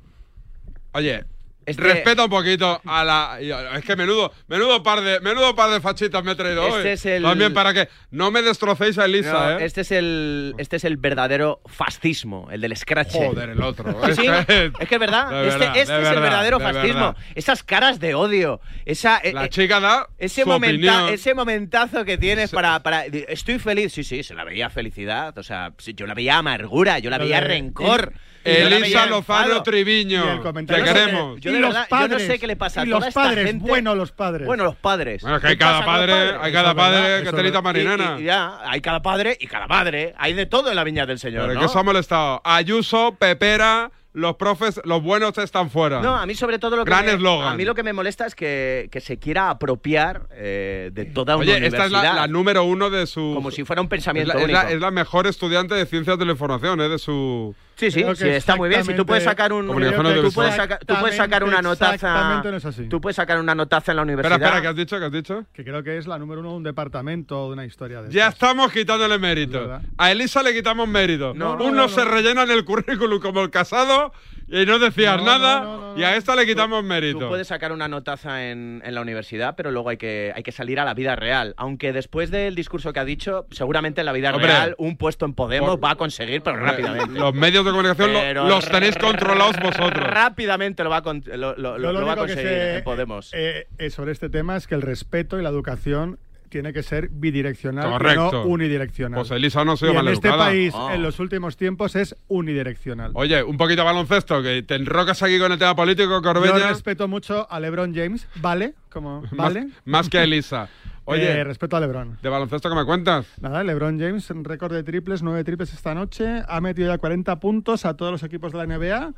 Oye, 0.94 1.26
Este- 1.66 1.82
respeta 1.82 2.24
un 2.26 2.30
poquito 2.30 2.82
a 2.86 3.04
la. 3.04 3.40
Es 3.76 3.84
que 3.84 3.96
menudo, 3.96 4.32
menudo 4.48 4.84
par 4.84 5.02
de, 5.02 5.20
menudo 5.22 5.56
par 5.56 5.72
de 5.72 5.82
fachitas 5.82 6.24
me 6.24 6.34
he 6.34 6.36
traído 6.36 6.68
Este 6.68 6.80
hoy. 6.82 6.88
es 6.90 7.06
el- 7.06 7.24
También 7.24 7.54
para 7.54 7.74
que 7.74 7.90
no 8.12 8.30
me 8.32 8.42
destrocéis 8.42 8.98
a 9.00 9.06
Elisa, 9.06 9.32
No, 9.34 9.60
¿eh? 9.60 9.66
este, 9.66 9.82
es 9.82 9.92
el, 9.92 10.54
este 10.58 10.76
es 10.76 10.84
el 10.84 10.98
verdadero 10.98 11.62
fascismo, 11.66 12.48
el 12.52 12.62
del 12.62 12.76
scratch. 12.78 13.14
Joder, 13.14 13.50
el 13.50 13.62
otro. 13.62 13.92
Sí, 14.06 14.10
Es 14.12 14.16
sí, 14.16 14.22
que- 14.46 14.72
es 14.80 14.88
que 14.90 14.96
es 14.96 15.00
verdad. 15.00 15.30
De 15.32 15.48
este 15.48 15.60
verdad, 15.60 15.78
este 15.78 15.94
de 15.94 16.02
es 16.02 16.08
el 16.08 16.14
verdad, 16.14 16.22
verdadero 16.22 16.58
de 16.60 16.64
fascismo. 16.66 17.00
verdad. 17.08 17.16
Esas 17.36 17.64
caras 17.64 18.00
de 18.00 18.16
odio. 18.16 18.62
Esa, 18.86 19.18
eh, 19.24 19.34
La 19.34 19.46
eh, 19.46 19.50
chica 19.50 19.80
da 19.80 20.08
ese, 20.18 20.44
su 20.44 20.48
momenta- 20.50 20.92
opinión. 20.98 21.14
ese 21.14 21.34
momentazo 21.34 22.06
que 22.06 22.18
tienes 22.18 22.52
para, 22.52 22.82
para. 22.84 23.06
Estoy 23.06 23.60
feliz. 23.60 23.94
Sí, 23.94 24.04
sí, 24.04 24.24
se 24.24 24.34
la 24.36 24.44
veía 24.44 24.70
felicidad. 24.70 25.36
O 25.38 25.44
sea, 25.44 25.74
yo 25.96 26.06
la 26.06 26.14
veía 26.14 26.38
amargura, 26.38 27.00
yo 27.00 27.10
la 27.10 27.18
veía 27.18 27.42
rencor. 27.42 28.14
y- 28.16 28.35
Elisa 28.46 29.06
Lozano. 29.08 29.64
Triviño. 29.64 30.26
Y 30.26 30.30
el 30.30 30.42
comentario 30.42 30.84
Te 30.84 30.94
queremos. 30.94 31.40
Yo 31.42 31.52
y 31.52 31.54
de 31.54 31.60
los 31.60 31.70
verdad, 31.74 31.88
yo 31.90 31.96
no 31.98 32.02
padres, 32.10 32.28
sé 32.28 32.40
qué 32.40 32.48
le 32.48 32.56
pasa 32.56 32.82
a 32.82 32.86
y 32.86 32.90
toda 32.90 33.00
los 33.00 33.08
esta 33.10 33.22
padres, 33.24 33.46
gente. 33.48 33.68
bueno 33.68 33.96
los 33.96 34.12
padres. 34.12 34.46
Bueno, 34.48 34.64
los 34.64 34.76
padres. 34.76 35.22
Bueno, 35.22 35.40
que 35.40 35.48
hay 35.48 35.54
¿Qué 35.54 35.60
cada 35.60 35.84
padre, 35.86 36.12
padres? 36.14 36.36
hay 36.42 36.54
cada 36.54 36.76
padre 36.76 37.22
verdad. 37.24 37.64
marinana. 37.64 38.16
Y- 38.20 38.22
y 38.22 38.26
ya, 38.26 38.60
hay 38.70 38.82
cada 38.82 39.02
padre 39.02 39.38
y 39.40 39.48
cada 39.48 39.68
madre. 39.68 40.14
Hay 40.18 40.34
de 40.34 40.46
todo 40.46 40.70
en 40.70 40.76
la 40.76 40.84
viña 40.84 41.06
del 41.06 41.20
Señor. 41.20 41.42
Pero 41.44 41.54
¿no? 41.56 41.60
que 41.60 41.66
os 41.66 41.76
ha 41.76 41.84
molestado. 41.84 42.42
Ayuso, 42.44 43.16
Pepera, 43.20 43.92
los 44.14 44.36
profes, 44.38 44.80
los 44.86 45.04
buenos 45.04 45.38
están 45.38 45.70
fuera. 45.70 46.02
No, 46.02 46.16
a 46.16 46.26
mí 46.26 46.36
sobre 46.36 46.58
todo 46.58 46.78
lo 46.78 46.86
que 46.86 46.90
Gran 46.92 47.06
me, 47.06 47.12
eslogan. 47.14 47.50
a 47.50 47.56
mí 47.56 47.66
lo 47.66 47.76
que 47.76 47.84
me 47.84 47.92
molesta 47.92 48.26
es 48.26 48.34
que, 48.34 48.88
que 48.90 49.02
se 49.02 49.18
quiera 49.20 49.50
apropiar 49.50 50.28
eh, 50.32 50.90
de 50.94 51.04
toda 51.06 51.36
una 51.36 51.42
Oye, 51.44 51.52
universidad. 51.58 51.86
esta 51.88 51.98
es 52.00 52.04
la, 52.04 52.14
la 52.22 52.28
número 52.28 52.64
uno 52.64 52.90
de 52.90 53.08
su. 53.08 53.32
Como 53.36 53.52
si 53.52 53.66
fuera 53.66 53.82
un 53.82 53.90
pensamiento 53.90 54.32
es 54.32 54.36
la, 54.38 54.42
es 54.46 54.52
la- 54.52 54.60
único. 54.62 54.76
es 54.76 54.82
la 54.82 54.92
mejor 54.92 55.28
estudiante 55.28 55.76
de 55.76 55.86
ciencias 55.86 56.18
de 56.18 56.24
la 56.26 56.32
información, 56.32 56.80
¿eh? 56.80 56.88
De 56.88 56.98
su. 56.98 57.54
Sí, 57.76 57.92
sí, 57.92 58.04
sí, 58.16 58.28
está 58.30 58.56
muy 58.56 58.70
bien. 58.70 58.84
Si 58.86 58.94
tú 58.94 59.06
puedes 59.06 59.24
sacar 59.24 59.52
un, 59.54 59.68
tú 59.68 60.32
puedes, 60.34 60.56
saca- 60.56 60.80
tú 60.80 60.96
puedes 61.00 61.16
sacar 61.18 61.44
una 61.44 61.62
notaza, 61.62 61.96
Exactamente 61.96 62.52
no 62.52 62.58
es 62.58 62.66
así. 62.66 62.86
tú 62.88 63.02
puedes 63.02 63.16
sacar 63.16 63.40
una 63.40 63.54
notaza 63.56 63.92
en 63.92 63.98
la 63.98 64.02
universidad. 64.04 64.34
Espera, 64.34 64.48
espera, 64.48 64.62
¿qué 64.62 64.68
has 64.70 64.76
dicho? 64.76 65.00
¿Qué 65.00 65.06
has 65.06 65.12
dicho? 65.12 65.46
Que 65.54 65.64
creo 65.64 65.84
que 65.84 65.98
es 65.98 66.08
la 66.08 66.18
número 66.18 66.42
uno 66.42 66.52
de 66.52 66.56
un 66.58 66.64
departamento 66.64 67.44
o 67.44 67.48
de 67.48 67.54
una 67.54 67.66
historia 67.66 68.02
de 68.02 68.12
Ya 68.12 68.28
estas. 68.28 68.34
estamos 68.36 68.72
quitándole 68.72 69.18
mérito. 69.20 69.80
A 69.98 70.12
Elisa 70.12 70.42
le 70.44 70.54
quitamos 70.54 70.88
mérito. 70.88 71.34
No, 71.34 71.56
no, 71.58 71.66
Uno 71.66 71.82
no, 71.84 71.90
se 71.90 72.04
no. 72.06 72.12
rellena 72.12 72.44
en 72.44 72.52
el 72.52 72.64
currículum 72.66 73.20
como 73.20 73.42
el 73.42 73.50
casado 73.50 74.14
y 74.48 74.66
no 74.66 74.78
decías 74.80 75.18
No, 75.18 75.26
nada. 75.26 75.60
no, 75.62 75.78
no, 75.78 75.94
no, 75.96 76.00
y 76.00 76.04
a 76.04 76.16
esta 76.16 76.36
le 76.36 76.46
quitamos 76.46 76.84
mérito. 76.84 77.20
Tú 77.20 77.28
puedes 77.30 77.48
sacar 77.48 77.72
una 77.72 77.88
notaza 77.88 78.46
en, 78.50 78.82
en 78.86 78.94
la 78.96 79.02
universidad, 79.02 79.56
pero 79.58 79.72
luego 79.72 79.90
hay 79.90 79.98
que, 79.98 80.32
hay 80.36 80.44
que 80.44 80.52
salir 80.52 80.80
a 80.80 80.86
la 80.86 80.94
vida 80.94 81.16
real. 81.16 81.54
Aunque 81.58 81.92
después 81.94 82.32
del 82.32 82.54
discurso 82.56 82.94
que 82.94 83.00
ha 83.00 83.06
dicho, 83.06 83.48
seguramente 83.52 84.02
en 84.02 84.06
la 84.06 84.12
vida 84.14 84.30
Hombre, 84.32 84.48
real 84.48 84.76
un 84.78 84.98
puesto 84.98 85.26
en 85.26 85.34
Podemos 85.34 85.72
por- 85.72 85.84
va 85.84 85.92
a 85.92 85.96
conseguir, 85.96 86.42
pero 86.44 86.58
rápidamente. 86.58 87.20
Los 87.20 87.34
medios 87.34 87.65
de 87.66 87.72
comunicación 87.72 88.14
lo- 88.14 88.48
los 88.48 88.70
tenéis 88.70 88.96
controlados 88.98 89.58
vosotros. 89.60 89.92
Rápidamente 90.08 90.84
lo 90.84 90.90
va 90.90 90.98
a, 90.98 91.02
con- 91.02 91.24
lo, 91.26 91.56
lo- 91.58 91.78
lo 91.78 91.92
va 91.94 92.00
a 92.00 92.16
único 92.16 92.26
que 92.28 92.34
conseguir 92.34 92.48
sé, 92.50 92.78
en 92.78 92.84
Podemos. 92.84 93.32
eh, 93.34 93.68
eh, 93.78 93.90
sobre 93.90 94.12
este 94.12 94.30
tema 94.30 94.56
es 94.56 94.68
que 94.68 94.76
el 94.76 94.82
respeto 94.82 95.40
y 95.40 95.44
la 95.44 95.50
educación 95.50 96.18
tiene 96.50 96.74
que 96.74 96.84
ser 96.84 97.10
bidireccional, 97.10 97.92
Correcto. 97.92 98.32
no 98.32 98.44
unidireccional. 98.46 99.20
Pues 99.20 99.32
Elisa 99.32 99.64
no 99.66 99.74
ha 99.74 99.78
sido 99.78 99.94
y 99.94 99.98
en 99.98 100.08
este 100.10 100.30
país, 100.30 100.74
Ah. 100.76 100.92
en 100.96 101.04
los 101.04 101.20
últimos 101.20 101.58
tiempos, 101.58 101.96
es 101.96 102.16
unidireccional. 102.28 103.12
Oye, 103.14 103.44
un 103.44 103.58
poquito 103.58 103.82
de 103.82 103.86
baloncesto, 103.86 104.42
que 104.42 104.64
te 104.64 104.76
enrocas 104.76 105.22
aquí 105.24 105.38
con 105.40 105.52
el 105.52 105.60
tema 105.60 105.76
político, 105.76 106.10
Yo 106.10 106.22
Corbella. 106.22 106.70
respeto 106.70 107.08
mucho 107.08 107.48
a 107.52 107.60
LeBron 107.60 107.94
James, 107.94 108.28
¿vale? 108.36 108.74
Como, 108.90 109.22
Más, 109.32 109.32
¿vale? 109.34 109.68
más 109.86 110.10
que 110.10 110.18
a 110.20 110.24
Elisa. 110.24 110.70
Oye, 111.08 111.32
Eh, 111.32 111.44
respeto 111.44 111.78
a 111.78 111.80
LeBron. 111.80 112.18
¿de 112.22 112.30
baloncesto 112.30 112.68
que 112.70 112.76
me 112.76 112.84
cuentas? 112.86 113.28
Nada, 113.40 113.64
LeBron 113.64 114.00
James, 114.00 114.28
récord 114.44 114.74
de 114.74 114.82
triples, 114.84 115.22
nueve 115.22 115.44
triples 115.44 115.72
esta 115.74 115.94
noche. 115.94 116.42
Ha 116.48 116.62
metido 116.62 116.88
ya 116.88 116.98
40 116.98 117.40
puntos 117.40 117.86
a 117.86 117.96
todos 117.96 118.12
los 118.12 118.24
equipos 118.24 118.52
de 118.52 118.58
la 118.58 118.64
NBA. 118.66 119.14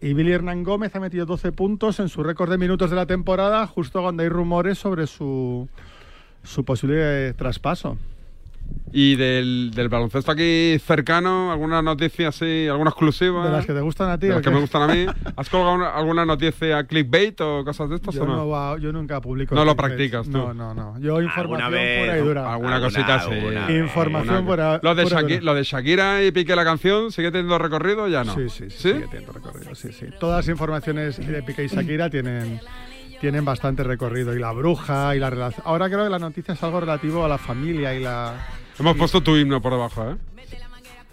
Y 0.00 0.12
Billy 0.14 0.32
Hernán 0.32 0.62
Gómez 0.62 0.94
ha 0.94 1.00
metido 1.00 1.24
12 1.26 1.52
puntos 1.52 2.00
en 2.00 2.08
su 2.10 2.22
récord 2.22 2.50
de 2.50 2.58
minutos 2.58 2.90
de 2.90 2.96
la 2.96 3.06
temporada, 3.06 3.66
justo 3.66 4.02
cuando 4.02 4.22
hay 4.22 4.28
rumores 4.28 4.78
sobre 4.78 5.06
su, 5.06 5.68
su 6.46 6.64
posible 6.64 7.32
traspaso. 7.34 7.98
Y 8.92 9.14
del, 9.14 9.70
del 9.72 9.88
baloncesto 9.88 10.32
aquí 10.32 10.76
cercano, 10.84 11.52
alguna 11.52 11.82
noticia 11.82 12.28
así, 12.28 12.66
alguna 12.66 12.90
exclusiva. 12.90 13.44
De 13.46 13.52
las 13.52 13.64
que 13.64 13.72
te 13.72 13.80
gustan 13.80 14.10
a 14.10 14.18
ti. 14.18 14.26
De 14.26 14.32
¿o 14.32 14.36
las 14.36 14.42
que 14.44 14.50
me 14.50 14.58
gustan 14.60 14.90
a 14.90 14.92
mí. 14.92 15.06
¿Has 15.36 15.48
colgado 15.48 15.74
una- 15.74 15.90
alguna 15.90 16.24
noticia 16.24 16.82
clickbait 16.84 17.40
o 17.42 17.64
cosas 17.64 17.88
de 17.90 17.96
estas 17.96 18.16
Yo, 18.16 18.24
o 18.24 18.26
no? 18.26 18.36
no 18.36 18.48
va- 18.48 18.76
yo 18.78 18.90
nunca 18.92 19.20
publico. 19.20 19.54
No 19.54 19.64
lo 19.64 19.76
practicas 19.76 20.26
tú. 20.26 20.32
No, 20.38 20.52
no, 20.52 20.74
no. 20.74 20.98
Yo 20.98 21.22
información 21.22 21.70
vez, 21.70 22.00
pura 22.06 22.18
y 22.18 22.20
dura. 22.22 22.52
Alguna, 22.52 22.80
cosita 22.80 23.14
así. 23.16 23.30
Información 23.76 24.44
pura, 24.46 24.80
lo, 24.82 24.94
de 24.96 25.02
pura 25.04 25.20
y 25.20 25.24
Shaki- 25.24 25.32
dura. 25.34 25.44
lo 25.44 25.54
de 25.54 25.62
Shakira 25.62 26.24
y 26.24 26.32
Piqué 26.32 26.56
la 26.56 26.64
canción, 26.64 27.12
¿sigue 27.12 27.30
teniendo 27.30 27.58
recorrido 27.58 28.04
o 28.04 28.08
ya 28.08 28.24
no? 28.24 28.34
Sí, 28.34 28.48
sí, 28.48 28.64
sí, 28.70 28.92
sigue 28.94 29.06
teniendo 29.08 29.32
recorrido, 29.32 29.74
sí, 29.76 29.92
sí. 29.92 30.06
Todas 30.18 30.38
las 30.44 30.48
informaciones 30.48 31.24
de 31.24 31.42
Piqué 31.44 31.64
y 31.64 31.68
Shakira 31.68 32.10
tienen, 32.10 32.60
tienen 33.20 33.44
bastante 33.44 33.82
recorrido. 33.82 34.34
Y 34.34 34.38
la 34.38 34.52
bruja 34.52 35.14
y 35.14 35.18
la 35.18 35.30
relación. 35.30 35.62
Ahora 35.66 35.88
creo 35.88 36.04
que 36.04 36.10
la 36.10 36.18
noticia 36.18 36.54
es 36.54 36.62
algo 36.62 36.80
relativo 36.80 37.24
a 37.24 37.28
la 37.28 37.38
familia 37.38 37.94
y 37.94 38.02
la. 38.02 38.34
Hemos 38.78 38.96
puesto 38.96 39.22
tu 39.22 39.36
himno 39.36 39.60
por 39.60 39.72
debajo, 39.72 40.10
¿eh? 40.10 40.16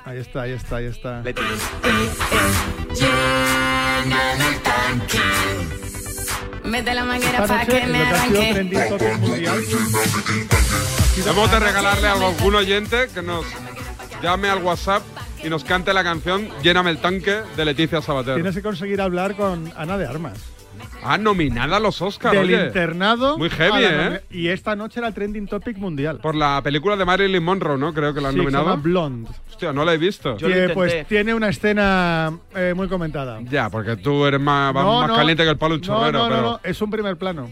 Ahí 0.05 0.17
está, 0.17 0.41
ahí 0.41 0.51
está, 0.51 0.75
ahí 0.77 0.85
está. 0.85 1.23
Mete 6.65 6.93
la 6.93 7.05
manguera 7.05 7.45
para 7.45 7.65
que 7.65 7.85
me 7.87 8.03
arranque. 8.03 8.49
Hemos 11.25 11.51
de 11.51 11.59
regalarle 11.59 12.07
a 12.07 12.13
algún 12.13 12.55
oyente 12.55 13.07
que 13.13 13.21
nos 13.21 13.45
llame 14.21 14.49
al 14.49 14.61
WhatsApp 14.61 15.03
y 15.43 15.49
nos 15.49 15.63
cante 15.63 15.93
la 15.93 16.03
canción 16.03 16.49
Lléname 16.61 16.89
el 16.89 16.97
tanque 16.97 17.41
de 17.55 17.65
Leticia 17.65 18.01
Sabater. 18.01 18.35
tienes 18.35 18.55
que 18.55 18.61
conseguir 18.61 19.01
hablar 19.01 19.35
con 19.35 19.71
Ana 19.77 19.97
de 19.97 20.05
Armas. 20.05 20.52
Ah, 21.05 21.17
nominada 21.17 21.77
a 21.77 21.79
los 21.79 22.01
Oscars, 22.01 22.33
Del 22.35 22.45
oye. 22.53 22.65
internado. 22.65 23.37
Muy 23.37 23.49
heavy, 23.49 23.83
¿eh? 23.83 24.21
Y 24.31 24.47
esta 24.47 24.75
noche 24.75 24.99
era 24.99 25.07
el 25.09 25.13
trending 25.13 25.47
topic 25.47 25.77
mundial. 25.77 26.19
Por 26.19 26.35
la 26.35 26.61
película 26.63 26.95
de 26.95 27.05
Marilyn 27.05 27.43
Monroe, 27.43 27.77
¿no? 27.77 27.93
Creo 27.93 28.13
que 28.13 28.21
la 28.21 28.29
han 28.29 28.33
Sí, 28.35 28.39
que 28.39 28.45
se 28.47 28.51
nominado. 28.51 28.69
llama 28.71 28.81
Blonde. 28.81 29.29
Hostia, 29.49 29.73
no 29.73 29.85
la 29.85 29.93
he 29.93 29.97
visto. 29.97 30.35
Tiene, 30.35 30.69
pues 30.69 31.07
tiene 31.07 31.33
una 31.33 31.49
escena 31.49 32.31
eh, 32.55 32.73
muy 32.75 32.87
comentada. 32.87 33.39
Ya, 33.43 33.69
porque 33.69 33.95
tú 33.97 34.25
eres 34.25 34.39
más, 34.41 34.73
No, 34.73 34.99
más 35.01 35.09
no. 35.09 35.15
caliente 35.15 35.43
que 35.43 35.49
el 35.49 35.57
palo 35.57 35.75
un 35.75 35.81
chorrero, 35.81 36.11
no, 36.19 36.23
no, 36.23 36.29
pero... 36.29 36.41
no, 36.41 36.59
es 36.63 36.81
un 36.81 36.89
primer 36.91 37.17
plano. 37.17 37.51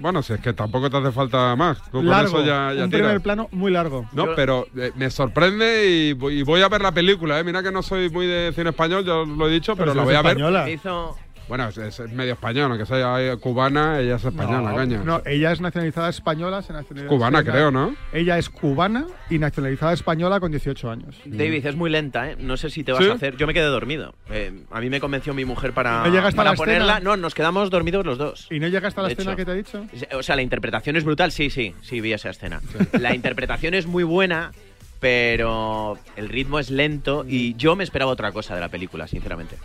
Bueno, 0.00 0.22
si 0.22 0.34
es 0.34 0.40
que 0.40 0.52
tampoco 0.52 0.90
te 0.90 0.98
hace 0.98 1.10
falta 1.12 1.56
más. 1.56 1.78
Tú 1.84 1.92
con 1.98 2.06
largo. 2.08 2.40
eso 2.40 2.44
ya, 2.46 2.74
ya 2.74 2.84
un 2.84 2.90
tiras. 2.90 3.06
primer 3.06 3.20
plano 3.22 3.48
muy 3.52 3.72
largo. 3.72 4.06
No, 4.12 4.34
pero 4.36 4.66
eh, 4.76 4.92
me 4.96 5.08
sorprende 5.10 5.86
y 5.88 6.12
voy, 6.12 6.40
y 6.40 6.42
voy 6.42 6.60
a 6.60 6.68
ver 6.68 6.82
la 6.82 6.92
película, 6.92 7.40
¿eh? 7.40 7.44
Mira 7.44 7.62
que 7.62 7.72
no 7.72 7.82
soy 7.82 8.10
muy 8.10 8.26
de 8.26 8.52
cine 8.54 8.68
español, 8.68 9.02
yo 9.06 9.24
lo 9.24 9.48
he 9.48 9.50
dicho, 9.50 9.74
pero, 9.76 9.92
Pero 9.92 9.94
la 9.94 10.02
voy 10.04 10.12
es 10.12 10.18
a 10.18 10.22
ver. 10.22 10.32
española. 10.32 10.68
Hizo- 10.68 11.16
Bueno, 11.48 11.68
es, 11.68 12.00
medio 12.12 12.34
español, 12.34 12.70
aunque 12.70 12.84
sea 12.86 13.20
eh, 13.22 13.36
cubana, 13.38 14.00
ella 14.00 14.16
es 14.16 14.24
española, 14.24 14.70
no, 14.70 14.76
caña. 14.76 15.02
no, 15.04 15.22
ella 15.24 15.52
es 15.52 15.60
nacionalizada 15.60 16.10
española. 16.10 16.60
se 16.62 16.72
nacionalizó- 16.72 17.08
Cubana, 17.08 17.42
creo, 17.42 17.70
¿no? 17.70 17.94
Ella 18.12 18.36
es 18.38 18.50
cubana 18.50 19.06
y 19.30 19.38
nacionalizada 19.38 19.92
española 19.94 20.40
con 20.40 20.50
18 20.50 20.90
años. 20.90 21.16
David, 21.24 21.64
es 21.64 21.74
muy 21.74 21.88
lenta, 21.90 22.30
¿eh? 22.30 22.36
No 22.38 22.56
sé 22.56 22.68
si 22.70 22.84
te 22.84 22.92
vas 22.92 23.02
¿Sí? 23.02 23.10
a 23.10 23.14
hacer. 23.14 23.36
Yo 23.36 23.46
me 23.46 23.54
quedé 23.54 23.64
dormido. 23.64 24.14
Eh, 24.30 24.64
a 24.70 24.80
mí 24.80 24.90
me 24.90 25.00
convenció 25.00 25.32
mi 25.32 25.44
mujer 25.44 25.72
para, 25.72 26.02
¿No 26.04 26.10
llegaste 26.12 26.36
a 26.40 26.44
para 26.44 26.50
la 26.50 26.54
escena? 26.54 27.00
No, 27.00 27.16
nos 27.16 27.34
quedamos 27.34 27.70
dormidos 27.70 28.04
los 28.04 28.18
dos. 28.18 28.46
¿Y 28.50 28.60
no 28.60 28.68
llegaste 28.68 29.00
a 29.00 29.04
la 29.04 29.10
escena 29.10 29.30
hecho. 29.32 29.36
que 29.36 29.44
te 29.46 29.52
he 29.52 29.56
dicho? 29.56 29.86
O 30.16 30.22
sea, 30.22 30.36
la 30.36 30.42
interpretación 30.42 30.96
es 30.96 31.04
brutal, 31.04 31.32
sí, 31.32 31.48
sí, 31.50 31.74
sí, 31.80 32.00
vi 32.00 32.12
esa 32.12 32.30
escena. 32.30 32.60
La 33.00 33.14
interpretación 33.14 33.74
es 33.74 33.86
muy 33.86 34.04
buena, 34.04 34.52
pero 35.00 35.98
el 36.16 36.28
ritmo 36.28 36.58
es 36.58 36.70
lento 36.70 37.24
y 37.26 37.54
yo 37.54 37.76
me 37.76 37.84
esperaba 37.84 38.10
otra 38.10 38.32
cosa 38.32 38.54
de 38.54 38.60
la 38.60 38.68
película, 38.68 39.06
sinceramente. 39.06 39.56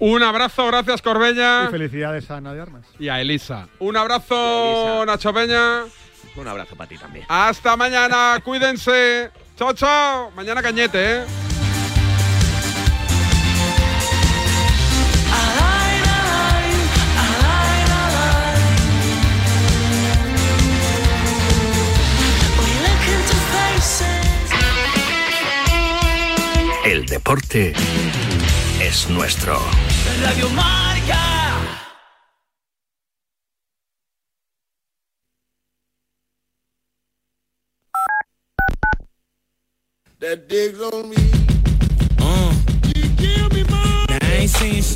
Un 0.00 0.22
abrazo, 0.22 0.66
gracias 0.66 1.02
Corbella. 1.02 1.64
Y 1.64 1.70
felicidades 1.72 2.30
a 2.30 2.36
Ana 2.36 2.54
de 2.54 2.60
Armas. 2.60 2.86
Y 2.98 3.08
a 3.08 3.20
Elisa. 3.20 3.68
Un 3.80 3.96
abrazo, 3.96 5.04
Nacho 5.06 5.32
Peña. 5.34 5.84
Un 6.36 6.46
abrazo 6.46 6.76
para 6.76 6.88
ti 6.88 6.96
también. 6.96 7.26
Hasta 7.28 7.76
mañana, 7.76 8.40
cuídense. 8.44 9.30
Chao, 9.56 9.72
chao. 9.72 10.30
Mañana 10.36 10.62
cañete, 10.62 11.22
¿eh? 11.22 11.24
El 26.84 27.04
deporte 27.04 27.74
es 28.80 29.08
nuestro. 29.10 29.58
Radio 30.22 30.48
Marca. 30.50 30.78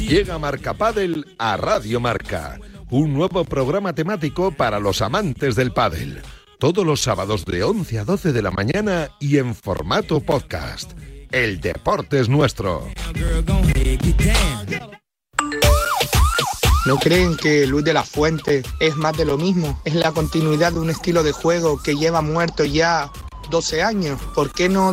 Llega 0.08 0.38
Marca 0.38 0.74
Padel 0.74 1.34
a 1.38 1.56
Radio 1.56 2.00
Marca, 2.00 2.58
un 2.90 3.14
nuevo 3.14 3.44
programa 3.44 3.94
temático 3.94 4.52
para 4.52 4.78
los 4.78 5.00
amantes 5.00 5.56
del 5.56 5.72
pádel. 5.72 6.20
Todos 6.58 6.84
los 6.84 7.00
sábados 7.00 7.44
de 7.44 7.62
11 7.62 7.98
a 7.98 8.04
12 8.04 8.32
de 8.32 8.42
la 8.42 8.50
mañana 8.50 9.10
y 9.20 9.38
en 9.38 9.54
formato 9.54 10.20
podcast. 10.20 10.92
El 11.32 11.62
deporte 11.62 12.20
es 12.20 12.28
nuestro. 12.28 12.86
¿No 16.84 16.98
creen 16.98 17.36
que 17.38 17.66
Luis 17.66 17.84
de 17.84 17.94
la 17.94 18.02
Fuente 18.02 18.62
es 18.80 18.96
más 18.96 19.16
de 19.16 19.24
lo 19.24 19.38
mismo? 19.38 19.80
Es 19.86 19.94
la 19.94 20.12
continuidad 20.12 20.72
de 20.72 20.80
un 20.80 20.90
estilo 20.90 21.22
de 21.22 21.32
juego 21.32 21.82
que 21.82 21.94
lleva 21.94 22.20
muerto 22.20 22.66
ya 22.66 23.10
12 23.50 23.82
años. 23.82 24.20
¿Por 24.34 24.52
qué 24.52 24.68
no 24.68 24.92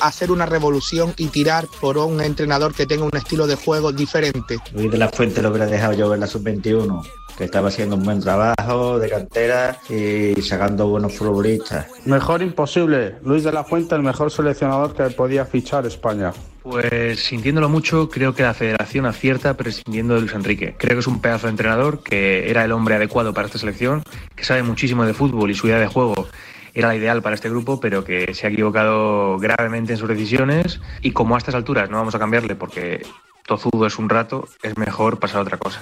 hacer 0.00 0.32
una 0.32 0.46
revolución 0.46 1.14
y 1.16 1.28
tirar 1.28 1.68
por 1.80 1.98
un 1.98 2.20
entrenador 2.20 2.74
que 2.74 2.86
tenga 2.86 3.04
un 3.04 3.16
estilo 3.16 3.46
de 3.46 3.54
juego 3.54 3.92
diferente? 3.92 4.58
Luis 4.72 4.90
de 4.90 4.98
la 4.98 5.08
Fuente 5.08 5.40
lo 5.40 5.50
hubiera 5.50 5.66
dejado 5.66 5.92
yo 5.92 6.12
en 6.12 6.20
la 6.20 6.26
sub-21, 6.26 7.06
que 7.36 7.44
estaba 7.44 7.68
haciendo 7.68 7.96
un 7.96 8.04
buen 8.04 8.20
trabajo 8.20 8.98
de 8.98 9.08
cantera 9.08 9.78
y 9.88 10.40
sacando 10.42 10.88
buenos 10.88 11.14
futbolistas. 11.14 11.86
Mejor 12.04 12.42
imposible. 12.42 13.16
Luis 13.22 13.44
de 13.44 13.52
la 13.52 13.64
Fuente, 13.64 13.94
el 13.94 14.02
mejor 14.02 14.30
seleccionador 14.30 14.94
que 14.94 15.04
podía 15.10 15.44
fichar 15.44 15.86
España. 15.86 16.32
Pues 16.62 17.20
sintiéndolo 17.20 17.68
mucho, 17.68 18.08
creo 18.08 18.34
que 18.34 18.42
la 18.42 18.54
federación 18.54 19.06
acierta 19.06 19.56
prescindiendo 19.56 20.14
de 20.14 20.20
Luis 20.20 20.34
Enrique. 20.34 20.74
Creo 20.76 20.96
que 20.96 21.00
es 21.00 21.06
un 21.06 21.20
pedazo 21.20 21.46
de 21.46 21.52
entrenador 21.52 22.02
que 22.02 22.50
era 22.50 22.64
el 22.64 22.72
hombre 22.72 22.96
adecuado 22.96 23.32
para 23.32 23.46
esta 23.46 23.58
selección, 23.58 24.02
que 24.34 24.44
sabe 24.44 24.62
muchísimo 24.64 25.04
de 25.04 25.14
fútbol 25.14 25.50
y 25.50 25.54
su 25.54 25.68
idea 25.68 25.78
de 25.78 25.86
juego 25.86 26.26
era 26.74 26.88
la 26.88 26.96
ideal 26.96 27.22
para 27.22 27.34
este 27.34 27.48
grupo, 27.48 27.80
pero 27.80 28.04
que 28.04 28.34
se 28.34 28.46
ha 28.46 28.50
equivocado 28.50 29.38
gravemente 29.38 29.92
en 29.92 29.98
sus 29.98 30.08
decisiones 30.08 30.80
y 31.00 31.12
como 31.12 31.34
a 31.34 31.38
estas 31.38 31.54
alturas 31.54 31.88
no 31.88 31.96
vamos 31.96 32.14
a 32.14 32.18
cambiarle 32.18 32.54
porque 32.54 33.02
tozudo 33.46 33.86
es 33.86 33.98
un 33.98 34.08
rato, 34.08 34.48
es 34.62 34.76
mejor 34.76 35.18
pasar 35.18 35.38
a 35.38 35.42
otra 35.42 35.56
cosa. 35.56 35.80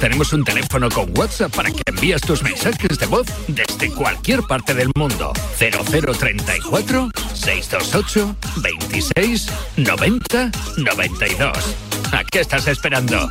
Tenemos 0.00 0.32
un 0.32 0.44
teléfono 0.44 0.88
con 0.90 1.16
WhatsApp 1.16 1.54
para 1.54 1.70
que 1.70 1.82
envíes 1.86 2.22
tus 2.22 2.42
mensajes 2.42 2.98
de 2.98 3.06
voz 3.06 3.26
desde 3.48 3.92
cualquier 3.94 4.42
parte 4.42 4.74
del 4.74 4.90
mundo. 4.96 5.32
0034 5.58 7.10
628 7.34 8.36
26 8.56 9.48
90 9.76 10.50
92. 10.78 11.76
¿A 12.12 12.24
qué 12.24 12.40
estás 12.40 12.66
esperando? 12.68 13.30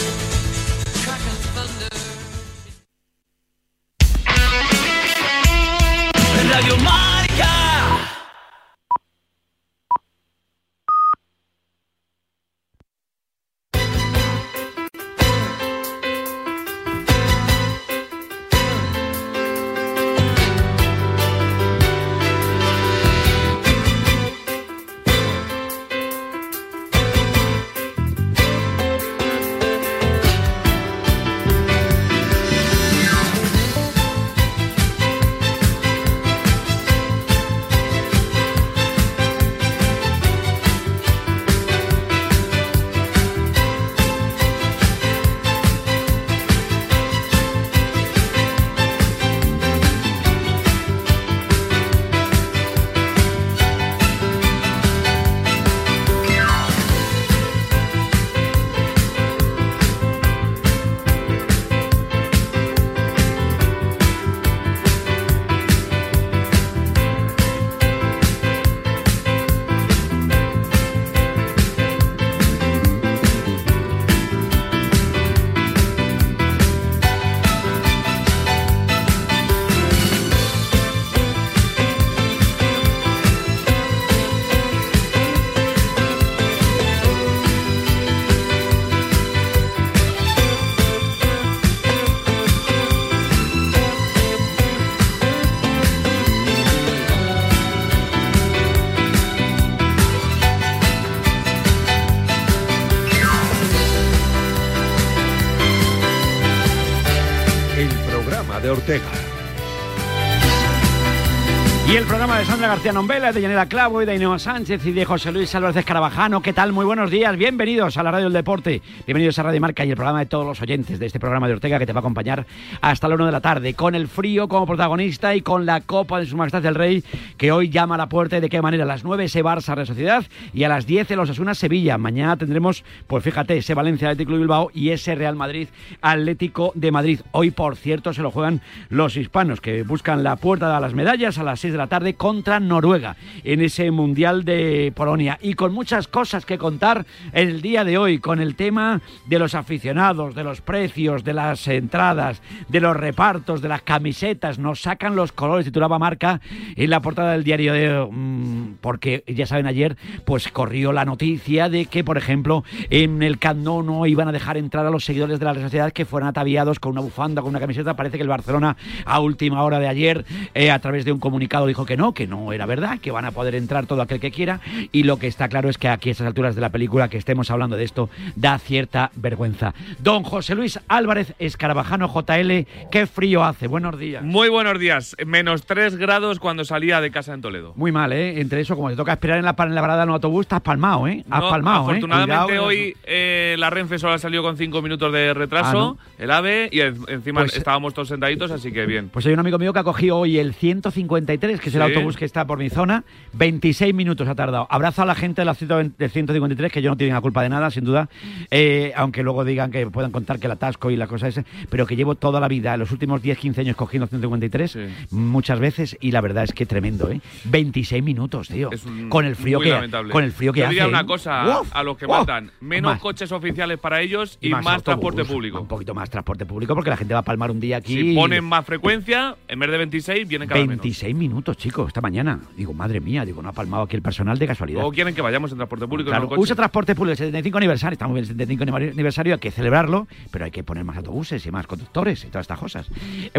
García 112.81 112.93
Nombela, 112.93 113.31
de 113.31 113.41
Yanela 113.43 113.67
Clavo 113.67 114.01
y 114.01 114.07
de 114.07 114.13
Ainhoa 114.13 114.39
Sánchez 114.39 114.83
y 114.87 114.91
de 114.91 115.05
José 115.05 115.31
Luis 115.31 115.53
Álvarez 115.53 115.77
Escarabajano. 115.77 116.41
¿Qué 116.41 116.51
tal? 116.51 116.73
Muy 116.73 116.83
buenos 116.83 117.11
días. 117.11 117.37
Bienvenidos 117.37 117.95
a 117.95 118.01
la 118.01 118.09
Radio 118.09 118.25
del 118.25 118.33
Deporte. 118.33 118.81
Bienvenidos 119.05 119.37
a 119.37 119.43
Radio 119.43 119.61
Marca 119.61 119.85
y 119.85 119.91
el 119.91 119.95
programa 119.95 120.17
de 120.17 120.25
todos 120.25 120.47
los 120.47 120.59
oyentes 120.63 120.97
de 120.97 121.05
este 121.05 121.19
programa 121.19 121.47
de 121.47 121.53
Ortega 121.53 121.77
que 121.77 121.85
te 121.85 121.93
va 121.93 121.99
a 121.99 122.01
acompañar 122.01 122.47
hasta 122.81 123.07
la 123.07 123.13
1 123.13 123.27
de 123.27 123.31
la 123.31 123.39
tarde. 123.39 123.75
Con 123.75 123.93
el 123.93 124.07
frío 124.07 124.47
como 124.47 124.65
protagonista 124.65 125.35
y 125.35 125.41
con 125.41 125.67
la 125.67 125.81
Copa 125.81 126.19
de 126.19 126.25
Su 126.25 126.35
Majestad 126.35 126.65
el 126.65 126.73
Rey 126.73 127.03
que 127.37 127.51
hoy 127.51 127.69
llama 127.69 127.93
a 127.93 127.97
la 127.99 128.09
puerta. 128.09 128.39
¿Y 128.39 128.41
de 128.41 128.49
qué 128.49 128.63
manera? 128.63 128.83
A 128.83 128.87
las 128.87 129.03
9 129.03 129.25
ese 129.25 129.43
Barça 129.43 129.75
Real 129.75 129.85
Sociedad 129.85 130.25
y 130.51 130.63
a 130.63 130.69
las 130.69 130.87
10 130.87 131.11
el 131.11 131.19
Osasuna 131.19 131.53
Sevilla. 131.53 131.99
Mañana 131.99 132.35
tendremos, 132.35 132.83
pues 133.05 133.23
fíjate, 133.23 133.57
ese 133.57 133.75
Valencia 133.75 134.09
Atlético 134.09 134.39
Bilbao 134.39 134.71
y 134.73 134.89
ese 134.89 135.13
Real 135.13 135.35
Madrid 135.35 135.67
Atlético 136.01 136.71
de 136.73 136.89
Madrid. 136.89 137.19
Hoy, 137.31 137.51
por 137.51 137.75
cierto, 137.75 138.11
se 138.11 138.23
lo 138.23 138.31
juegan 138.31 138.61
los 138.89 139.17
hispanos 139.17 139.61
que 139.61 139.83
buscan 139.83 140.23
la 140.23 140.35
puerta 140.37 140.73
de 140.73 140.81
las 140.81 140.95
medallas 140.95 141.37
a 141.37 141.43
las 141.43 141.59
6 141.59 141.73
de 141.73 141.77
la 141.77 141.85
tarde 141.85 142.15
contra 142.15 142.59
Noruega 142.71 143.15
en 143.43 143.61
ese 143.61 143.91
Mundial 143.91 144.45
de 144.45 144.91
Polonia. 144.95 145.37
Y 145.41 145.53
con 145.53 145.73
muchas 145.73 146.07
cosas 146.07 146.45
que 146.45 146.57
contar 146.57 147.05
el 147.33 147.61
día 147.61 147.83
de 147.83 147.97
hoy, 147.97 148.19
con 148.19 148.39
el 148.39 148.55
tema 148.55 149.01
de 149.27 149.39
los 149.39 149.55
aficionados, 149.55 150.33
de 150.35 150.43
los 150.43 150.61
precios, 150.61 151.23
de 151.23 151.33
las 151.33 151.67
entradas, 151.67 152.41
de 152.69 152.79
los 152.79 152.95
repartos, 152.95 153.61
de 153.61 153.69
las 153.69 153.81
camisetas. 153.81 154.57
Nos 154.57 154.81
sacan 154.81 155.15
los 155.15 155.31
colores, 155.31 155.65
titulaba 155.65 155.99
Marca 155.99 156.41
en 156.75 156.89
la 156.89 157.01
portada 157.01 157.33
del 157.33 157.43
diario 157.43 157.73
de... 157.73 158.07
mm, 158.09 158.77
porque 158.81 159.23
ya 159.27 159.45
saben, 159.45 159.67
ayer 159.67 159.97
pues 160.25 160.47
corrió 160.49 160.93
la 160.93 161.05
noticia 161.05 161.69
de 161.69 161.85
que, 161.85 162.03
por 162.03 162.17
ejemplo, 162.17 162.63
en 162.89 163.21
el 163.21 163.37
Camp 163.37 163.61
Nou 163.61 163.83
no 163.83 164.05
iban 164.05 164.27
a 164.27 164.31
dejar 164.31 164.57
entrar 164.57 164.85
a 164.85 164.89
los 164.89 165.05
seguidores 165.05 165.39
de 165.39 165.45
la 165.45 165.53
Real 165.53 165.93
que 165.93 166.05
fueran 166.05 166.29
ataviados 166.29 166.79
con 166.79 166.93
una 166.93 167.01
bufanda, 167.01 167.41
con 167.41 167.49
una 167.49 167.59
camiseta. 167.59 167.95
Parece 167.95 168.17
que 168.17 168.23
el 168.23 168.29
Barcelona 168.29 168.77
a 169.05 169.19
última 169.19 169.63
hora 169.63 169.79
de 169.79 169.87
ayer, 169.87 170.25
eh, 170.53 170.71
a 170.71 170.79
través 170.79 171.05
de 171.05 171.11
un 171.11 171.19
comunicado, 171.19 171.65
dijo 171.65 171.85
que 171.85 171.97
no, 171.97 172.13
que 172.13 172.27
no 172.27 172.53
era 172.53 172.60
verdad, 172.65 172.99
que 172.99 173.11
van 173.11 173.25
a 173.25 173.31
poder 173.31 173.55
entrar 173.55 173.85
todo 173.85 174.01
aquel 174.01 174.19
que 174.19 174.31
quiera. 174.31 174.59
Y 174.91 175.03
lo 175.03 175.17
que 175.17 175.27
está 175.27 175.49
claro 175.49 175.69
es 175.69 175.77
que 175.77 175.87
aquí 175.89 176.09
a 176.09 176.11
estas 176.11 176.27
alturas 176.27 176.55
de 176.55 176.61
la 176.61 176.69
película 176.69 177.09
que 177.09 177.17
estemos 177.17 177.51
hablando 177.51 177.75
de 177.77 177.83
esto 177.83 178.09
da 178.35 178.57
cierta 178.59 179.11
vergüenza. 179.15 179.73
Don 179.99 180.23
José 180.23 180.55
Luis 180.55 180.79
Álvarez 180.87 181.33
Escarabajano 181.39 182.07
JL, 182.07 182.65
qué 182.91 183.07
frío 183.07 183.43
hace. 183.43 183.67
Buenos 183.67 183.97
días. 183.99 184.23
Muy 184.23 184.49
buenos 184.49 184.79
días. 184.79 185.15
Menos 185.25 185.65
3 185.65 185.95
grados 185.97 186.39
cuando 186.39 186.65
salía 186.65 187.01
de 187.01 187.11
casa 187.11 187.33
en 187.33 187.41
Toledo. 187.41 187.73
Muy 187.75 187.91
mal, 187.91 188.11
¿eh? 188.13 188.39
Entre 188.41 188.61
eso, 188.61 188.75
como 188.75 188.89
te 188.89 188.95
toca 188.95 189.13
esperar 189.13 189.37
en 189.39 189.45
la, 189.45 189.55
en 189.57 189.75
la 189.75 189.81
parada 189.81 190.03
en 190.03 190.09
el 190.09 190.13
autobús, 190.15 190.41
estás 190.45 190.61
palmado, 190.61 191.07
¿eh? 191.07 191.23
Has 191.29 191.41
No, 191.41 191.49
palmado, 191.49 191.79
¿eh? 191.81 191.91
afortunadamente 191.91 192.45
Cuidado. 192.45 192.65
hoy 192.65 192.95
eh, 193.03 193.55
la 193.59 193.69
Renfe 193.69 193.99
solo 193.99 194.13
ha 194.13 194.19
salido 194.19 194.43
con 194.43 194.57
5 194.57 194.81
minutos 194.81 195.11
de 195.13 195.33
retraso, 195.33 195.97
Ah, 195.99 196.03
el 196.17 196.31
AVE, 196.31 196.69
y 196.71 196.81
en- 196.81 196.97
encima 197.07 197.41
Pues- 197.41 197.55
estábamos 197.57 197.93
todos 197.93 198.07
sentaditos, 198.07 198.51
así 198.51 198.71
que 198.71 198.85
bien. 198.85 199.09
Pues 199.09 199.25
hay 199.25 199.33
un 199.33 199.39
amigo 199.39 199.57
mío 199.57 199.73
que 199.73 199.79
ha 199.79 199.83
cogido 199.83 200.17
hoy 200.17 200.37
el 200.37 200.53
153, 200.53 201.59
que 201.59 201.69
es 201.69 201.75
el 201.75 201.81
Sí. 201.81 201.87
autobús 201.87 202.17
que 202.17 202.25
está 202.25 202.45
por 202.51 202.59
mi 202.59 202.69
zona. 202.69 203.05
26 203.31 203.93
minutos 203.93 204.27
ha 204.27 204.35
tardado. 204.35 204.67
Abrazo 204.69 205.01
a 205.03 205.05
la 205.05 205.15
gente 205.15 205.39
de 205.39 205.45
la 205.45 205.53
120 205.53 205.95
del 205.97 206.09
153, 206.11 206.69
que 206.69 206.81
yo 206.81 206.89
no 206.89 206.97
tienen 206.97 207.13
la 207.15 207.21
culpa 207.21 207.41
de 207.43 207.47
nada, 207.47 207.71
sin 207.71 207.85
duda. 207.85 208.09
Eh, 208.49 208.91
aunque 208.97 209.23
luego 209.23 209.45
digan 209.45 209.71
que 209.71 209.87
puedan 209.87 210.11
contar 210.11 210.37
que 210.37 210.47
el 210.47 210.51
atasco 210.51 210.91
y 210.91 210.97
la 210.97 211.07
cosa 211.07 211.29
esa. 211.29 211.45
Pero 211.69 211.87
que 211.87 211.95
llevo 211.95 212.15
toda 212.15 212.41
la 212.41 212.49
vida, 212.49 212.75
los 212.75 212.91
últimos 212.91 213.21
10, 213.21 213.37
15 213.37 213.61
años 213.61 213.75
cogiendo 213.77 214.05
153, 214.07 214.77
muchas 215.11 215.61
veces. 215.61 215.97
Y 216.01 216.11
la 216.11 216.19
verdad 216.19 216.43
es 216.43 216.51
que 216.51 216.65
tremendo, 216.65 217.09
¿eh? 217.09 217.21
26 217.45 218.03
minutos, 218.03 218.49
tío. 218.49 218.69
con 219.07 219.23
el 219.23 219.37
frío 219.37 219.61
que 219.61 219.69
lamentable. 219.69 220.11
Con 220.11 220.25
el 220.25 220.33
frío 220.33 220.51
que 220.51 220.63
hace. 220.65 220.71
diría 220.71 220.87
¿eh? 220.87 220.89
una 220.89 221.05
cosa 221.05 221.61
Uf, 221.61 221.69
a 221.73 221.83
los 221.83 221.95
que 221.97 222.05
uf. 222.05 222.11
mandan: 222.11 222.51
menos 222.59 222.91
Más. 222.91 223.01
coches 223.01 223.31
oficiales 223.31 223.79
para 223.79 224.01
ellos 224.01 224.37
y, 224.41 224.47
Y 224.47 224.49
más, 224.51 224.65
más 224.65 224.83
transporte 224.83 225.23
público. 225.23 225.61
Un 225.61 225.67
poquito 225.67 225.93
más 225.93 226.09
transporte 226.09 226.45
público 226.45 226.75
porque 226.75 226.89
la 226.89 226.97
gente 226.97 227.13
va 227.13 227.21
a 227.21 227.23
palmar 227.23 227.49
un 227.49 227.61
día 227.61 227.77
aquí. 227.77 227.95
Si 227.95 228.13
ponen 228.13 228.43
más 228.43 228.65
frecuencia, 228.65 229.37
en 229.47 229.57
vez 229.57 229.71
de 229.71 229.77
26, 229.77 230.27
vienen 230.27 230.49
cada 230.49 230.59
menos. 230.59 230.75
26 230.81 231.15
minutos. 231.15 231.21
minutos, 231.21 231.55
chico, 231.55 231.87
esta 231.87 232.01
mañana. 232.01 232.40
Digo, 232.57 232.73
madre 232.73 232.99
mía, 232.99 233.23
digo, 233.25 233.41
no 233.41 233.49
ha 233.49 233.53
palmado 233.53 233.83
aquí 233.83 233.95
el 233.95 234.01
personal 234.01 234.37
de 234.37 234.45
casualidad. 234.47 234.83
O 234.85 234.91
quieren 234.91 235.15
que 235.15 235.21
vayamos 235.21 235.51
en 235.51 235.57
transporte 235.57 235.87
público. 235.87 236.09
Claro, 236.09 236.23
en 236.25 236.29
coche. 236.29 236.41
usa 236.41 236.55
transporte 236.55 236.95
público, 236.95 237.11
el 237.13 237.17
75 237.17 237.57
aniversario, 237.57 237.93
estamos 237.93 238.13
bien 238.15 238.23
el 238.23 238.27
75 238.27 238.63
aniversario, 238.91 239.33
hay 239.33 239.39
que 239.39 239.51
celebrarlo, 239.51 240.07
pero 240.31 240.45
hay 240.45 240.51
que 240.51 240.63
poner 240.63 240.83
más 240.83 240.97
autobuses 240.97 241.45
y 241.45 241.51
más 241.51 241.65
conductores 241.67 242.23
y 242.23 242.27
todas 242.27 242.43
estas 242.43 242.59
cosas. 242.59 242.87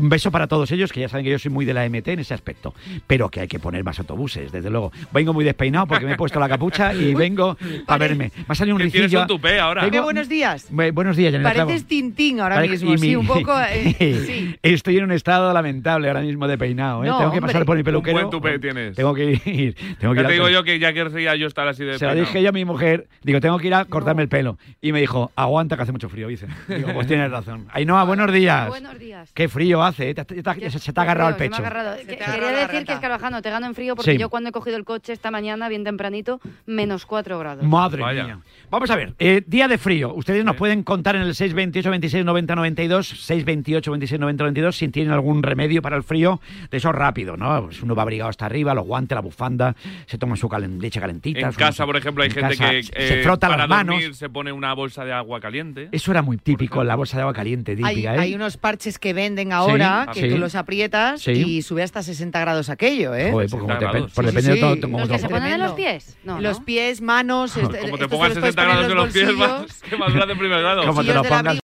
Un 0.01 0.09
beso 0.09 0.31
para 0.31 0.47
todos 0.47 0.71
ellos, 0.73 0.93
que 0.93 1.01
ya 1.01 1.09
saben 1.09 1.25
que 1.25 1.31
yo 1.31 1.39
soy 1.39 1.51
muy 1.51 1.65
de 1.65 1.75
la 1.75 1.85
MT 1.89 2.09
en 2.09 2.21
ese 2.21 2.35
aspecto, 2.35 2.75
pero 3.07 3.29
que 3.29 3.41
hay 3.41 3.49
que 3.49 3.59
poner 3.59 3.85
más 3.85 3.99
autobuses, 3.99 4.51
desde 4.51 4.71
luego. 4.71 4.93
Vengo 5.13 5.33
muy 5.33 5.45
despeinado 5.45 5.87
porque 5.87 6.07
me 6.07 6.13
he 6.13 6.17
puesto 6.17 6.41
la 6.41 6.49
capucha 6.49 6.95
y 6.95 7.15
vengo 7.15 7.57
a 7.87 7.99
verme. 7.99 8.33
Me 8.37 8.45
ha 8.49 8.55
salido 8.55 8.77
un 8.77 8.83
ricillo. 8.83 9.21
un 9.23 9.27
tupé 9.27 9.61
ahora. 9.61 9.83
Vengo- 9.85 10.03
buenos 10.03 10.29
días. 10.29 10.73
Bu- 10.73 10.93
Buenos 10.93 11.17
días, 11.17 11.33
Janela. 11.33 11.53
Pareces 11.53 11.87
Tintín 11.87 12.41
ahora 12.41 12.57
Pare- 12.57 12.69
mismo, 12.69 12.93
y 12.95 12.99
sí, 12.99 13.09
mi- 13.09 13.17
un 13.17 13.27
poco. 13.27 13.53
eh, 13.61 13.95
sí. 14.27 14.57
Estoy 14.63 14.99
en 14.99 15.05
un 15.05 15.13
estado 15.13 15.53
lamentable 15.53 16.09
ahora 16.09 16.21
mismo 16.23 16.47
de 16.49 16.57
peinado. 16.59 17.05
¿eh? 17.05 17.09
No, 17.09 17.19
tengo 17.19 17.33
que 17.33 17.41
pasar 17.41 17.65
por 17.65 17.77
mi 17.77 17.81
Un 17.81 17.85
peluquero. 17.85 18.17
buen 18.19 18.31
tupé 18.31 18.59
tienes. 18.59 18.92
Tengo 18.95 19.15
que 19.15 19.41
ir. 19.45 19.75
Tengo 20.01 20.15
que 20.15 20.19
Ya 20.19 20.23
ir 20.23 20.27
te 20.29 20.33
digo 20.35 20.49
yo 20.49 20.65
que 20.65 20.79
ya 20.79 20.93
querría 20.93 21.35
yo 21.37 21.47
estar 21.47 21.67
así 21.69 21.85
de 21.85 21.99
Se 21.99 22.07
lo 22.07 22.15
dije 22.15 22.43
yo 22.43 22.49
a 22.49 22.53
mi 22.53 22.65
mujer, 22.65 23.09
digo, 23.23 23.41
tengo 23.41 23.59
que 23.59 23.67
ir 23.69 23.75
a 23.75 23.85
cortarme 23.85 24.23
el 24.23 24.29
pelo. 24.29 24.59
Y 24.81 24.93
me 24.93 25.01
dijo, 25.01 25.31
aguanta 25.37 25.77
que 25.77 25.83
hace 25.83 25.93
mucho 25.93 26.09
frío, 26.09 26.29
dice. 26.29 26.47
Digo, 26.69 26.93
pues 26.95 27.07
tienes 27.07 27.31
razón. 27.31 27.67
Ainhoa, 27.73 28.05
buenos 28.13 28.33
días. 28.33 28.69
Buenos 28.69 28.99
días. 28.99 29.31
Qué 29.35 29.49
frío 29.49 29.83
hace, 29.83 30.11
¿eh? 30.11 30.15
Te- 30.15 30.25
te- 30.25 30.43
te- 30.43 30.71
se, 30.71 30.79
se 30.79 30.93
te 30.93 31.01
ha 31.01 31.03
agarrado 31.03 31.31
el 31.31 31.35
me 31.35 31.39
pecho. 31.39 31.55
ha 31.57 31.59
agarrado. 31.59 31.97
te 31.97 32.05
Que- 32.07 32.13
ha 32.23 32.27
agarrado 32.27 32.49
Quería 32.49 32.61
decir 32.67 32.71
que 32.73 32.79
rata. 32.81 32.93
es 32.95 33.01
Carvajano, 33.01 33.43
te 33.43 33.51
gano 33.51 33.67
en 33.67 33.75
frío 33.75 33.95
porque 33.97 34.13
Sí. 34.13 34.19
yo 34.19 34.29
cuando 34.29 34.51
he 34.51 34.53
cogido 34.53 34.77
el 34.77 34.85
coche 34.85 35.13
esta 35.13 35.31
mañana, 35.31 35.69
bien 35.69 35.85
tempranito, 35.85 36.41
menos 36.67 37.07
4 37.07 37.39
grados. 37.39 37.65
Madre 37.65 38.03
Vaya. 38.03 38.25
mía. 38.25 38.39
Vamos 38.71 38.91
a 38.91 38.97
ver, 38.97 39.15
eh, 39.19 39.43
día 39.47 39.69
de 39.69 39.79
frío. 39.79 40.15
Ustedes 40.15 40.45
nos 40.45 40.57
pueden 40.57 40.83
contar 40.83 41.17
en 41.17 41.23
el 41.23 41.35
628 41.35 41.91
26 41.91 42.25
90 42.25 42.55
92, 42.57 43.07
628 43.09 43.91
26 43.91 44.21
90 44.21 44.45
92, 44.45 44.77
si 44.77 44.89
tienen 44.89 45.13
algún 45.13 45.43
remedio 45.43 45.83
para 45.83 45.97
el 45.97 46.03
frío. 46.03 46.41
De 46.71 46.79
eso 46.79 46.93
rápido, 46.93 47.37
¿no? 47.37 47.65
Pues 47.67 47.83
uno 47.83 47.95
va 47.95 48.03
abrigado 48.03 48.31
hasta 48.31 48.47
arriba, 48.47 48.72
los 48.75 48.87
guantes, 48.87 49.15
la 49.15 49.21
bufanda, 49.23 49.75
se 50.07 50.19
toma 50.19 50.37
su 50.37 50.49
calen- 50.49 50.81
leche 50.81 51.01
calentita. 51.01 51.41
En 51.41 51.53
su- 51.53 51.59
casa, 51.59 51.85
por 51.87 51.97
ejemplo, 51.97 52.23
hay 52.23 52.29
en 52.31 52.35
gente 52.35 52.57
casa 52.57 52.71
que 52.71 52.83
se 52.83 53.21
eh, 53.21 53.23
frota 53.23 53.49
para 53.49 53.63
las 53.63 53.69
manos. 53.69 53.97
dormir 53.97 54.15
se 54.15 54.29
pone 54.29 54.53
una 54.53 54.73
bolsa 54.75 55.05
de 55.05 55.13
agua 55.13 55.41
caliente. 55.41 55.89
Eso 55.93 56.11
era 56.11 56.23
muy 56.23 56.37
típico, 56.39 56.83
la 56.85 56.95
bolsa 56.97 57.17
de 57.17 57.23
agua 57.23 57.33
caliente 57.35 57.73
Hay, 57.73 57.95
típica, 57.95 58.15
¿eh? 58.17 58.19
hay 58.19 58.35
unos 58.35 58.57
parches 58.57 58.99
que 58.99 59.13
venden 59.13 59.53
ahora 59.53 60.07
Sí, 60.13 60.21
que 60.21 60.29
sí. 60.29 60.35
tú 60.35 60.39
los 60.41 60.55
aprietas 60.55 61.21
Sí. 61.23 61.33
y 61.33 61.63
sube 61.63 61.83
hasta 61.83 62.03
60 62.03 62.41
grados 62.41 62.69
aquello, 62.69 63.15
¿eh? 63.15 63.31
Joder, 63.33 63.49
pues 63.51 63.61
como 63.61 63.67
60 63.67 63.87
depen- 63.87 63.93
grados. 63.93 64.13
pues 64.15 64.27
depende 64.27 64.49
sí, 64.53 64.55
de 64.55 64.61
todo. 64.61 64.81
como 64.81 64.99
¿Los 64.99 65.09
que 65.09 65.15
todo. 65.17 65.23
se 65.29 65.29
ponen 65.35 65.53
en 65.53 65.61
los 65.61 65.73
pies? 65.73 66.17
No, 66.25 66.41
los 66.41 66.59
¿no? 66.61 66.65
pies, 66.65 67.01
manos. 67.01 67.57
este- 67.57 67.79
Como 67.81 67.99
te 67.99 68.05
estos 68.05 68.09
pongas 68.09 68.33
se 68.35 68.41
los 68.41 68.55
puedes 68.55 68.55
60 68.55 68.63
poner 68.63 68.77
grados 68.77 68.91
en 68.91 68.97
los 68.97 69.13
pies, 69.13 69.37
más, 69.69 69.83
que 69.83 69.97
más 69.97 70.15
grande 70.15 70.33
en 70.33 70.39
primer 70.39 70.61
grado. 70.61 70.87
Como 70.87 71.05
te 71.05 71.15
lo 71.15 71.23
pongas 71.23 71.61